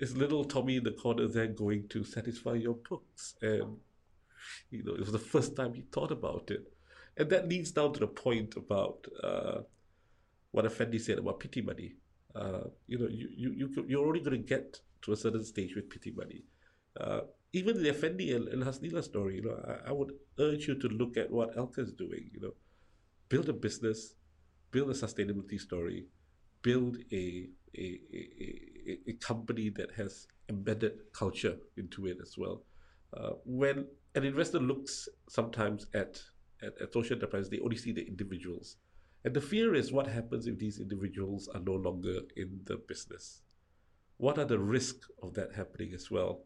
Is 0.00 0.16
little 0.16 0.44
Tommy 0.44 0.76
in 0.76 0.84
the 0.84 0.90
corner 0.90 1.28
then 1.28 1.54
going 1.54 1.86
to 1.88 2.02
satisfy 2.02 2.54
your 2.54 2.74
books? 2.74 3.36
And, 3.40 3.76
you 4.70 4.82
know, 4.82 4.94
it 4.94 5.00
was 5.00 5.12
the 5.12 5.18
first 5.18 5.54
time 5.54 5.74
he 5.74 5.82
thought 5.82 6.10
about 6.10 6.50
it. 6.50 6.72
And 7.16 7.30
that 7.30 7.48
leads 7.48 7.70
down 7.70 7.92
to 7.92 8.00
the 8.00 8.08
point 8.08 8.56
about 8.56 9.06
uh, 9.22 9.60
what 10.50 10.66
Effendi 10.66 10.98
said 10.98 11.18
about 11.18 11.38
pity 11.38 11.62
money. 11.62 11.94
Uh, 12.34 12.64
you 12.86 12.98
know, 12.98 13.08
you, 13.08 13.28
you, 13.36 13.52
you, 13.56 13.84
you're 13.86 14.06
only 14.06 14.20
going 14.20 14.36
to 14.36 14.48
get 14.48 14.80
to 15.02 15.12
a 15.12 15.16
certain 15.16 15.44
stage 15.44 15.74
with 15.76 15.88
pity 15.88 16.10
money. 16.10 16.44
Uh, 17.00 17.20
even 17.52 17.80
the 17.80 17.90
Effendi 17.90 18.34
and, 18.34 18.48
and 18.48 18.62
Hasnina 18.62 19.02
story, 19.02 19.36
you 19.36 19.42
know, 19.42 19.56
I, 19.66 19.90
I, 19.90 19.92
would 19.92 20.12
urge 20.40 20.66
you 20.66 20.74
to 20.80 20.88
look 20.88 21.16
at 21.16 21.30
what 21.30 21.56
Elke 21.56 21.78
is 21.78 21.92
doing. 21.92 22.30
You 22.32 22.40
know, 22.40 22.54
build 23.28 23.48
a 23.48 23.52
business, 23.52 24.14
build 24.72 24.90
a 24.90 24.94
sustainability 24.94 25.60
story, 25.60 26.06
build 26.62 26.98
a 27.12 27.48
a, 27.76 28.00
a, 28.12 28.98
a 29.08 29.12
company 29.14 29.68
that 29.70 29.90
has 29.96 30.26
embedded 30.48 31.12
culture 31.12 31.56
into 31.76 32.06
it 32.06 32.18
as 32.22 32.36
well. 32.38 32.62
Uh, 33.16 33.30
when 33.44 33.86
an 34.14 34.24
investor 34.24 34.58
looks 34.58 35.08
sometimes 35.28 35.86
at, 35.94 36.20
at, 36.62 36.80
at 36.80 36.92
social 36.92 37.16
enterprise, 37.16 37.48
they 37.48 37.60
only 37.60 37.76
see 37.76 37.92
the 37.92 38.06
individuals. 38.06 38.76
And 39.24 39.34
the 39.34 39.40
fear 39.40 39.74
is 39.74 39.92
what 39.92 40.06
happens 40.06 40.46
if 40.46 40.58
these 40.58 40.80
individuals 40.80 41.48
are 41.54 41.60
no 41.60 41.72
longer 41.72 42.20
in 42.36 42.60
the 42.64 42.76
business 42.76 43.40
what 44.16 44.38
are 44.38 44.44
the 44.44 44.58
risks 44.58 45.08
of 45.22 45.34
that 45.34 45.52
happening 45.54 45.92
as 45.94 46.10
well? 46.10 46.42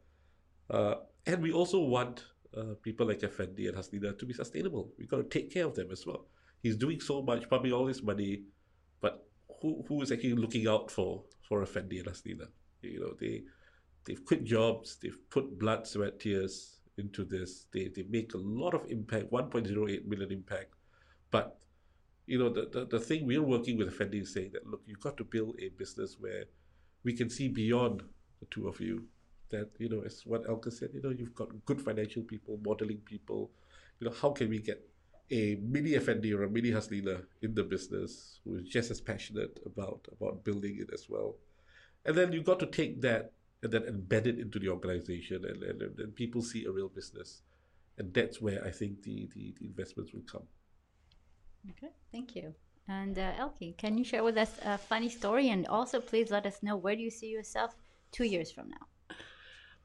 Uh, 0.71 0.95
and 1.27 1.43
we 1.43 1.53
also 1.53 1.81
want 1.81 2.25
uh, 2.57 2.75
people 2.83 3.07
like 3.07 3.23
Effendi 3.23 3.67
and 3.67 3.77
Hasnina 3.77 4.19
to 4.19 4.27
be 4.27 4.35
sustainable. 4.35 4.91
We've 4.99 5.09
got 5.09 5.19
to 5.19 5.25
take 5.25 5.53
care 5.53 5.67
of 5.67 5.75
them 5.75 5.91
as 5.91 6.07
well. 6.07 6.27
He's 6.63 6.77
doing 6.77 7.01
so 7.01 7.23
much, 7.23 7.49
pumping 7.49 7.73
all 7.73 7.87
this 7.87 8.03
money, 8.03 8.43
but 9.01 9.27
who 9.61 9.85
who 9.87 10.03
is 10.03 10.11
actually 10.11 10.35
looking 10.35 10.67
out 10.67 10.91
for 10.91 11.25
for 11.47 11.63
Effendi 11.63 11.99
and 11.99 12.09
Hasnina? 12.09 12.49
You 12.83 13.01
know, 13.01 13.15
they 13.21 13.43
they've 14.05 14.25
quit 14.25 14.45
jobs, 14.45 14.97
they've 15.01 15.19
put 15.31 15.59
blood, 15.59 15.87
sweat, 15.87 16.19
tears 16.19 16.81
into 16.97 17.25
this. 17.25 17.67
They 17.73 17.89
they 17.95 18.05
make 18.09 18.35
a 18.35 18.39
lot 18.39 18.75
of 18.75 18.91
impact, 18.91 19.31
1.08 19.31 20.07
million 20.07 20.33
impact. 20.33 20.75
But 21.31 21.59
you 22.29 22.39
know, 22.39 22.51
the, 22.51 22.69
the, 22.71 22.85
the 22.85 23.01
thing 23.01 23.27
we're 23.27 23.43
working 23.43 23.79
with 23.79 23.89
Effendi 23.89 24.19
is 24.19 24.35
saying 24.35 24.51
that 24.53 24.67
look, 24.67 24.83
you've 24.87 25.01
got 25.01 25.17
to 25.17 25.25
build 25.25 25.57
a 25.61 25.71
business 25.71 26.17
where 26.21 26.45
we 27.03 27.15
can 27.15 27.31
see 27.31 27.49
beyond 27.49 28.03
the 28.41 28.47
two 28.51 28.69
of 28.69 28.79
you. 28.81 29.05
That 29.51 29.71
you 29.79 29.89
know, 29.89 30.03
as 30.05 30.25
what 30.27 30.47
Elke 30.47 30.71
said, 30.71 30.91
you 30.93 31.01
know, 31.01 31.09
you've 31.09 31.35
got 31.35 31.49
good 31.65 31.81
financial 31.81 32.23
people, 32.23 32.61
modeling 32.63 32.99
people. 32.99 33.51
You 33.99 34.09
know, 34.09 34.15
how 34.15 34.31
can 34.33 34.51
we 34.51 34.59
get 34.59 34.87
a 35.31 35.57
mini 35.63 35.95
Effendi 35.95 36.35
or 36.35 36.43
a 36.43 36.51
mini 36.51 36.71
Hasnina 36.71 37.23
in 37.41 37.55
the 37.55 37.65
business 37.65 38.41
who 38.45 38.57
is 38.57 38.69
just 38.69 38.91
as 38.91 39.01
passionate 39.01 39.59
about 39.65 40.07
about 40.13 40.45
building 40.45 40.77
it 40.81 40.91
as 40.93 41.09
well? 41.09 41.37
And 42.05 42.15
then 42.15 42.33
you've 42.33 42.45
got 42.45 42.61
to 42.61 42.67
take 42.67 43.01
that 43.01 43.33
and 43.63 43.73
then 43.73 43.83
embed 43.85 44.27
it 44.27 44.39
into 44.39 44.59
the 44.59 44.69
organization, 44.69 45.47
and 45.47 45.63
and, 45.63 45.99
and 45.99 46.15
people 46.15 46.43
see 46.43 46.67
a 46.67 46.71
real 46.71 46.91
business, 46.91 47.41
and 47.97 48.13
that's 48.13 48.43
where 48.43 48.63
I 48.67 48.71
think 48.71 49.03
the 49.03 49.31
the, 49.35 49.55
the 49.59 49.67
investments 49.67 50.13
will 50.13 50.29
come. 50.31 50.47
Okay, 51.71 51.93
thank 52.13 52.37
you. 52.37 52.55
And 52.89 53.19
uh, 53.19 53.33
Elke, 53.39 53.77
can 53.77 53.99
you 53.99 54.05
share 54.05 54.25
with 54.25 54.39
us 54.39 54.59
a 54.65 54.79
funny 54.79 55.11
story? 55.11 55.51
And 55.51 55.67
also, 55.67 56.01
please 56.01 56.31
let 56.31 56.47
us 56.47 56.63
know 56.63 56.77
where 56.77 56.97
do 56.97 57.03
you 57.03 57.11
see 57.11 57.29
yourself 57.29 57.77
two 58.13 58.25
years 58.25 58.51
from 58.51 58.71
now? 58.71 59.17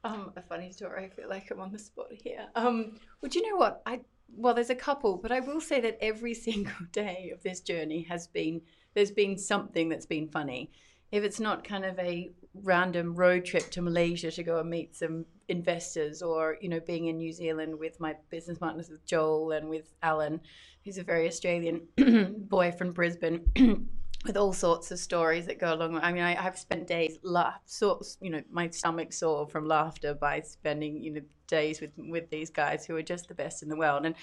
Um, 0.04 0.32
a 0.36 0.42
funny 0.42 0.72
story. 0.72 1.04
I 1.04 1.08
feel 1.08 1.28
like 1.28 1.50
I'm 1.50 1.60
on 1.60 1.72
the 1.72 1.78
spot 1.78 2.08
here. 2.10 2.46
Um, 2.54 2.98
well, 3.20 3.28
do 3.30 3.38
you 3.38 3.50
know 3.50 3.56
what? 3.56 3.82
I 3.86 4.00
well, 4.36 4.54
there's 4.54 4.70
a 4.70 4.74
couple, 4.74 5.18
but 5.18 5.32
I 5.32 5.40
will 5.40 5.60
say 5.60 5.80
that 5.80 5.98
every 6.00 6.34
single 6.48 6.86
day 6.92 7.30
of 7.32 7.42
this 7.42 7.60
journey 7.60 8.02
has 8.08 8.26
been 8.26 8.62
there's 8.94 9.10
been 9.10 9.36
something 9.38 9.88
that's 9.88 10.06
been 10.06 10.28
funny. 10.28 10.70
If 11.14 11.22
it's 11.22 11.38
not 11.38 11.62
kind 11.62 11.84
of 11.84 11.96
a 12.00 12.32
random 12.64 13.14
road 13.14 13.44
trip 13.44 13.70
to 13.70 13.80
Malaysia 13.80 14.32
to 14.32 14.42
go 14.42 14.58
and 14.58 14.68
meet 14.68 14.96
some 14.96 15.24
investors, 15.46 16.22
or 16.22 16.58
you 16.60 16.68
know, 16.68 16.80
being 16.80 17.06
in 17.06 17.18
New 17.18 17.32
Zealand 17.32 17.78
with 17.78 18.00
my 18.00 18.16
business 18.30 18.58
partners 18.58 18.88
with 18.90 19.06
Joel 19.06 19.52
and 19.52 19.68
with 19.68 19.94
Alan, 20.02 20.40
who's 20.84 20.98
a 20.98 21.04
very 21.04 21.28
Australian 21.28 21.82
boy 22.48 22.72
from 22.72 22.90
Brisbane. 22.90 23.46
with 24.24 24.36
all 24.36 24.52
sorts 24.52 24.90
of 24.90 24.98
stories 24.98 25.46
that 25.46 25.60
go 25.60 25.72
along. 25.72 25.98
I 25.98 26.10
mean, 26.10 26.24
I, 26.24 26.32
have 26.32 26.58
spent 26.58 26.88
days 26.88 27.18
laugh, 27.22 27.60
sort 27.66 28.04
you 28.20 28.30
know, 28.30 28.42
my 28.50 28.70
stomach 28.70 29.12
sore 29.12 29.46
from 29.46 29.68
laughter 29.68 30.14
by 30.14 30.40
spending 30.40 31.00
you 31.00 31.12
know 31.12 31.20
days 31.46 31.80
with 31.80 31.92
with 31.96 32.28
these 32.28 32.50
guys 32.50 32.84
who 32.84 32.96
are 32.96 33.02
just 33.02 33.28
the 33.28 33.34
best 33.34 33.62
in 33.62 33.68
the 33.68 33.76
world. 33.76 34.04
And 34.04 34.16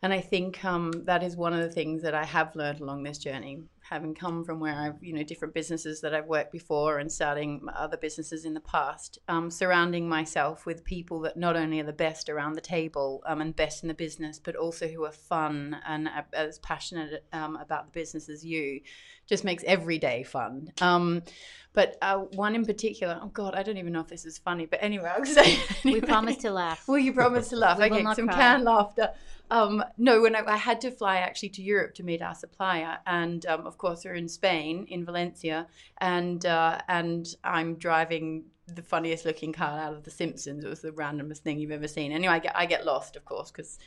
and 0.00 0.12
I 0.12 0.22
think 0.22 0.64
um, 0.64 0.90
that 1.04 1.22
is 1.22 1.36
one 1.36 1.52
of 1.52 1.60
the 1.60 1.70
things 1.70 2.00
that 2.00 2.14
I 2.14 2.24
have 2.24 2.56
learned 2.56 2.80
along 2.80 3.02
this 3.02 3.18
journey 3.18 3.64
having 3.88 4.14
come 4.14 4.44
from 4.44 4.60
where 4.60 4.74
I've, 4.74 5.02
you 5.02 5.14
know, 5.14 5.22
different 5.22 5.54
businesses 5.54 6.02
that 6.02 6.14
I've 6.14 6.26
worked 6.26 6.52
before 6.52 6.98
and 6.98 7.10
starting 7.10 7.62
other 7.74 7.96
businesses 7.96 8.44
in 8.44 8.52
the 8.52 8.60
past, 8.60 9.18
um, 9.28 9.50
surrounding 9.50 10.08
myself 10.08 10.66
with 10.66 10.84
people 10.84 11.20
that 11.20 11.36
not 11.38 11.56
only 11.56 11.80
are 11.80 11.84
the 11.84 11.92
best 11.92 12.28
around 12.28 12.54
the 12.54 12.60
table 12.60 13.22
um, 13.26 13.40
and 13.40 13.56
best 13.56 13.82
in 13.82 13.88
the 13.88 13.94
business, 13.94 14.38
but 14.38 14.56
also 14.56 14.88
who 14.88 15.04
are 15.04 15.12
fun 15.12 15.76
and 15.86 16.08
as 16.34 16.58
passionate 16.58 17.24
um, 17.32 17.56
about 17.56 17.86
the 17.86 17.98
business 17.98 18.28
as 18.28 18.44
you, 18.44 18.80
just 19.26 19.44
makes 19.44 19.64
every 19.66 19.98
day 19.98 20.22
fun. 20.22 20.70
Um, 20.82 21.22
but 21.72 21.96
uh, 22.02 22.16
one 22.16 22.54
in 22.54 22.64
particular, 22.64 23.18
oh 23.22 23.28
God, 23.28 23.54
I 23.54 23.62
don't 23.62 23.78
even 23.78 23.92
know 23.92 24.00
if 24.00 24.08
this 24.08 24.24
is 24.26 24.36
funny, 24.36 24.66
but 24.66 24.82
anyway, 24.82 25.10
I'll 25.16 25.24
say. 25.24 25.58
Anyway. 25.84 26.00
We 26.00 26.06
promise 26.06 26.36
to 26.38 26.50
laugh. 26.50 26.88
Will 26.88 26.98
you 26.98 27.12
promise 27.12 27.48
to 27.50 27.56
laugh? 27.56 27.78
okay, 27.78 28.02
some 28.14 28.26
cry. 28.26 28.36
canned 28.36 28.64
laughter. 28.64 29.12
Um, 29.50 29.82
no, 29.96 30.20
when 30.20 30.36
I, 30.36 30.42
I, 30.46 30.56
had 30.56 30.80
to 30.82 30.90
fly 30.90 31.18
actually 31.18 31.48
to 31.50 31.62
Europe 31.62 31.94
to 31.94 32.02
meet 32.02 32.20
our 32.20 32.34
supplier, 32.34 32.98
and 33.06 33.44
um, 33.46 33.66
of 33.78 33.80
course 33.80 34.04
we're 34.04 34.14
in 34.14 34.28
Spain, 34.28 34.86
in 34.88 35.04
Valencia, 35.04 35.68
and 35.98 36.44
uh, 36.44 36.80
and 36.88 37.32
I'm 37.44 37.76
driving 37.76 38.46
the 38.66 38.82
funniest 38.82 39.24
looking 39.24 39.52
car 39.52 39.78
out 39.78 39.92
of 39.92 40.02
The 40.02 40.10
Simpsons. 40.10 40.64
It 40.64 40.68
was 40.68 40.80
the 40.80 40.90
randomest 40.90 41.38
thing 41.38 41.60
you've 41.60 41.70
ever 41.70 41.86
seen. 41.86 42.10
Anyway, 42.10 42.34
I 42.34 42.40
get 42.40 42.56
I 42.56 42.66
get 42.66 42.84
lost, 42.84 43.14
of 43.14 43.24
course, 43.24 43.52
because 43.52 43.78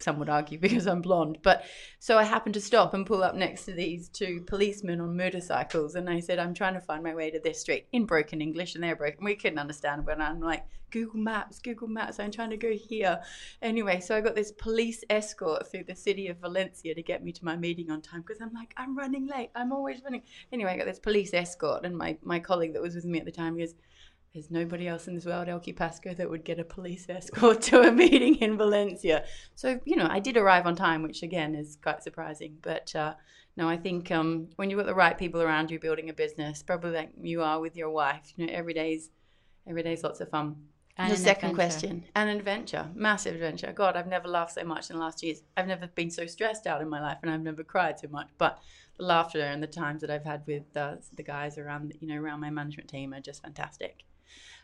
some 0.00 0.18
would 0.18 0.28
argue 0.28 0.58
because 0.66 0.86
I'm 0.86 1.02
blonde. 1.02 1.38
But 1.42 1.64
so 1.98 2.18
I 2.18 2.24
happened 2.24 2.54
to 2.54 2.60
stop 2.60 2.94
and 2.94 3.06
pull 3.06 3.22
up 3.22 3.34
next 3.34 3.64
to 3.66 3.72
these 3.72 4.08
two 4.08 4.42
policemen 4.46 5.00
on 5.00 5.16
motorcycles, 5.16 5.94
and 5.94 6.08
I 6.08 6.20
said, 6.20 6.38
"I'm 6.38 6.54
trying 6.54 6.74
to 6.74 6.80
find 6.80 7.02
my 7.02 7.14
way 7.14 7.30
to 7.30 7.40
this 7.40 7.60
street 7.60 7.86
in 7.92 8.06
broken 8.06 8.40
English," 8.40 8.74
and 8.74 8.84
they're 8.84 8.96
broken. 8.96 9.24
We 9.24 9.36
couldn't 9.36 9.58
understand, 9.58 10.06
but 10.06 10.20
I'm 10.20 10.40
like, 10.40 10.64
"Google 10.90 11.20
Maps, 11.20 11.58
Google 11.58 11.88
Maps. 11.88 12.20
I'm 12.20 12.30
trying 12.30 12.50
to 12.50 12.56
go 12.56 12.72
here." 12.72 13.20
Anyway, 13.62 14.00
so 14.00 14.16
I 14.16 14.20
got 14.20 14.34
this 14.34 14.52
police 14.52 15.04
escort 15.10 15.70
through 15.70 15.84
the 15.84 15.96
city 15.96 16.28
of 16.28 16.38
Valencia 16.38 16.94
to 16.94 17.02
get 17.02 17.24
me 17.24 17.32
to 17.32 17.44
my 17.44 17.56
meeting 17.56 17.90
on 17.90 18.02
time 18.02 18.22
because 18.22 18.40
I'm 18.40 18.52
like, 18.52 18.74
I'm 18.76 18.96
running 18.96 19.26
late. 19.26 19.50
I'm 19.54 19.72
always 19.72 20.02
running. 20.02 20.22
Anyway, 20.52 20.70
I 20.70 20.76
got 20.76 20.86
this 20.86 20.98
police 20.98 21.34
escort, 21.34 21.84
and 21.84 21.96
my 21.96 22.16
my 22.22 22.38
colleague 22.38 22.72
that 22.74 22.82
was 22.82 22.94
with 22.94 23.04
me 23.04 23.18
at 23.18 23.24
the 23.24 23.32
time 23.32 23.58
goes 23.58 23.74
there's 24.36 24.50
nobody 24.50 24.86
else 24.86 25.08
in 25.08 25.14
this 25.14 25.24
world, 25.24 25.48
Elkie 25.48 25.74
Pasco, 25.74 26.12
that 26.12 26.28
would 26.28 26.44
get 26.44 26.58
a 26.58 26.64
police 26.64 27.06
escort 27.08 27.62
to 27.68 27.80
a 27.80 27.90
meeting 27.90 28.34
in 28.36 28.58
Valencia. 28.58 29.24
So, 29.54 29.80
you 29.86 29.96
know, 29.96 30.06
I 30.10 30.20
did 30.20 30.36
arrive 30.36 30.66
on 30.66 30.76
time, 30.76 31.02
which 31.02 31.22
again 31.22 31.54
is 31.54 31.78
quite 31.82 32.02
surprising. 32.02 32.58
But 32.60 32.94
uh, 32.94 33.14
no, 33.56 33.66
I 33.66 33.78
think 33.78 34.10
um, 34.10 34.48
when 34.56 34.68
you've 34.68 34.78
got 34.78 34.84
the 34.84 34.94
right 34.94 35.16
people 35.16 35.40
around 35.40 35.70
you 35.70 35.80
building 35.80 36.10
a 36.10 36.12
business, 36.12 36.62
probably 36.62 36.90
like 36.90 37.12
you 37.18 37.42
are 37.42 37.60
with 37.60 37.76
your 37.76 37.88
wife, 37.88 38.34
you 38.36 38.46
know, 38.46 38.52
every 38.52 38.74
day's 38.74 39.08
every 39.66 39.82
day's 39.82 40.04
lots 40.04 40.20
of 40.20 40.28
fun. 40.28 40.56
And 40.98 41.10
the 41.10 41.16
an 41.16 41.20
second 41.22 41.50
adventure. 41.50 41.54
question, 41.54 42.04
an 42.14 42.28
adventure, 42.28 42.90
massive 42.94 43.34
adventure. 43.36 43.72
God, 43.72 43.96
I've 43.96 44.06
never 44.06 44.28
laughed 44.28 44.52
so 44.52 44.64
much 44.64 44.90
in 44.90 44.96
the 44.96 45.02
last 45.02 45.22
years. 45.22 45.42
I've 45.56 45.66
never 45.66 45.86
been 45.86 46.10
so 46.10 46.26
stressed 46.26 46.66
out 46.66 46.82
in 46.82 46.90
my 46.90 47.00
life, 47.00 47.18
and 47.22 47.30
I've 47.30 47.42
never 47.42 47.64
cried 47.64 47.98
so 47.98 48.08
much. 48.08 48.28
But 48.36 48.58
the 48.98 49.04
laughter 49.04 49.40
and 49.40 49.62
the 49.62 49.66
times 49.66 50.02
that 50.02 50.10
I've 50.10 50.24
had 50.24 50.42
with 50.46 50.76
uh, 50.76 50.96
the 51.14 51.22
guys 51.22 51.56
around, 51.56 51.94
you 52.00 52.08
know, 52.08 52.20
around 52.20 52.40
my 52.40 52.50
management 52.50 52.90
team 52.90 53.14
are 53.14 53.20
just 53.20 53.42
fantastic. 53.42 54.04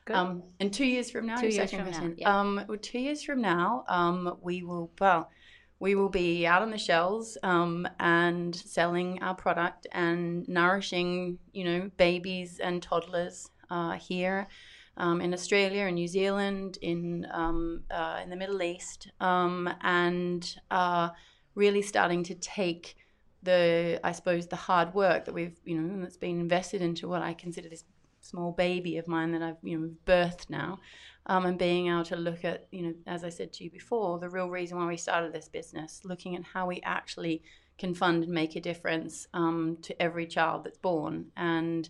Good. 0.05 0.17
Um, 0.17 0.43
and 0.59 0.73
two 0.73 0.85
years 0.85 1.11
from 1.11 1.27
now, 1.27 1.41
Two 1.41 1.49
years 1.49 1.71
from 1.71 1.91
now, 1.91 2.11
yeah. 2.17 2.41
Um, 2.41 2.65
well, 2.69 2.79
two 2.79 2.99
years 2.99 3.23
from 3.23 3.41
now, 3.41 3.85
um, 3.89 4.37
we 4.43 4.63
will 4.63 4.91
well, 5.01 5.31
we 5.79 5.95
will 5.95 6.09
be 6.09 6.47
out 6.47 6.63
on 6.63 6.71
the 6.71 6.79
shelves 6.79 7.39
um, 7.43 7.87
and 8.01 8.55
selling 8.55 9.23
our 9.23 9.35
product 9.35 9.87
and 9.93 10.49
nourishing, 10.49 11.39
you 11.53 11.65
know, 11.65 11.91
babies 11.97 12.59
and 12.59 12.83
toddlers 12.83 13.51
uh, 13.71 13.93
here 13.93 14.49
um, 14.97 15.21
in 15.21 15.33
Australia 15.33 15.85
and 15.85 15.95
New 15.95 16.09
Zealand, 16.09 16.79
in 16.83 17.27
um, 17.33 17.85
uh, 17.91 18.21
in 18.23 18.31
the 18.31 18.37
Middle 18.37 18.63
East, 18.63 19.11
um, 19.21 19.73
and 19.83 20.57
uh, 20.71 21.11
really 21.55 21.83
starting 21.83 22.25
to 22.25 22.35
take 22.35 22.97
the, 23.43 24.01
I 24.05 24.13
suppose, 24.13 24.47
the 24.47 24.57
hard 24.57 24.95
work 24.95 25.25
that 25.25 25.35
we've, 25.35 25.59
you 25.65 25.81
know, 25.81 26.03
that's 26.03 26.17
been 26.17 26.41
invested 26.41 26.81
into 26.81 27.09
what 27.09 27.23
I 27.23 27.35
consider 27.35 27.69
this 27.69 27.85
small 28.23 28.53
baby 28.53 28.97
of 28.97 29.07
mine 29.07 29.33
that 29.33 29.43
I've, 29.43 29.57
you 29.63 29.79
know, 29.79 29.91
birthed 30.07 30.49
now, 30.49 30.79
um, 31.27 31.45
and 31.45 31.59
being 31.59 31.89
able 31.89 32.05
to 32.05 32.17
look 32.17 32.45
at, 32.45 32.67
you 32.71 32.83
know, 32.83 32.95
as 33.07 33.25
I 33.25 33.29
said 33.29 33.53
to 33.55 33.65
you 33.65 33.71
before, 33.71 34.19
the 34.19 34.31
real 34.31 34.49
reason 34.49 34.79
why 34.79 34.87
we 34.87 34.97
started 34.97 35.33
this 35.33 35.49
business, 35.49 36.01
looking 36.05 36.35
at 36.37 36.45
how 36.45 36.67
we 36.67 36.81
actually 36.83 37.43
can 37.79 37.95
fund 37.95 38.25
and 38.25 38.33
make 38.33 38.57
a 38.57 38.61
difference 38.61 39.27
um, 39.35 39.77
to 39.83 40.01
every 40.01 40.27
child 40.27 40.65
that's 40.65 40.79
born, 40.79 41.31
and 41.37 41.89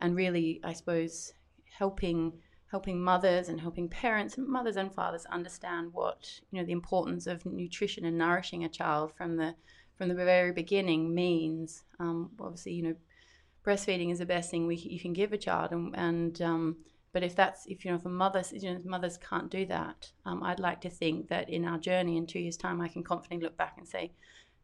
and 0.00 0.16
really, 0.16 0.60
I 0.64 0.72
suppose, 0.72 1.32
helping 1.78 2.32
helping 2.70 3.00
mothers 3.00 3.48
and 3.48 3.60
helping 3.60 3.88
parents, 3.88 4.36
mothers 4.36 4.76
and 4.76 4.92
fathers, 4.92 5.26
understand 5.26 5.92
what 5.92 6.40
you 6.50 6.58
know 6.58 6.66
the 6.66 6.72
importance 6.72 7.26
of 7.26 7.46
nutrition 7.46 8.04
and 8.04 8.18
nourishing 8.18 8.64
a 8.64 8.68
child 8.68 9.12
from 9.16 9.36
the 9.36 9.54
from 9.96 10.08
the 10.08 10.14
very 10.14 10.52
beginning 10.52 11.14
means. 11.14 11.84
Um, 12.00 12.30
obviously, 12.40 12.72
you 12.72 12.82
know, 12.82 12.96
breastfeeding 13.64 14.10
is 14.10 14.18
the 14.18 14.26
best 14.26 14.50
thing 14.50 14.66
we 14.66 14.76
you 14.76 15.00
can 15.00 15.12
give 15.12 15.32
a 15.32 15.38
child, 15.38 15.72
and, 15.72 15.94
and 15.96 16.42
um, 16.42 16.76
but 17.12 17.22
if 17.22 17.34
that's 17.34 17.66
if 17.66 17.84
you 17.84 17.90
know 17.90 17.96
if 17.96 18.04
a 18.04 18.08
mother 18.08 18.42
you 18.52 18.74
know 18.74 18.80
mothers 18.84 19.16
can't 19.18 19.50
do 19.50 19.66
that, 19.66 20.12
um, 20.24 20.42
I'd 20.42 20.60
like 20.60 20.80
to 20.82 20.90
think 20.90 21.28
that 21.28 21.48
in 21.48 21.64
our 21.64 21.78
journey 21.78 22.16
in 22.16 22.26
two 22.26 22.40
years' 22.40 22.56
time, 22.56 22.80
I 22.80 22.88
can 22.88 23.02
confidently 23.02 23.46
look 23.46 23.56
back 23.56 23.74
and 23.78 23.88
say. 23.88 24.12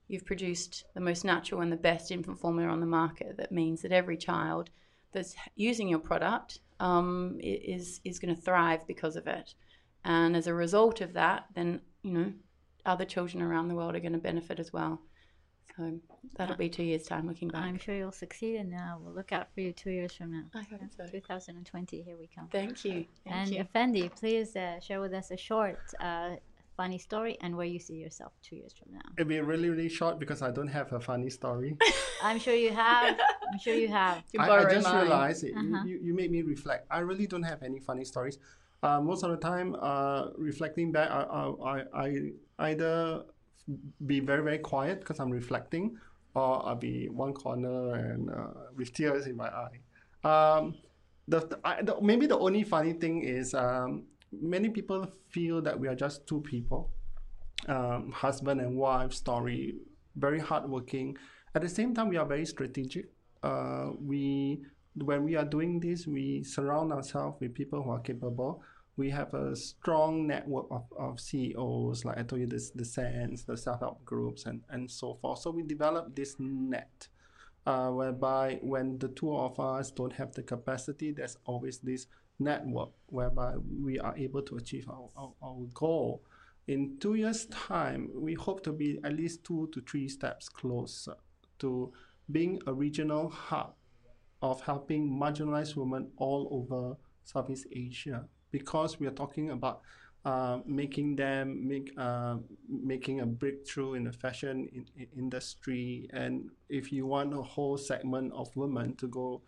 You've 0.09 0.27
produced 0.27 0.87
the 0.93 1.01
most 1.01 1.25
natural 1.25 1.61
and 1.61 1.71
the 1.71 1.77
best 1.77 2.11
infant 2.11 2.41
formula 2.41 2.69
on 2.69 2.81
the 2.81 2.87
market. 2.87 3.37
That 3.37 3.53
means 3.53 3.83
that 3.83 3.93
every 3.93 4.17
child 4.17 4.69
that's 5.13 5.37
using 5.55 5.87
your 5.87 6.01
product 6.01 6.59
um, 6.81 7.39
is 7.41 8.01
is 8.03 8.19
going 8.19 8.35
to 8.35 8.41
thrive 8.41 8.85
because 8.89 9.15
of 9.15 9.29
it, 9.29 9.55
and 10.05 10.37
as 10.37 10.49
a 10.49 10.55
result 10.55 11.01
of 11.01 11.13
that, 11.13 11.45
then 11.55 11.81
you 12.03 12.13
know 12.13 12.33
other 12.85 13.05
children 13.05 13.43
around 13.43 13.69
the 13.69 13.75
world 13.75 13.95
are 13.95 14.01
going 14.01 14.13
to 14.13 14.19
benefit 14.19 14.59
as 14.59 14.73
well. 14.73 15.01
So 15.77 15.93
that'll 16.37 16.57
be 16.57 16.69
two 16.69 16.83
years 16.83 17.05
time 17.05 17.27
looking 17.27 17.49
back. 17.49 17.63
I'm 17.63 17.79
sure 17.79 17.95
you'll 17.95 18.13
succeed, 18.13 18.57
and 18.57 18.75
uh, 18.75 18.97
we'll 19.01 19.15
look 19.15 19.33
out 19.33 19.49
for 19.55 19.61
you 19.61 19.73
two 19.73 19.91
years 19.91 20.13
from 20.13 20.33
now. 20.33 20.45
I 20.55 20.63
hope 20.63 20.81
so. 20.97 21.07
2020, 21.07 22.03
here 22.03 22.17
we 22.19 22.29
come. 22.35 22.49
Thank 22.53 22.85
you. 22.85 23.05
Thank 23.25 23.37
and 23.37 23.51
you. 23.51 23.61
Effendi, 23.61 24.09
please 24.09 24.57
uh, 24.57 24.81
share 24.81 25.01
with 25.01 25.15
us 25.15 25.31
a 25.31 25.37
short, 25.37 25.79
uh, 26.01 26.37
funny 26.81 26.99
story 26.99 27.37
and 27.43 27.55
where 27.55 27.67
you 27.67 27.79
see 27.79 27.97
yourself 28.05 28.33
two 28.43 28.57
years 28.57 28.73
from 28.73 28.89
now. 28.95 29.07
It'll 29.19 29.29
be 29.29 29.41
really, 29.41 29.69
really 29.69 29.89
short 29.91 30.19
because 30.19 30.41
I 30.41 30.51
don't 30.51 30.73
have 30.79 30.93
a 30.93 31.01
funny 31.01 31.29
story. 31.29 31.77
I'm 32.23 32.39
sure 32.39 32.55
you 32.55 32.73
have. 32.73 33.19
I'm 33.53 33.59
sure 33.59 33.75
you 33.75 33.89
have. 33.89 34.23
You 34.33 34.41
I, 34.41 34.47
I 34.49 34.75
just 34.75 34.87
mine. 34.87 35.03
realized 35.03 35.45
it. 35.45 35.53
Uh-huh. 35.55 35.85
You, 35.85 35.91
you, 35.91 36.01
you 36.07 36.15
made 36.15 36.31
me 36.31 36.41
reflect. 36.43 36.87
I 36.91 37.01
really 37.01 37.27
don't 37.27 37.49
have 37.53 37.63
any 37.63 37.81
funny 37.81 38.05
stories. 38.05 38.39
Uh, 38.83 39.01
most 39.01 39.23
of 39.25 39.31
the 39.31 39.37
time, 39.37 39.77
uh, 39.79 40.29
reflecting 40.39 40.91
back, 40.91 41.11
I, 41.11 41.21
I, 41.21 41.43
I, 41.73 42.05
I 42.07 42.07
either 42.71 43.25
be 44.07 44.21
very, 44.21 44.43
very 44.43 44.59
quiet 44.59 45.01
because 45.01 45.21
I'm 45.21 45.31
reflecting, 45.31 45.97
or 46.35 46.67
I'll 46.67 46.77
be 46.77 47.09
one 47.09 47.33
corner 47.33 47.95
and 47.95 48.31
uh, 48.31 48.71
with 48.77 48.93
tears 48.93 49.27
in 49.27 49.37
my 49.37 49.49
eye. 49.49 49.79
Um, 50.25 50.75
the, 51.29 51.59
I, 51.65 51.83
the 51.83 52.01
maybe 52.01 52.27
the 52.27 52.39
only 52.39 52.65
funny 52.65 52.93
thing 52.93 53.23
is 53.23 53.55
um, 53.55 54.05
many 54.33 54.69
people 54.69 55.07
feel 55.29 55.63
that 55.63 55.79
we 55.79 55.89
are 55.89 55.95
just 55.95 56.27
two 56.27 56.41
people, 56.41 56.91
um, 57.69 58.13
husband 58.13 58.61
and 58.61 58.77
wife 58.77 59.13
story, 59.13 59.77
very 60.17 60.41
hardworking. 60.41 61.17
At 61.55 61.63
the 61.63 61.69
same 61.69 61.95
time, 61.95 62.09
we 62.09 62.17
are 62.17 62.27
very 62.27 62.47
strategic. 62.47 63.07
Uh, 63.43 63.91
we 64.01 64.63
when 64.97 65.25
we 65.25 65.37
are 65.37 65.45
doing 65.45 65.81
this, 65.81 66.07
we 66.07 66.43
surround 66.43 66.93
ourselves 66.93 67.41
with 67.41 67.55
people 67.55 67.83
who 67.83 67.91
are 67.91 68.01
capable. 68.01 68.63
We 68.97 69.11
have 69.11 69.33
a 69.35 69.57
strong 69.57 70.27
network 70.27 70.67
of, 70.71 70.85
of 70.99 71.21
CEOs, 71.21 72.05
like 72.05 72.19
I 72.19 72.23
told 72.23 72.41
you, 72.41 72.47
this, 72.47 72.71
the 72.71 72.85
SENS, 72.85 73.45
the 73.45 73.57
startup 73.57 74.05
groups, 74.05 74.47
and, 74.47 74.63
and 74.69 74.91
so 74.91 75.15
forth. 75.15 75.41
So 75.41 75.51
we 75.51 75.63
develop 75.63 76.15
this 76.15 76.37
net 76.39 77.09
uh, 77.67 77.91
whereby 77.91 78.59
when 78.63 78.99
the 78.99 79.09
two 79.09 79.35
of 79.35 79.59
us 79.61 79.91
don't 79.91 80.13
have 80.13 80.33
the 80.35 80.43
capacity, 80.43 81.13
there's 81.13 81.37
always 81.45 81.79
this 81.79 82.07
network 82.39 82.91
whereby 83.07 83.55
we 83.83 83.99
are 83.99 84.17
able 84.17 84.43
to 84.43 84.57
achieve 84.57 84.89
our, 84.89 85.09
our, 85.17 85.33
our 85.43 85.67
goal. 85.75 86.23
In 86.67 86.97
two 87.01 87.15
years' 87.15 87.47
time, 87.47 88.11
we 88.15 88.35
hope 88.35 88.63
to 88.65 88.73
be 88.73 88.99
at 89.05 89.15
least 89.15 89.45
two 89.45 89.69
to 89.73 89.81
three 89.83 90.09
steps 90.09 90.49
closer 90.49 91.15
to 91.59 91.93
being 92.31 92.61
a 92.67 92.73
regional 92.73 93.29
hub 93.29 93.75
of 94.43 94.63
helping 94.63 95.11
marginalized 95.11 95.77
women 95.77 96.11
all 96.17 96.49
over 96.51 96.97
Southeast 97.25 97.67
Asia 97.73 98.27
because 98.51 98.99
we 98.99 99.07
are 99.07 99.13
talking 99.13 99.51
about 99.51 99.81
uh, 100.25 100.59
making 100.67 101.17
them 101.17 101.67
make 101.67 101.93
uh, 101.97 102.37
making 102.69 103.21
a 103.21 103.27
breakthrough 103.27 103.95
in 103.95 104.05
the 104.05 104.13
fashion 104.13 104.69
in, 104.73 104.85
in 104.97 105.07
industry. 105.17 106.09
And 106.13 106.51
if 106.69 106.93
you 106.93 107.07
want 107.07 107.33
a 107.33 107.43
whole 107.43 107.79
segment 107.79 108.33
of 108.35 108.55
women 108.55 108.97
to 108.97 109.09
go 109.09 109.43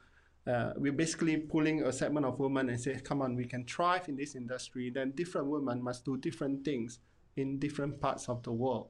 uh, 0.46 0.72
we're 0.76 0.92
basically 0.92 1.36
pulling 1.36 1.82
a 1.82 1.92
segment 1.92 2.26
of 2.26 2.38
women 2.40 2.68
and 2.68 2.80
say 2.80 2.98
come 3.04 3.22
on 3.22 3.36
we 3.36 3.44
can 3.44 3.64
thrive 3.64 4.08
in 4.08 4.16
this 4.16 4.34
industry 4.34 4.90
then 4.90 5.12
different 5.12 5.46
women 5.46 5.80
must 5.80 6.04
do 6.04 6.16
different 6.16 6.64
things 6.64 6.98
in 7.36 7.58
different 7.58 8.00
parts 8.00 8.28
of 8.28 8.42
the 8.42 8.52
world. 8.52 8.88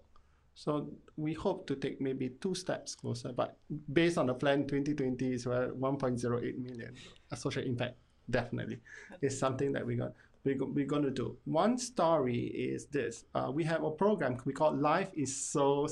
So 0.55 0.91
we 1.17 1.33
hope 1.33 1.67
to 1.69 1.77
take 1.77 2.01
maybe 2.01 2.31
two 2.41 2.55
steps 2.55 2.95
closer, 2.95 3.33
but 3.33 3.57
based 3.93 4.19
on 4.19 4.27
the 4.27 4.35
plan 4.35 4.67
2020 4.67 5.33
is 5.33 5.47
where 5.47 5.69
1.08 5.73 6.59
million 6.59 6.95
a 7.31 7.37
social 7.37 7.63
impact 7.63 7.97
definitely 8.31 8.79
it's 9.21 9.39
something 9.39 9.73
that 9.73 9.85
we 9.87 9.97
got 9.97 10.13
we 10.45 10.55
go, 10.55 10.67
we're 10.67 10.87
going 10.87 11.05
to 11.05 11.11
do. 11.11 11.37
One 11.45 11.79
story 11.79 12.41
is 12.47 12.87
this: 12.87 13.25
uh, 13.35 13.51
we 13.55 13.63
have 13.63 13.85
a 13.85 13.91
program 13.93 14.37
we 14.45 14.53
call 14.53 14.75
"Life 14.75 15.11
is 15.15 15.31
So 15.37 15.87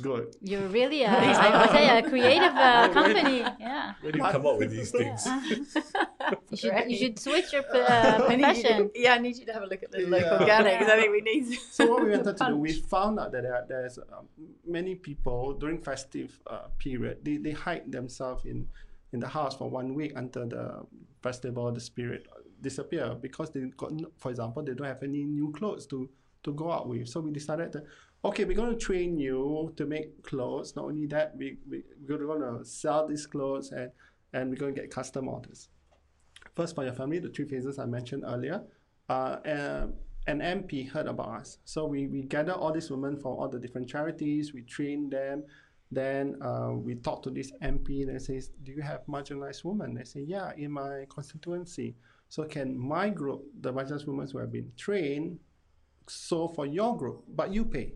Good." 0.00 0.36
You're 0.40 0.68
really 0.68 1.02
a, 1.02 1.08
I 1.10 1.60
would 1.60 1.70
say 1.70 1.98
a 1.98 2.02
creative 2.08 2.54
uh, 2.56 2.88
company. 2.88 3.40
Yeah. 3.40 3.92
Where 4.00 4.12
do 4.12 4.18
you 4.18 4.24
come 4.24 4.46
up 4.46 4.58
with 4.58 4.70
these 4.70 4.90
things? 4.90 5.26
You 6.50 6.56
should, 6.56 6.70
Right. 6.70 6.88
you 6.88 6.96
should 6.96 7.18
switch 7.18 7.52
your 7.52 7.64
uh, 7.74 7.76
I 8.28 8.34
you 8.34 8.38
profession. 8.38 8.90
to, 8.90 8.90
yeah, 8.94 9.14
I 9.14 9.18
need 9.18 9.36
you 9.36 9.44
to 9.44 9.52
have 9.52 9.62
a 9.64 9.66
look 9.66 9.82
at 9.82 9.90
the 9.90 10.06
local 10.06 10.20
Yeah. 10.30 10.40
organic 10.40 10.78
because 10.78 10.92
I 10.92 10.96
think 11.00 11.12
we 11.12 11.20
need. 11.20 11.58
So 11.72 11.90
what 11.90 12.04
we 12.04 12.10
wanted 12.12 12.36
to 12.38 12.46
do, 12.46 12.56
we 12.56 12.72
found 12.72 13.18
out 13.18 13.32
that 13.32 13.42
there, 13.42 13.64
there's 13.68 13.98
um, 13.98 14.28
many 14.64 14.94
people 14.94 15.52
during 15.54 15.78
festive 15.82 16.38
uh, 16.46 16.68
period 16.78 17.18
they, 17.24 17.36
they 17.38 17.50
hide 17.50 17.90
themselves 17.90 18.44
in 18.46 18.68
in 19.12 19.20
the 19.20 19.28
house 19.28 19.56
for 19.56 19.68
one 19.68 19.94
week 19.94 20.12
until 20.16 20.46
the 20.48 20.86
festival, 21.22 21.70
the 21.72 21.80
spirit 21.80 22.26
disappear 22.60 23.14
because 23.20 23.50
they 23.50 23.60
got, 23.76 23.92
for 24.18 24.30
example, 24.30 24.62
they 24.62 24.74
don't 24.74 24.86
have 24.86 25.02
any 25.02 25.24
new 25.24 25.52
clothes 25.52 25.86
to 25.86 26.08
to 26.44 26.52
go 26.52 26.72
out 26.72 26.88
with. 26.88 27.08
So 27.08 27.20
we 27.20 27.30
decided 27.30 27.72
that 27.72 27.84
okay, 28.24 28.44
we're 28.44 28.56
going 28.56 28.70
to 28.70 28.78
train 28.78 29.18
you 29.18 29.72
to 29.76 29.86
make 29.86 30.22
clothes. 30.22 30.74
Not 30.76 30.86
only 30.86 31.06
that, 31.06 31.36
we, 31.36 31.58
we 31.68 31.82
we're 32.08 32.18
going 32.18 32.58
to 32.58 32.64
sell 32.64 33.06
these 33.06 33.26
clothes 33.26 33.72
and 33.72 33.90
and 34.32 34.50
we're 34.50 34.56
going 34.56 34.74
to 34.74 34.80
get 34.80 34.90
custom 34.90 35.28
orders. 35.28 35.68
First, 36.54 36.74
for 36.74 36.84
your 36.84 36.94
family, 36.94 37.18
the 37.18 37.28
three 37.28 37.46
phases 37.46 37.78
I 37.78 37.86
mentioned 37.86 38.24
earlier. 38.26 38.62
Uh, 39.08 39.36
and 39.44 39.92
an 40.26 40.40
MP 40.40 40.88
heard 40.88 41.06
about 41.06 41.28
us. 41.40 41.58
So 41.64 41.86
we, 41.86 42.06
we 42.06 42.22
gather 42.22 42.52
all 42.52 42.72
these 42.72 42.90
women 42.90 43.16
from 43.16 43.32
all 43.32 43.48
the 43.48 43.58
different 43.58 43.88
charities, 43.88 44.52
we 44.54 44.62
train 44.62 45.10
them. 45.10 45.44
Then 45.92 46.40
uh, 46.42 46.70
we 46.72 46.94
talk 46.94 47.22
to 47.24 47.30
this 47.30 47.52
MP 47.62 48.08
and 48.08 48.20
says, 48.20 48.50
Do 48.62 48.72
you 48.72 48.80
have 48.80 49.04
marginalized 49.06 49.62
women? 49.62 49.94
They 49.94 50.04
say, 50.04 50.20
Yeah, 50.20 50.52
in 50.56 50.72
my 50.72 51.04
constituency. 51.08 51.96
So 52.30 52.44
can 52.44 52.76
my 52.76 53.10
group, 53.10 53.44
the 53.60 53.72
marginalized 53.72 54.06
women 54.06 54.26
who 54.32 54.38
have 54.38 54.50
been 54.50 54.72
trained, 54.76 55.38
so 56.08 56.48
for 56.48 56.64
your 56.64 56.96
group, 56.96 57.24
but 57.28 57.52
you 57.52 57.66
pay. 57.66 57.92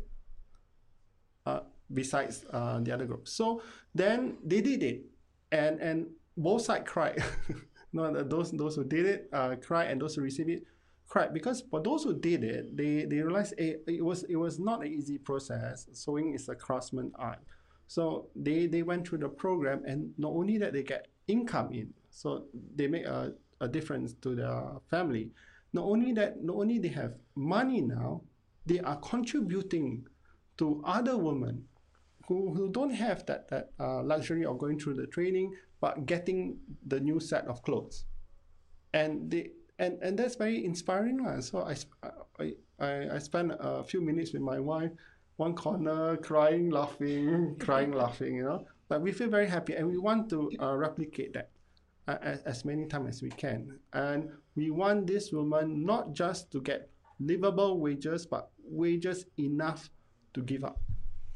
Uh, 1.47 1.61
besides 1.93 2.45
uh, 2.53 2.81
the 2.81 2.93
other 2.93 3.07
group. 3.07 3.27
So 3.29 3.63
then 3.95 4.37
they 4.45 4.61
did 4.61 4.83
it. 4.83 5.07
And 5.51 5.81
and 5.81 6.09
both 6.37 6.63
sides 6.63 6.85
cried. 6.87 7.23
No, 7.93 8.13
those 8.13 8.51
those 8.51 8.77
who 8.77 8.85
did 8.85 9.07
it 9.07 9.29
uh, 9.33 9.57
cried, 9.57 9.91
and 9.91 10.01
those 10.01 10.17
who 10.17 10.21
received 10.21 10.51
it 10.51 10.65
cried 11.09 11.33
because 11.33 11.63
for 11.71 11.81
those 11.81 12.05
who 12.05 12.13
did 12.19 12.45
it, 12.45 12.77
they 12.77 13.07
they 13.07 13.23
realized 13.23 13.55
it, 13.57 13.85
it 13.87 14.05
was 14.05 14.25
it 14.25 14.37
was 14.37 14.59
not 14.59 14.85
an 14.85 14.93
easy 14.93 15.17
process. 15.17 15.89
Sewing 15.93 16.35
is 16.35 16.49
a 16.51 16.55
craftsman 16.55 17.13
art, 17.15 17.39
so 17.87 18.29
they 18.35 18.67
they 18.67 18.83
went 18.83 19.07
through 19.07 19.19
the 19.19 19.29
program, 19.29 19.85
and 19.85 20.13
not 20.19 20.33
only 20.33 20.59
that 20.59 20.73
they 20.73 20.83
get 20.83 21.09
income 21.29 21.73
in, 21.73 21.93
so 22.11 22.47
they 22.75 22.87
make 22.87 23.05
a, 23.05 23.33
a 23.61 23.69
difference 23.69 24.15
to 24.23 24.35
their 24.35 24.63
family. 24.91 25.31
Not 25.73 25.85
only 25.85 26.13
that, 26.13 26.43
not 26.43 26.57
only 26.57 26.79
they 26.79 26.89
have 26.89 27.15
money 27.35 27.81
now, 27.81 28.23
they 28.65 28.81
are 28.81 28.97
contributing 28.97 30.07
to 30.59 30.83
other 30.85 31.17
women 31.17 31.65
who, 32.27 32.53
who 32.55 32.71
don't 32.71 32.91
have 32.91 33.25
that, 33.27 33.49
that 33.49 33.71
uh, 33.79 34.03
luxury 34.03 34.45
of 34.45 34.59
going 34.59 34.79
through 34.79 34.95
the 34.95 35.07
training 35.07 35.55
but 35.81 36.07
getting 36.07 36.59
the 36.87 36.99
new 36.99 37.21
set 37.21 37.47
of 37.47 37.63
clothes. 37.63 38.05
And 38.95 39.31
they 39.31 39.51
and, 39.79 39.99
and 40.01 40.19
that's 40.19 40.37
very 40.37 40.65
inspiring 40.65 41.19
so 41.43 41.61
I, 41.61 41.77
I, 42.81 43.15
I 43.17 43.19
spent 43.19 43.53
a 43.61 43.85
few 43.85 44.01
minutes 44.01 44.33
with 44.33 44.41
my 44.41 44.59
wife 44.59 44.91
one 45.37 45.55
corner 45.55 46.17
crying 46.17 46.71
laughing 46.71 47.57
crying 47.61 47.93
laughing 47.93 48.37
you 48.37 48.45
know 48.45 48.65
but 48.89 49.01
we 49.01 49.13
feel 49.13 49.29
very 49.29 49.47
happy 49.47 49.75
and 49.75 49.87
we 49.87 49.99
want 49.99 50.29
to 50.31 50.51
uh, 50.61 50.75
replicate 50.77 51.33
that 51.33 51.51
uh, 52.09 52.17
as, 52.23 52.41
as 52.43 52.65
many 52.65 52.87
times 52.87 53.17
as 53.17 53.23
we 53.23 53.31
can 53.31 53.79
and 53.93 54.29
we 54.55 54.71
want 54.71 55.07
this 55.07 55.33
woman 55.33 55.85
not 55.85 56.13
just 56.13 56.51
to 56.51 56.61
get 56.61 56.91
livable 57.21 57.81
wages 57.81 58.27
but 58.27 58.51
wages 58.65 59.27
enough 59.39 59.91
to 60.33 60.43
give 60.43 60.65
up 60.65 60.81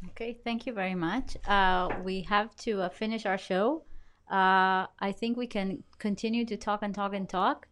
Okay, 0.09 0.39
thank 0.45 0.67
you 0.67 0.73
very 0.73 0.95
much. 0.95 1.37
Uh, 1.47 1.91
we 2.03 2.23
have 2.23 2.57
to 2.57 2.83
uh, 2.83 2.89
finish 2.89 3.27
our 3.27 3.37
show. 3.37 3.83
Uh, 4.31 4.87
I 4.99 5.13
think 5.13 5.37
we 5.37 5.47
can 5.47 5.83
continue 5.99 6.47
to 6.47 6.57
talk 6.57 6.83
and 6.83 6.95
talk 6.95 7.13
and 7.13 7.29
talk. 7.29 7.67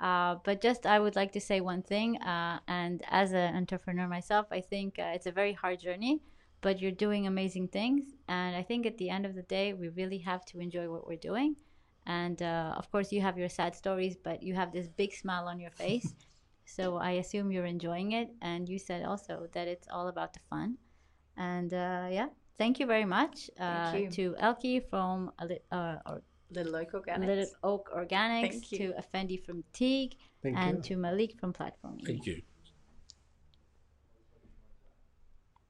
Uh, 0.00 0.36
but 0.44 0.60
just 0.60 0.84
I 0.84 0.98
would 0.98 1.14
like 1.14 1.32
to 1.32 1.40
say 1.40 1.60
one 1.60 1.82
thing. 1.82 2.20
Uh, 2.22 2.58
and 2.66 3.02
as 3.08 3.32
an 3.32 3.54
entrepreneur 3.54 4.08
myself, 4.08 4.46
I 4.50 4.60
think 4.60 4.98
uh, 4.98 5.12
it's 5.14 5.26
a 5.26 5.32
very 5.32 5.52
hard 5.52 5.80
journey, 5.80 6.22
but 6.60 6.80
you're 6.80 6.90
doing 6.90 7.26
amazing 7.26 7.68
things. 7.68 8.04
And 8.28 8.56
I 8.56 8.62
think 8.62 8.86
at 8.86 8.98
the 8.98 9.10
end 9.10 9.26
of 9.26 9.34
the 9.34 9.42
day, 9.42 9.72
we 9.72 9.88
really 9.88 10.18
have 10.18 10.44
to 10.46 10.60
enjoy 10.60 10.90
what 10.90 11.06
we're 11.06 11.16
doing. 11.16 11.56
And 12.04 12.42
of 12.42 12.90
course, 12.90 13.12
you 13.12 13.20
have 13.20 13.38
your 13.38 13.48
sad 13.48 13.76
stories, 13.76 14.16
but 14.16 14.42
you 14.42 14.54
have 14.54 14.72
this 14.72 14.88
big 14.88 15.14
smile 15.14 15.46
on 15.46 15.60
your 15.60 15.70
face. 15.70 16.14
so 16.64 16.96
I 16.96 17.12
assume 17.12 17.52
you're 17.52 17.64
enjoying 17.64 18.12
it. 18.12 18.28
And 18.40 18.68
you 18.68 18.80
said 18.80 19.04
also 19.04 19.46
that 19.52 19.68
it's 19.68 19.86
all 19.88 20.08
about 20.08 20.32
the 20.32 20.40
fun. 20.50 20.78
And 21.36 21.72
uh, 21.72 22.08
yeah, 22.10 22.26
thank 22.58 22.80
you 22.80 22.86
very 22.86 23.04
much 23.04 23.50
uh, 23.58 23.94
you. 23.96 24.10
to 24.10 24.34
Elke 24.38 24.88
from 24.90 25.32
uh, 25.38 25.96
or 26.06 26.22
Little 26.52 26.76
Oak 26.76 26.92
Organics. 26.92 27.26
Little 27.26 27.46
Oak 27.64 27.90
Organics, 27.94 28.50
Thank 28.50 28.72
you. 28.72 28.78
to 28.78 28.98
Effendi 28.98 29.36
from 29.36 29.64
Teague, 29.72 30.16
Thank 30.42 30.56
and 30.58 30.76
you. 30.78 30.82
to 30.82 30.96
Malik 30.96 31.38
from 31.38 31.52
Platform. 31.52 31.98
Thank 32.04 32.26
you. 32.26 32.42